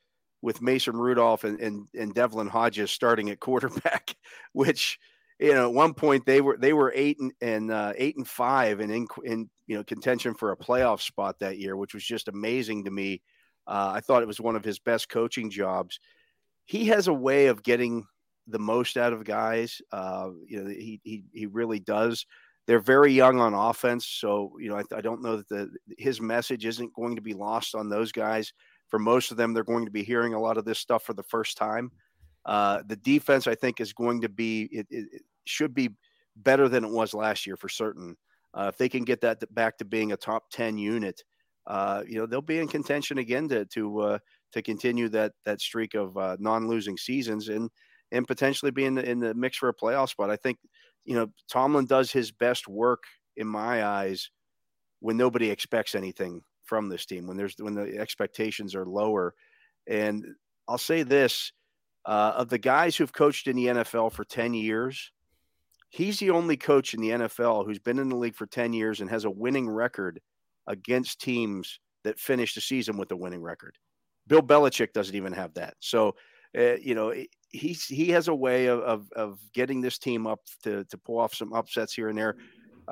with 0.43 0.61
Mason 0.61 0.97
Rudolph 0.97 1.45
and, 1.45 1.61
and, 1.61 1.87
and 1.95 2.13
Devlin 2.13 2.49
Hodges 2.49 2.91
starting 2.91 3.31
at 3.31 3.41
quarterback, 3.41 4.15
which 4.53 4.99
you 5.39 5.55
know 5.55 5.69
at 5.69 5.75
one 5.75 5.95
point 5.95 6.27
they 6.27 6.41
were 6.41 6.57
they 6.59 6.73
were 6.73 6.93
eight 6.95 7.19
and, 7.19 7.33
and 7.41 7.71
uh, 7.71 7.93
eight 7.97 8.17
and 8.17 8.29
five 8.29 8.81
and 8.81 8.93
in 8.93 9.07
in 9.25 9.49
you 9.67 9.77
know 9.77 9.85
contention 9.85 10.35
for 10.35 10.53
a 10.53 10.57
playoff 10.57 11.01
spot 11.01 11.39
that 11.39 11.59
year, 11.59 11.77
which 11.77 11.95
was 11.95 12.05
just 12.05 12.29
amazing 12.29 12.85
to 12.85 12.91
me. 12.91 13.23
Uh, 13.67 13.93
I 13.95 14.01
thought 14.01 14.23
it 14.23 14.29
was 14.29 14.41
one 14.41 14.57
of 14.57 14.65
his 14.65 14.81
best 14.81 15.09
coaching 15.09 15.49
jobs. 15.49 16.01
He 16.65 16.87
has 16.87 17.07
a 17.07 17.15
way 17.15 17.47
of 17.47 17.63
getting 17.63 18.05
the 18.49 18.59
most 18.59 18.97
out 18.97 19.13
of 19.13 19.25
guys. 19.25 19.81
Uh, 19.93 20.31
you 20.47 20.63
know, 20.63 20.69
he, 20.69 21.01
he 21.05 21.25
he 21.33 21.47
really 21.47 21.79
does. 21.79 22.27
They're 22.67 22.81
very 22.81 23.13
young 23.13 23.41
on 23.41 23.55
offense, 23.55 24.07
so 24.07 24.53
you 24.61 24.69
know 24.69 24.77
I, 24.77 24.83
I 24.97 25.01
don't 25.01 25.23
know 25.23 25.39
that 25.39 25.49
the, 25.49 25.71
his 25.99 26.21
message 26.21 26.67
isn't 26.67 26.95
going 26.95 27.17
to 27.17 27.23
be 27.23 27.35
lost 27.35 27.75
on 27.75 27.89
those 27.89 28.13
guys 28.13 28.53
for 28.93 28.99
most 28.99 29.31
of 29.31 29.39
them, 29.39 29.55
they're 29.55 29.65
going 29.65 29.87
to 29.87 29.91
be 29.91 30.05
hearing 30.05 30.35
a 30.35 30.39
lot 30.39 30.59
of 30.59 30.67
this 30.67 30.79
stuff 30.79 31.03
for 31.03 31.15
the 31.15 31.23
first 31.23 31.57
time. 31.57 31.91
Uh, 32.45 32.83
the 32.89 32.97
defense, 32.97 33.47
I 33.47 33.55
think, 33.55 33.81
is 33.81 33.95
going 33.95 34.21
to 34.21 34.29
be 34.29 34.69
it, 34.71 34.87
it, 34.91 35.23
should 35.47 35.75
be 35.75 35.89
better 36.37 36.69
than 36.69 36.85
it 36.85 36.91
was 36.91 37.15
last 37.15 37.47
year 37.47 37.57
for 37.57 37.71
certain. 37.71 38.19
Uh, 38.53 38.71
if 38.71 38.77
they 38.77 38.91
can 38.91 39.03
get 39.03 39.23
that 39.23 39.43
back 39.55 39.79
to 39.79 39.87
being 39.87 40.13
a 40.13 40.17
top 40.19 40.51
ten 40.51 40.77
unit, 40.77 41.25
uh, 41.67 42.03
you 42.07 42.19
know 42.19 42.27
they'll 42.27 42.43
be 42.43 42.59
in 42.59 42.69
contention 42.69 43.17
again 43.17 43.49
to 43.49 43.65
to 43.65 44.01
uh, 44.01 44.19
to 44.53 44.61
continue 44.61 45.09
that 45.09 45.33
that 45.47 45.63
streak 45.63 45.95
of 45.95 46.15
uh, 46.19 46.37
non-losing 46.39 46.99
seasons 46.99 47.49
and 47.49 47.71
and 48.11 48.29
potentially 48.29 48.71
be 48.71 48.85
in 48.85 48.95
the, 48.95 49.11
in 49.11 49.21
the 49.21 49.33
mix 49.33 49.57
for 49.57 49.71
a 49.71 49.75
playoff 49.75 50.11
spot. 50.11 50.29
I 50.29 50.37
think 50.37 50.59
you 51.07 51.15
know 51.15 51.29
Tomlin 51.51 51.87
does 51.87 52.13
his 52.13 52.31
best 52.31 52.69
work 52.69 53.05
in 53.39 53.47
my 53.47 53.87
eyes 53.87 54.29
when 55.01 55.17
nobody 55.17 55.49
expects 55.49 55.95
anything 55.95 56.43
from 56.65 56.89
this 56.89 57.07
team 57.07 57.27
when 57.27 57.37
there's 57.37 57.55
when 57.59 57.75
the 57.75 57.99
expectations 57.99 58.75
are 58.75 58.87
lower. 58.87 59.35
And 59.87 60.25
I'll 60.69 60.79
say 60.79 61.03
this: 61.03 61.53
uh, 62.05 62.33
of 62.37 62.49
the 62.49 62.59
guys 62.59 62.97
who've 62.97 63.13
coached 63.13 63.47
in 63.47 63.57
the 63.57 63.67
NFL 63.67 64.13
for 64.13 64.25
ten 64.25 64.55
years, 64.55 65.11
he's 65.91 66.19
the 66.19 66.31
only 66.31 66.57
coach 66.57 66.95
in 66.95 67.01
the 67.01 67.11
NFL 67.11 67.65
who's 67.65 67.79
been 67.79 67.99
in 67.99 68.09
the 68.09 68.17
league 68.17 68.37
for 68.37 68.47
ten 68.47 68.73
years 68.73 69.01
and 69.01 69.11
has 69.11 69.25
a 69.25 69.31
winning 69.31 69.69
record 69.69 70.21
against 70.67 71.21
teams 71.21 71.81
that 72.05 72.19
finish 72.19 72.55
the 72.55 72.61
season 72.61 72.97
with 72.97 73.11
a 73.13 73.17
winning 73.17 73.43
record. 73.43 73.77
Bill 74.27 74.43
Belichick 74.43 74.93
doesn't 74.93 75.15
even 75.15 75.33
have 75.33 75.55
that. 75.55 75.75
So, 75.81 76.15
uh, 76.57 76.77
you 76.77 76.95
know, 76.95 77.13
he's 77.51 77.87
he 77.87 78.11
has 78.11 78.29
a 78.29 78.35
way 78.35 78.67
of, 78.67 78.81
of, 78.81 79.13
of 79.13 79.39
getting 79.53 79.81
this 79.81 79.99
team 79.99 80.27
up 80.27 80.41
to 80.63 80.85
to 80.85 80.99
pull 80.99 81.19
off 81.19 81.35
some 81.35 81.53
upsets 81.53 81.95
here 81.95 82.09
and 82.09 82.19
there. 82.19 82.37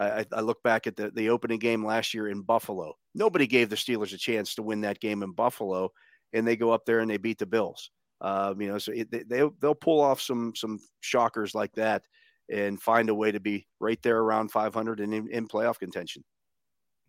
I, 0.01 0.27
I, 0.33 0.41
look 0.41 0.63
back 0.63 0.87
at 0.87 0.97
the, 0.97 1.11
the 1.11 1.31
opening 1.31 1.59
game 1.59 1.85
last 1.85 2.15
year 2.15 2.29
in 2.29 2.43
Buffalo. 2.43 2.95
Nobody 3.15 3.47
gave 3.47 3.69
the 3.69 3.77
Steelers 3.77 4.15
a 4.15 4.19
chance 4.19 4.55
to 4.55 4.63
win 4.63 4.81
that 4.83 5.01
game 5.01 5.23
in 5.23 5.33
Buffalo, 5.33 5.91
and 6.33 6.47
they 6.47 6.57
go 6.57 6.71
up 6.71 6.87
there 6.87 7.01
and 7.01 7.11
they 7.11 7.19
beat 7.19 7.39
the 7.39 7.47
Bills. 7.47 7.91
Um, 8.21 8.61
you 8.61 8.69
know, 8.69 8.79
so 8.79 8.93
it, 8.93 9.11
they 9.11 9.43
they'll 9.61 9.75
pull 9.75 10.01
off 10.01 10.21
some 10.21 10.55
some 10.55 10.79
shockers 11.01 11.55
like 11.55 11.73
that 11.75 12.03
and 12.51 12.81
find 12.81 13.09
a 13.09 13.15
way 13.15 13.33
to 13.33 13.41
be 13.41 13.67
right 13.79 14.01
there 14.03 14.19
around 14.19 14.51
500 14.51 15.01
and 15.01 15.15
in, 15.15 15.29
in 15.31 15.49
playoff 15.49 15.79
contention. 15.79 16.25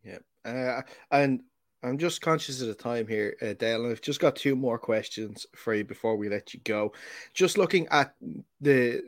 Yeah, 0.04 0.20
uh, 0.46 0.82
and 1.12 1.42
I'm 1.84 1.98
just 1.98 2.22
conscious 2.22 2.62
of 2.62 2.68
the 2.68 2.76
time 2.76 3.08
here, 3.08 3.36
uh, 3.42 3.54
Dale, 3.54 3.88
I've 3.88 4.02
just 4.02 4.20
got 4.20 4.36
two 4.36 4.56
more 4.56 4.78
questions 4.78 5.48
for 5.56 5.74
you 5.74 5.84
before 5.84 6.16
we 6.16 6.30
let 6.30 6.54
you 6.54 6.60
go. 6.64 6.94
Just 7.34 7.58
looking 7.58 7.88
at 7.88 8.14
the 8.60 9.02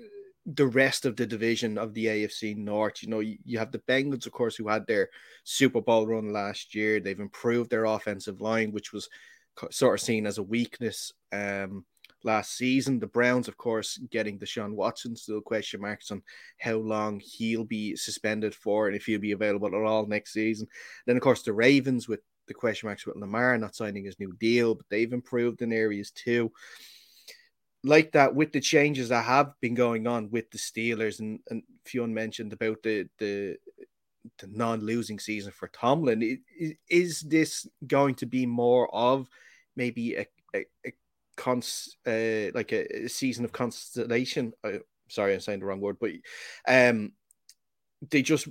the 0.46 0.68
rest 0.68 1.06
of 1.06 1.16
the 1.16 1.26
division 1.26 1.78
of 1.78 1.94
the 1.94 2.06
AFC 2.06 2.58
North. 2.58 3.02
You 3.02 3.10
know, 3.10 3.22
you, 3.22 3.38
you, 3.46 3.60
have 3.60 3.72
the 3.72 3.80
Bengals, 3.80 4.26
of 4.26 4.34
course, 4.34 4.56
who 4.56 4.68
had 4.68 4.86
their 4.88 5.10
Super 5.44 5.82
Bowl 5.82 6.06
run 6.06 6.34
last 6.34 6.76
year. 6.76 7.00
They've 7.00 7.20
improved 7.20 7.70
their 7.70 7.86
offensive 7.86 8.42
line, 8.42 8.72
which 8.72 8.92
was 8.92 9.08
sort 9.72 10.00
of 10.00 10.06
seen 10.06 10.26
as 10.26 10.38
a 10.38 10.44
weakness 10.44 11.14
um, 11.32 11.86
last 12.24 12.58
season. 12.58 13.00
The 13.00 13.08
Browns, 13.08 13.48
of 13.48 13.56
course, 13.56 13.98
getting 14.12 14.38
Deshaun 14.38 14.74
Watson, 14.74 15.16
still 15.16 15.42
question 15.42 15.80
marks 15.80 16.12
on 16.12 16.22
how 16.60 16.76
long 16.76 17.22
he'll 17.24 17.64
be 17.64 17.96
suspended 17.96 18.54
for 18.54 18.88
and 18.88 18.96
if 18.96 19.06
he'll 19.06 19.20
be 19.20 19.32
available 19.32 19.68
at 19.68 19.74
all 19.74 20.06
next 20.06 20.34
season. 20.34 20.68
Then, 21.06 21.16
of 21.16 21.22
course, 21.22 21.44
the 21.44 21.54
Ravens 21.54 22.10
with 22.10 22.20
the 22.48 22.54
question 22.54 22.88
marks 22.88 23.06
with 23.06 23.16
Lamar 23.16 23.58
not 23.58 23.76
signing 23.76 24.04
his 24.04 24.20
new 24.20 24.34
deal, 24.34 24.76
but 24.76 24.86
they've 24.90 25.14
improved 25.14 25.62
in 25.62 25.72
areas 25.72 26.12
too 26.12 26.52
like 27.84 28.14
that 28.14 28.34
with 28.34 28.52
the 28.54 28.62
changes 28.62 29.10
that 29.10 29.26
have 29.26 29.54
been 29.60 29.74
going 29.74 30.08
on 30.08 30.30
with 30.32 30.50
the 30.52 30.58
Steelers 30.58 31.20
and, 31.20 31.40
and 31.50 31.64
Fionn 31.86 32.14
mentioned 32.14 32.54
about 32.54 32.82
the 32.84 33.08
the 33.20 33.58
the 34.40 34.48
non-losing 34.48 35.20
season 35.20 35.52
for 35.52 35.68
Tomlin. 35.68 36.40
Is 36.90 37.22
this 37.22 37.68
going 37.86 38.16
to 38.16 38.26
be 38.26 38.46
more 38.46 38.94
of 38.96 39.28
maybe 39.76 40.16
a, 40.16 40.26
a, 40.56 40.66
a 40.86 40.94
cons 41.36 41.98
uh, 42.08 42.52
like 42.54 42.72
a, 42.72 43.06
a, 43.06 43.10
season 43.10 43.44
of 43.44 43.52
constellation? 43.52 44.54
Sorry, 45.10 45.34
I'm 45.34 45.42
saying 45.42 45.60
the 45.60 45.66
wrong 45.66 45.82
word, 45.82 45.98
but 46.00 46.12
um, 46.68 47.12
they 48.10 48.22
just 48.22 48.48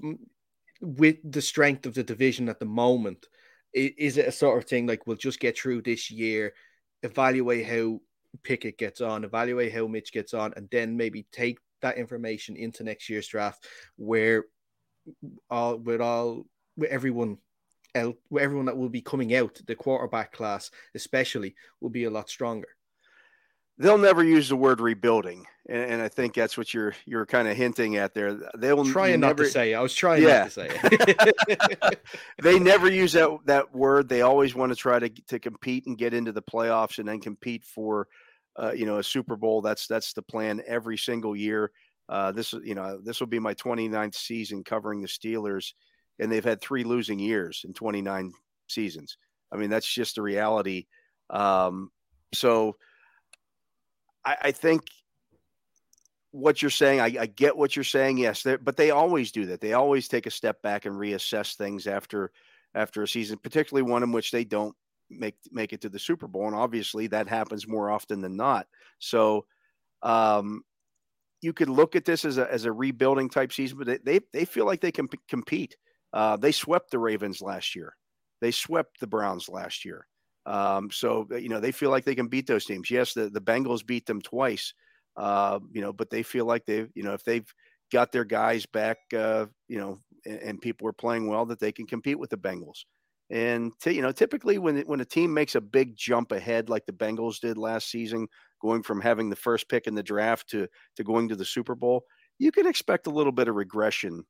with 0.82 1.16
the 1.24 1.40
strength 1.40 1.86
of 1.86 1.94
the 1.94 2.02
division 2.02 2.48
at 2.48 2.58
the 2.58 2.66
moment. 2.66 3.26
Is 3.72 4.18
it 4.18 4.28
a 4.28 4.32
sort 4.32 4.58
of 4.58 4.68
thing 4.68 4.86
like 4.86 5.06
we'll 5.06 5.16
just 5.16 5.40
get 5.40 5.56
through 5.56 5.80
this 5.80 6.10
year, 6.10 6.52
evaluate 7.02 7.64
how 7.64 8.00
Pickett 8.42 8.78
gets 8.78 9.00
on, 9.00 9.24
evaluate 9.24 9.72
how 9.72 9.86
Mitch 9.86 10.12
gets 10.12 10.34
on, 10.34 10.52
and 10.56 10.68
then 10.70 10.96
maybe 10.96 11.26
take 11.32 11.58
that 11.82 11.98
information 11.98 12.56
into 12.56 12.84
next 12.84 13.08
year's 13.08 13.26
draft 13.26 13.66
where 13.96 14.44
all 15.50 15.76
with 15.76 16.00
all 16.00 16.46
with 16.76 16.90
everyone 16.90 17.38
else, 17.94 18.16
with 18.30 18.42
everyone 18.42 18.66
that 18.66 18.76
will 18.76 18.88
be 18.88 19.02
coming 19.02 19.34
out, 19.34 19.60
the 19.66 19.74
quarterback 19.74 20.32
class 20.32 20.70
especially, 20.94 21.54
will 21.80 21.90
be 21.90 22.04
a 22.04 22.10
lot 22.10 22.28
stronger. 22.28 22.68
They'll 23.78 23.98
never 23.98 24.22
use 24.22 24.48
the 24.48 24.56
word 24.56 24.80
rebuilding, 24.80 25.46
and, 25.68 25.92
and 25.92 26.02
I 26.02 26.08
think 26.08 26.34
that's 26.34 26.56
what 26.56 26.72
you're 26.72 26.94
you're 27.04 27.26
kind 27.26 27.48
of 27.48 27.56
hinting 27.56 27.96
at 27.96 28.14
there. 28.14 28.38
They'll 28.56 28.84
trying 28.84 29.20
never, 29.20 29.42
not 29.42 29.44
to 29.44 29.50
say. 29.50 29.72
It. 29.72 29.76
I 29.76 29.80
was 29.80 29.94
trying 29.94 30.22
yeah. 30.22 30.38
not 30.38 30.44
to 30.44 30.50
say 30.50 30.68
it. 30.70 32.06
they 32.42 32.58
never 32.58 32.90
use 32.90 33.14
that 33.14 33.30
that 33.46 33.74
word. 33.74 34.08
They 34.08 34.20
always 34.20 34.54
want 34.54 34.72
to 34.72 34.76
try 34.76 34.98
to 34.98 35.08
to 35.08 35.38
compete 35.38 35.86
and 35.86 35.98
get 35.98 36.14
into 36.14 36.32
the 36.32 36.42
playoffs, 36.42 36.98
and 36.98 37.08
then 37.08 37.20
compete 37.20 37.64
for 37.64 38.08
uh, 38.56 38.72
you 38.72 38.86
know, 38.86 38.98
a 38.98 39.02
Super 39.02 39.36
Bowl. 39.36 39.62
That's 39.62 39.86
that's 39.86 40.12
the 40.12 40.22
plan 40.22 40.62
every 40.66 40.98
single 40.98 41.34
year. 41.36 41.70
Uh, 42.08 42.32
this 42.32 42.52
is 42.52 42.60
you 42.64 42.74
know 42.74 42.98
this 43.02 43.20
will 43.20 43.26
be 43.26 43.38
my 43.38 43.54
29th 43.54 44.14
season 44.14 44.64
covering 44.64 45.00
the 45.00 45.08
Steelers, 45.08 45.72
and 46.18 46.30
they've 46.30 46.44
had 46.44 46.60
three 46.60 46.84
losing 46.84 47.18
years 47.18 47.62
in 47.64 47.72
29 47.72 48.32
seasons. 48.68 49.16
I 49.52 49.56
mean 49.56 49.70
that's 49.70 49.92
just 49.92 50.16
the 50.16 50.22
reality. 50.22 50.86
Um, 51.30 51.90
so 52.34 52.76
I, 54.24 54.36
I, 54.42 54.52
think 54.52 54.82
what 56.30 56.60
you're 56.60 56.70
saying, 56.70 57.00
I, 57.00 57.14
I 57.20 57.26
get 57.26 57.56
what 57.56 57.74
you're 57.74 57.84
saying. 57.84 58.18
Yes, 58.18 58.46
but 58.62 58.76
they 58.76 58.90
always 58.90 59.32
do 59.32 59.46
that. 59.46 59.60
They 59.60 59.72
always 59.72 60.08
take 60.08 60.26
a 60.26 60.30
step 60.30 60.60
back 60.62 60.84
and 60.84 60.94
reassess 60.94 61.56
things 61.56 61.86
after 61.86 62.32
after 62.74 63.02
a 63.02 63.08
season, 63.08 63.38
particularly 63.38 63.90
one 63.90 64.02
in 64.02 64.12
which 64.12 64.30
they 64.30 64.44
don't 64.44 64.74
make 65.18 65.36
make 65.50 65.72
it 65.72 65.80
to 65.82 65.88
the 65.88 65.98
Super 65.98 66.26
Bowl, 66.26 66.46
and 66.46 66.56
obviously 66.56 67.06
that 67.08 67.28
happens 67.28 67.66
more 67.66 67.90
often 67.90 68.20
than 68.20 68.36
not. 68.36 68.66
So, 68.98 69.46
um, 70.02 70.62
you 71.40 71.52
could 71.52 71.68
look 71.68 71.96
at 71.96 72.04
this 72.04 72.24
as 72.24 72.38
a 72.38 72.50
as 72.52 72.64
a 72.64 72.72
rebuilding 72.72 73.28
type 73.28 73.52
season, 73.52 73.78
but 73.78 74.04
they 74.04 74.20
they 74.32 74.44
feel 74.44 74.66
like 74.66 74.80
they 74.80 74.92
can 74.92 75.08
p- 75.08 75.18
compete. 75.28 75.76
Uh, 76.12 76.36
they 76.36 76.52
swept 76.52 76.90
the 76.90 76.98
Ravens 76.98 77.40
last 77.40 77.74
year. 77.74 77.96
They 78.40 78.50
swept 78.50 79.00
the 79.00 79.06
Browns 79.06 79.48
last 79.48 79.84
year. 79.84 80.06
Um, 80.44 80.90
so 80.90 81.26
you 81.30 81.48
know 81.48 81.60
they 81.60 81.72
feel 81.72 81.90
like 81.90 82.04
they 82.04 82.14
can 82.14 82.28
beat 82.28 82.46
those 82.46 82.64
teams. 82.64 82.90
Yes, 82.90 83.14
the 83.14 83.28
the 83.30 83.40
Bengals 83.40 83.86
beat 83.86 84.06
them 84.06 84.20
twice. 84.20 84.74
Uh, 85.16 85.60
you 85.72 85.80
know, 85.80 85.92
but 85.92 86.10
they 86.10 86.22
feel 86.22 86.46
like 86.46 86.64
they 86.64 86.86
you 86.94 87.02
know 87.02 87.12
if 87.12 87.24
they've 87.24 87.46
got 87.92 88.10
their 88.10 88.24
guys 88.24 88.64
back, 88.66 88.98
uh, 89.14 89.46
you 89.68 89.78
know, 89.78 89.98
and, 90.24 90.38
and 90.40 90.60
people 90.60 90.88
are 90.88 90.94
playing 90.94 91.28
well, 91.28 91.44
that 91.46 91.60
they 91.60 91.70
can 91.70 91.86
compete 91.86 92.18
with 92.18 92.30
the 92.30 92.36
Bengals. 92.36 92.84
And 93.32 93.72
t- 93.82 93.92
you 93.94 94.02
know, 94.02 94.12
typically 94.12 94.58
when 94.58 94.82
when 94.82 95.00
a 95.00 95.06
team 95.06 95.34
makes 95.34 95.56
a 95.56 95.62
big 95.62 95.96
jump 95.96 96.32
ahead, 96.32 96.70
like 96.70 96.86
the 96.86 96.92
Bengals 96.92 97.40
did 97.40 97.58
last 97.58 97.90
season, 97.90 98.28
going 98.62 98.84
from 98.84 99.00
having 99.00 99.30
the 99.30 99.36
first 99.36 99.68
pick 99.70 99.88
in 99.88 99.96
the 99.96 100.04
draft 100.04 100.50
to 100.50 100.68
to 100.96 101.04
going 101.04 101.28
to 101.30 101.36
the 101.36 101.46
Super 101.46 101.74
Bowl, 101.74 102.04
you 102.38 102.52
can 102.52 102.66
expect 102.68 103.08
a 103.08 103.10
little 103.10 103.32
bit 103.32 103.48
of 103.48 103.56
regression. 103.56 104.24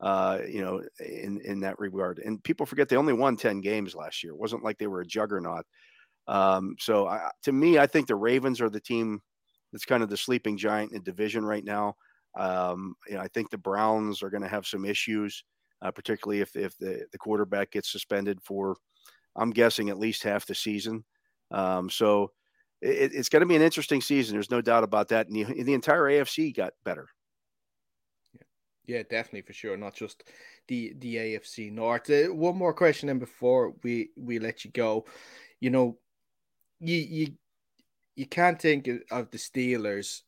Uh, 0.00 0.40
you 0.48 0.62
know, 0.62 0.82
in 1.00 1.40
in 1.44 1.60
that 1.60 1.78
regard. 1.78 2.18
And 2.18 2.42
people 2.44 2.66
forget 2.66 2.88
they 2.88 2.96
only 2.96 3.14
won 3.14 3.36
ten 3.38 3.60
games 3.62 3.94
last 3.94 4.22
year. 4.22 4.32
It 4.34 4.38
wasn't 4.38 4.64
like 4.64 4.78
they 4.78 4.88
were 4.88 5.00
a 5.02 5.06
juggernaut. 5.06 5.64
Um, 6.28 6.76
so 6.78 7.06
I, 7.08 7.30
to 7.44 7.52
me, 7.52 7.78
I 7.78 7.86
think 7.86 8.06
the 8.08 8.16
Ravens 8.16 8.60
are 8.60 8.70
the 8.70 8.80
team 8.80 9.20
that's 9.72 9.84
kind 9.84 10.02
of 10.02 10.08
the 10.10 10.16
sleeping 10.16 10.56
giant 10.58 10.92
in 10.92 10.98
the 10.98 11.04
division 11.04 11.44
right 11.44 11.64
now. 11.64 11.94
Um, 12.38 12.94
you 13.08 13.14
know, 13.14 13.20
I 13.20 13.28
think 13.28 13.50
the 13.50 13.58
Browns 13.58 14.22
are 14.22 14.30
going 14.30 14.42
to 14.42 14.48
have 14.48 14.66
some 14.66 14.84
issues 14.84 15.44
uh, 15.82 15.90
particularly 15.90 16.40
if, 16.40 16.56
if 16.56 16.76
the, 16.78 17.06
the 17.12 17.18
quarterback 17.18 17.70
gets 17.70 17.90
suspended 17.90 18.40
for 18.42 18.76
I'm 19.36 19.50
guessing 19.50 19.90
at 19.90 19.98
least 19.98 20.22
half 20.22 20.46
the 20.46 20.54
season. 20.54 21.04
Um, 21.50 21.90
so 21.90 22.32
it, 22.80 23.12
it's 23.14 23.28
going 23.28 23.40
to 23.40 23.46
be 23.46 23.56
an 23.56 23.62
interesting 23.62 24.00
season. 24.00 24.34
There's 24.34 24.50
no 24.50 24.60
doubt 24.60 24.84
about 24.84 25.08
that. 25.08 25.28
And 25.28 25.36
the, 25.36 25.62
the 25.62 25.74
entire 25.74 26.02
AFC 26.02 26.54
got 26.56 26.72
better. 26.84 27.08
Yeah, 28.86 29.02
definitely 29.02 29.42
for 29.42 29.52
sure. 29.52 29.76
Not 29.76 29.94
just 29.94 30.24
the 30.68 30.94
the 30.98 31.16
AFC 31.16 31.72
North. 31.72 32.08
Uh, 32.08 32.32
one 32.32 32.56
more 32.56 32.72
question, 32.72 33.08
then 33.08 33.18
before 33.18 33.74
we 33.82 34.10
we 34.16 34.38
let 34.38 34.64
you 34.64 34.70
go, 34.70 35.06
you 35.60 35.70
know, 35.70 35.98
you 36.80 36.96
you 36.96 37.32
you 38.14 38.26
can't 38.26 38.60
think 38.60 38.88
of 39.10 39.30
the 39.30 39.38
Steelers 39.38 40.22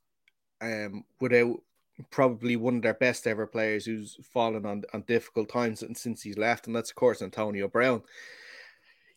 um 0.61 1.05
without 1.21 1.61
probably 2.11 2.57
one 2.57 2.77
of 2.77 2.83
their 2.83 2.95
best 2.95 3.27
ever 3.27 3.47
players 3.47 3.85
who's 3.85 4.17
fallen 4.33 4.65
on 4.67 4.85
on 4.93 5.03
difficult 5.03 5.49
times 5.49 5.83
and 5.83 5.97
since 5.97 6.23
he's 6.23 6.39
left, 6.39 6.67
and 6.67 6.77
that's 6.77 6.91
of 6.91 6.97
course 6.97 7.23
Antonio 7.23 7.69
Brown. 7.69 8.03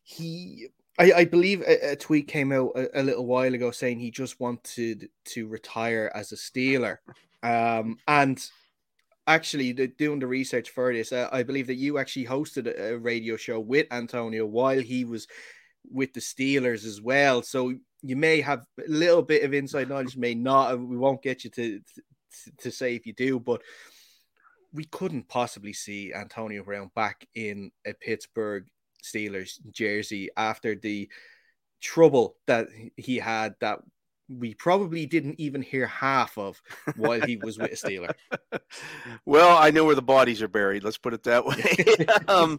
He 0.04 0.70
I, 1.00 1.12
I 1.14 1.26
believe 1.26 1.62
a, 1.62 1.92
a, 1.92 1.96
tweet 1.96 2.28
came 2.28 2.52
out 2.52 2.72
a, 2.76 3.02
a, 3.02 3.04
little 3.04 3.26
while 3.26 3.54
ago 3.54 3.72
saying 3.72 4.00
he 4.00 4.12
just 4.12 4.40
wanted 4.40 5.10
to 5.26 5.48
retire 5.48 6.12
as 6.14 6.32
a 6.32 6.36
Steeler. 6.36 6.98
Um, 7.44 7.98
and 8.08 8.44
actually, 9.26 9.72
the, 9.72 9.88
doing 9.88 10.20
the 10.20 10.28
research 10.28 10.70
for 10.70 10.94
this, 10.94 11.12
uh, 11.12 11.30
I 11.32 11.44
believe 11.44 11.68
that 11.68 11.76
you 11.76 11.98
actually 11.98 12.26
hosted 12.26 12.68
a, 12.68 12.94
a, 12.94 12.98
radio 12.98 13.38
show 13.38 13.60
with 13.60 13.88
Antonio 13.92 14.46
while 14.46 14.80
he 14.80 15.06
was 15.06 15.28
with 15.90 16.14
the 16.14 16.20
Steelers 16.20 16.86
as 16.86 17.02
well. 17.02 17.42
So 17.42 17.74
you 18.02 18.16
may 18.16 18.42
have 18.42 18.66
a 18.78 18.90
little 18.90 19.22
bit 19.22 19.44
of 19.44 19.54
inside 19.54 19.90
knowledge, 19.90 20.18
may 20.18 20.36
not. 20.36 20.80
We 20.80 20.98
won't 20.98 21.24
get 21.24 21.44
you 21.44 21.50
to, 21.52 21.80
to, 22.60 22.72
say 22.72 22.96
if 22.96 23.06
you 23.06 23.14
do, 23.14 23.40
but 23.40 23.62
we 24.74 24.86
couldn't 24.86 25.28
possibly 25.28 25.74
see 25.74 26.14
Antonio 26.14 26.64
Brown 26.64 26.92
back 26.96 27.28
in 27.36 27.72
a 27.86 27.94
Pittsburgh 27.94 28.66
Steelers 29.04 29.60
jersey 29.72 30.30
after 30.38 30.76
the 30.76 31.10
trouble 31.82 32.36
that 32.48 32.68
he 32.96 33.18
had 33.18 33.56
that 33.60 33.80
we 34.30 34.54
probably 34.54 35.06
didn't 35.06 35.40
even 35.40 35.62
hear 35.62 35.88
half 35.88 36.38
of 36.38 36.62
while 36.96 37.20
he 37.22 37.36
was 37.38 37.58
with 37.58 37.72
a 37.72 37.76
Steeler. 37.76 38.14
well, 39.26 39.58
I 39.58 39.72
know 39.72 39.84
where 39.84 39.96
the 39.96 40.02
bodies 40.02 40.42
are 40.42 40.48
buried. 40.48 40.84
Let's 40.84 40.98
put 40.98 41.14
it 41.14 41.24
that 41.24 41.46
way. 41.46 42.06
um, 42.28 42.58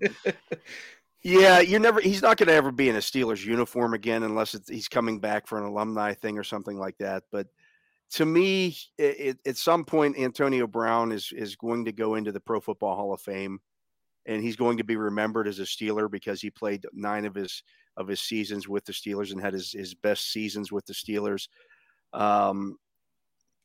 yeah, 1.23 1.61
you're 1.61 1.81
never. 1.81 2.01
He's 2.01 2.23
not 2.23 2.37
going 2.37 2.49
to 2.49 2.55
ever 2.55 2.73
be 2.73 2.89
in 2.89 2.97
a 2.97 3.01
Steelers 3.01 3.45
uniform 3.45 3.95
again 3.95 4.23
unless 4.23 4.57
he's 4.69 4.89
coming 4.89 5.21
back 5.21 5.47
for 5.47 5.59
an 5.59 5.65
alumni 5.65 6.15
thing 6.15 6.39
or 6.39 6.45
something 6.45 6.79
like 6.79 6.99
that. 6.99 7.25
But 7.31 7.47
to 8.13 8.27
me, 8.27 8.77
it, 8.99 9.39
at 9.47 9.57
some 9.57 9.85
point, 9.85 10.19
Antonio 10.19 10.67
Brown 10.67 11.13
is 11.13 11.33
is 11.35 11.57
going 11.57 11.85
to 11.87 11.93
go 11.93 12.15
into 12.15 12.33
the 12.33 12.41
Pro 12.41 12.61
Football 12.61 12.97
Hall 12.97 13.13
of 13.13 13.21
Fame 13.21 13.61
and 14.27 14.43
he's 14.43 14.57
going 14.57 14.79
to 14.79 14.85
be 14.85 14.97
remembered 14.97 15.49
as 15.49 15.59
a 15.59 15.63
Steeler 15.63 16.11
because 16.11 16.41
he 16.41 16.51
played 16.51 16.87
nine 16.93 17.25
of 17.25 17.35
his 17.35 17.63
of 17.97 18.09
his 18.09 18.21
seasons 18.21 18.69
with 18.69 18.85
the 18.85 18.93
Steelers 18.93 19.33
and 19.33 19.41
had 19.41 19.53
his, 19.53 19.73
his 19.73 19.95
best 19.95 20.33
seasons 20.33 20.73
with 20.73 20.87
the 20.87 20.95
Steelers. 20.95 21.49
Um, 22.13 22.77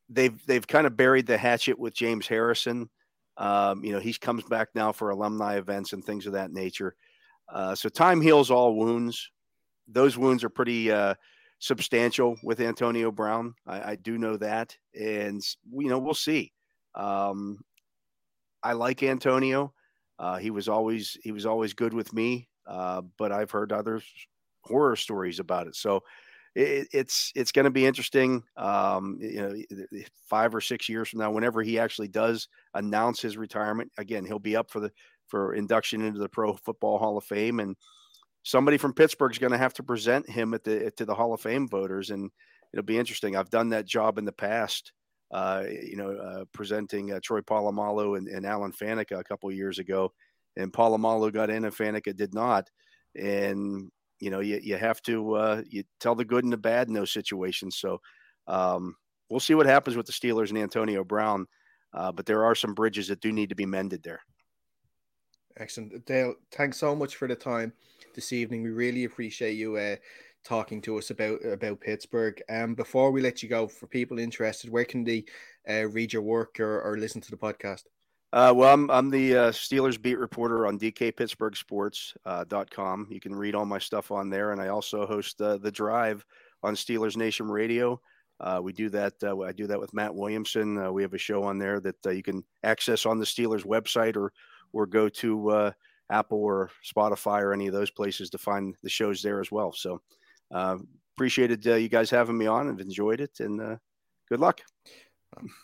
they've 0.09 0.45
they've 0.47 0.67
kind 0.67 0.87
of 0.87 0.97
buried 0.97 1.27
the 1.27 1.37
hatchet 1.37 1.77
with 1.77 1.93
James 1.93 2.27
Harrison. 2.27 2.89
Um, 3.37 3.83
you 3.83 3.91
know, 3.91 3.99
he 3.99 4.13
comes 4.13 4.43
back 4.45 4.69
now 4.73 4.91
for 4.91 5.11
alumni 5.11 5.57
events 5.57 5.93
and 5.93 6.03
things 6.03 6.25
of 6.25 6.33
that 6.33 6.51
nature. 6.51 6.95
Uh, 7.47 7.75
so 7.75 7.87
time 7.87 8.19
heals 8.19 8.49
all 8.49 8.75
wounds. 8.75 9.31
Those 9.87 10.17
wounds 10.17 10.43
are 10.43 10.49
pretty 10.49 10.91
uh, 10.91 11.13
substantial 11.59 12.37
with 12.43 12.59
Antonio 12.59 13.11
Brown. 13.11 13.55
I, 13.65 13.91
I, 13.91 13.95
do 13.95 14.17
know 14.17 14.37
that, 14.37 14.75
and 14.93 15.41
you 15.71 15.89
know 15.89 15.99
we'll 15.99 16.13
see. 16.13 16.51
Um, 16.95 17.59
I 18.63 18.73
like 18.73 19.03
Antonio. 19.03 19.73
Uh, 20.19 20.37
he 20.37 20.51
was 20.51 20.67
always 20.67 21.17
he 21.23 21.31
was 21.31 21.45
always 21.45 21.73
good 21.73 21.93
with 21.93 22.13
me, 22.13 22.49
uh, 22.67 23.01
but 23.17 23.31
I've 23.31 23.51
heard 23.51 23.71
other 23.71 24.01
horror 24.61 24.95
stories 24.95 25.39
about 25.39 25.67
it. 25.67 25.75
So 25.75 26.03
it, 26.55 26.87
it's 26.91 27.31
it's 27.35 27.51
going 27.51 27.65
to 27.65 27.71
be 27.71 27.85
interesting. 27.85 28.43
Um, 28.55 29.17
you 29.21 29.41
know, 29.41 30.01
five 30.27 30.55
or 30.55 30.61
six 30.61 30.89
years 30.89 31.09
from 31.09 31.19
now, 31.19 31.31
whenever 31.31 31.61
he 31.61 31.79
actually 31.79 32.07
does 32.07 32.47
announce 32.73 33.21
his 33.21 33.37
retirement, 33.37 33.91
again, 33.97 34.25
he'll 34.25 34.39
be 34.39 34.55
up 34.55 34.71
for 34.71 34.79
the 34.79 34.91
for 35.27 35.53
induction 35.53 36.01
into 36.01 36.19
the 36.19 36.29
Pro 36.29 36.53
Football 36.53 36.97
Hall 36.97 37.17
of 37.17 37.23
Fame, 37.23 37.59
and 37.59 37.75
somebody 38.47 38.77
from 38.77 38.93
Pittsburgh 38.93 39.33
is 39.33 39.39
going 39.39 39.51
to 39.51 39.57
have 39.57 39.73
to 39.73 39.83
present 39.83 40.29
him 40.29 40.53
at 40.53 40.63
the 40.63 40.89
to 40.91 41.05
the 41.05 41.13
Hall 41.13 41.33
of 41.33 41.41
Fame 41.41 41.67
voters, 41.67 42.11
and 42.11 42.31
it'll 42.71 42.85
be 42.85 42.97
interesting. 42.97 43.35
I've 43.35 43.49
done 43.49 43.69
that 43.69 43.85
job 43.85 44.17
in 44.17 44.25
the 44.25 44.31
past 44.31 44.93
uh, 45.31 45.63
you 45.69 45.97
know, 45.97 46.11
uh, 46.11 46.45
presenting 46.53 47.11
uh, 47.11 47.19
Troy 47.21 47.41
Polamalu 47.41 48.17
and, 48.17 48.27
and 48.27 48.45
Alan 48.45 48.71
Faneca 48.71 49.19
a 49.19 49.23
couple 49.23 49.51
years 49.51 49.77
ago, 49.77 50.13
and 50.55 50.71
Polamalu 50.71 51.33
got 51.33 51.49
in 51.49 51.65
and 51.65 51.75
Faneca 51.75 52.15
did 52.15 52.33
not. 52.33 52.69
And 53.15 53.91
you 54.19 54.29
know, 54.29 54.39
you, 54.39 54.59
you 54.63 54.77
have 54.77 55.01
to 55.03 55.33
uh, 55.33 55.61
you 55.69 55.83
tell 55.99 56.15
the 56.15 56.25
good 56.25 56.43
and 56.43 56.53
the 56.53 56.57
bad 56.57 56.87
in 56.87 56.93
those 56.93 57.11
situations. 57.11 57.77
So 57.77 57.99
um, 58.47 58.95
we'll 59.29 59.41
see 59.41 59.55
what 59.55 59.65
happens 59.65 59.97
with 59.97 60.05
the 60.05 60.13
Steelers 60.13 60.49
and 60.49 60.57
Antonio 60.57 61.03
Brown. 61.03 61.45
Uh, 61.93 62.11
but 62.11 62.25
there 62.25 62.45
are 62.45 62.55
some 62.55 62.73
bridges 62.73 63.07
that 63.07 63.21
do 63.21 63.31
need 63.31 63.49
to 63.49 63.55
be 63.55 63.65
mended 63.65 64.03
there. 64.03 64.21
Excellent, 65.57 66.05
Dale. 66.05 66.35
Thanks 66.51 66.77
so 66.77 66.95
much 66.95 67.15
for 67.15 67.27
the 67.27 67.35
time 67.35 67.73
this 68.17 68.33
evening. 68.33 68.63
We 68.63 68.71
really 68.71 69.05
appreciate 69.05 69.53
you 69.53 69.77
uh, 69.77 69.95
talking 70.43 70.81
to 70.81 70.97
us 70.97 71.11
about 71.11 71.45
about 71.45 71.79
Pittsburgh. 71.79 72.41
Um, 72.49 72.73
before 72.73 73.11
we 73.11 73.21
let 73.21 73.43
you 73.43 73.47
go, 73.47 73.67
for 73.67 73.85
people 73.85 74.17
interested, 74.17 74.71
where 74.71 74.85
can 74.85 75.03
they 75.03 75.25
uh, 75.69 75.87
read 75.87 76.11
your 76.11 76.23
work 76.23 76.59
or, 76.59 76.81
or 76.81 76.97
listen 76.97 77.21
to 77.21 77.29
the 77.31 77.37
podcast? 77.37 77.83
Uh, 78.33 78.51
well, 78.55 78.73
I'm, 78.73 78.89
I'm 78.89 79.11
the 79.11 79.37
uh, 79.37 79.51
Steelers 79.51 80.01
beat 80.01 80.17
reporter 80.17 80.65
on 80.67 80.79
dkpittsburghsports.com. 80.79 83.01
Uh, 83.01 83.05
you 83.13 83.19
can 83.21 83.35
read 83.35 83.55
all 83.55 83.65
my 83.65 83.79
stuff 83.79 84.11
on 84.11 84.29
there. 84.29 84.51
And 84.51 84.59
I 84.59 84.67
also 84.67 85.05
host 85.05 85.41
uh, 85.41 85.55
The 85.57 85.71
Drive 85.71 86.25
on 86.61 86.75
Steelers 86.75 87.15
Nation 87.15 87.47
Radio. 87.47 88.01
Uh, 88.39 88.59
we 88.61 88.71
do 88.73 88.89
that. 88.89 89.13
Uh, 89.23 89.39
I 89.41 89.53
do 89.53 89.65
that 89.67 89.79
with 89.79 89.93
Matt 89.93 90.13
Williamson. 90.13 90.91
We 90.91 91.03
have 91.03 91.13
a 91.13 91.19
show 91.19 91.43
on 91.43 91.57
there 91.57 91.79
that 91.79 91.95
you 92.05 92.23
can 92.23 92.43
access 92.63 93.05
on 93.05 93.17
the 93.19 93.25
Steelers 93.25 93.65
website 93.65 94.17
or 94.17 94.33
or 94.73 94.85
go 94.85 95.07
to 95.07 95.71
Apple 96.09 96.39
or 96.39 96.69
Spotify 96.85 97.41
or 97.41 97.53
any 97.53 97.67
of 97.67 97.73
those 97.73 97.91
places 97.91 98.29
to 98.29 98.37
find 98.37 98.75
the 98.83 98.89
shows 98.89 99.21
there 99.21 99.39
as 99.39 99.51
well. 99.51 99.71
So 99.71 100.01
uh, 100.51 100.77
appreciated 101.15 101.67
uh, 101.67 101.75
you 101.75 101.89
guys 101.89 102.09
having 102.09 102.37
me 102.37 102.47
on. 102.47 102.69
I've 102.69 102.79
enjoyed 102.79 103.21
it, 103.21 103.39
and 103.39 103.61
uh, 103.61 103.75
good 104.29 104.39
luck. 104.39 104.61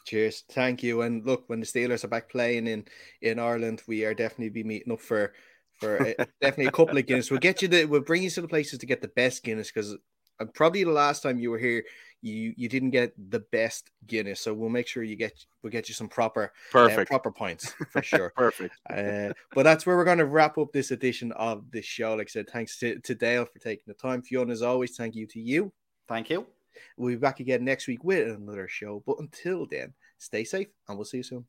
Cheers, 0.06 0.44
thank 0.52 0.84
you. 0.84 1.02
And 1.02 1.26
look, 1.26 1.46
when 1.48 1.60
the 1.60 1.66
Steelers 1.66 2.04
are 2.04 2.10
back 2.10 2.30
playing 2.30 2.68
in 2.68 2.86
in 3.22 3.40
Ireland, 3.40 3.82
we 3.88 4.04
are 4.06 4.14
definitely 4.14 4.50
be 4.50 4.64
meeting 4.64 4.92
up 4.92 5.00
for 5.00 5.34
for 5.80 5.98
a, 5.98 6.16
definitely 6.42 6.68
a 6.68 6.72
couple 6.72 6.98
of 6.98 7.06
Guinness. 7.06 7.32
We'll 7.32 7.40
get 7.40 7.62
you 7.62 7.68
the 7.68 7.86
we'll 7.86 8.02
bring 8.02 8.24
you 8.24 8.30
to 8.32 8.42
the 8.42 8.48
places 8.48 8.80
to 8.80 8.86
get 8.86 9.02
the 9.02 9.08
best 9.10 9.44
Guinness 9.44 9.72
because 9.72 9.96
uh, 10.40 10.46
probably 10.54 10.84
the 10.84 10.92
last 10.92 11.24
time 11.24 11.40
you 11.40 11.50
were 11.50 11.60
here, 11.60 11.84
you 12.24 12.54
you 12.56 12.70
didn't 12.70 12.92
get 12.92 13.14
the 13.32 13.42
best 13.52 13.92
Guinness, 14.08 14.40
so 14.40 14.54
we'll 14.54 14.70
make 14.70 14.88
sure 14.88 15.04
you 15.04 15.16
get 15.16 15.34
we'll 15.62 15.72
get 15.72 15.90
you 15.90 15.96
some 15.96 16.08
proper 16.08 16.46
uh, 16.46 16.72
perfect 16.72 17.12
uh, 17.12 17.14
proper 17.14 17.32
points 17.32 17.74
for 17.92 18.02
sure. 18.02 18.32
perfect. 18.36 18.76
Uh, 18.90 19.34
but 19.54 19.64
that's 19.64 19.86
where 19.86 19.98
we're 19.98 20.06
going 20.06 20.18
to 20.18 20.26
wrap 20.26 20.58
up 20.58 20.72
this 20.72 20.92
edition 20.92 21.32
of 21.34 21.70
the 21.72 21.82
show. 21.82 22.16
Like 22.16 22.28
I 22.28 22.32
said, 22.32 22.50
thanks 22.50 22.80
to, 22.80 23.00
to 23.00 23.16
Dale 23.16 23.46
for 23.46 23.60
taking 23.60 23.84
the 23.88 23.94
time. 23.94 24.22
Fiona, 24.22 24.52
as 24.52 24.62
always, 24.62 24.96
thank 24.96 25.16
you 25.16 25.28
to 25.28 25.40
you. 25.40 25.72
Thank 26.08 26.30
you. 26.30 26.46
We'll 26.98 27.10
be 27.10 27.16
back 27.18 27.40
again 27.40 27.64
next 27.64 27.88
week 27.88 28.04
with 28.04 28.28
another 28.28 28.68
show. 28.68 29.04
But 29.06 29.20
until 29.20 29.66
then, 29.66 29.94
stay 30.18 30.44
safe 30.44 30.68
and 30.88 30.98
we'll 30.98 31.06
see 31.06 31.18
you 31.18 31.24
soon. 31.24 31.46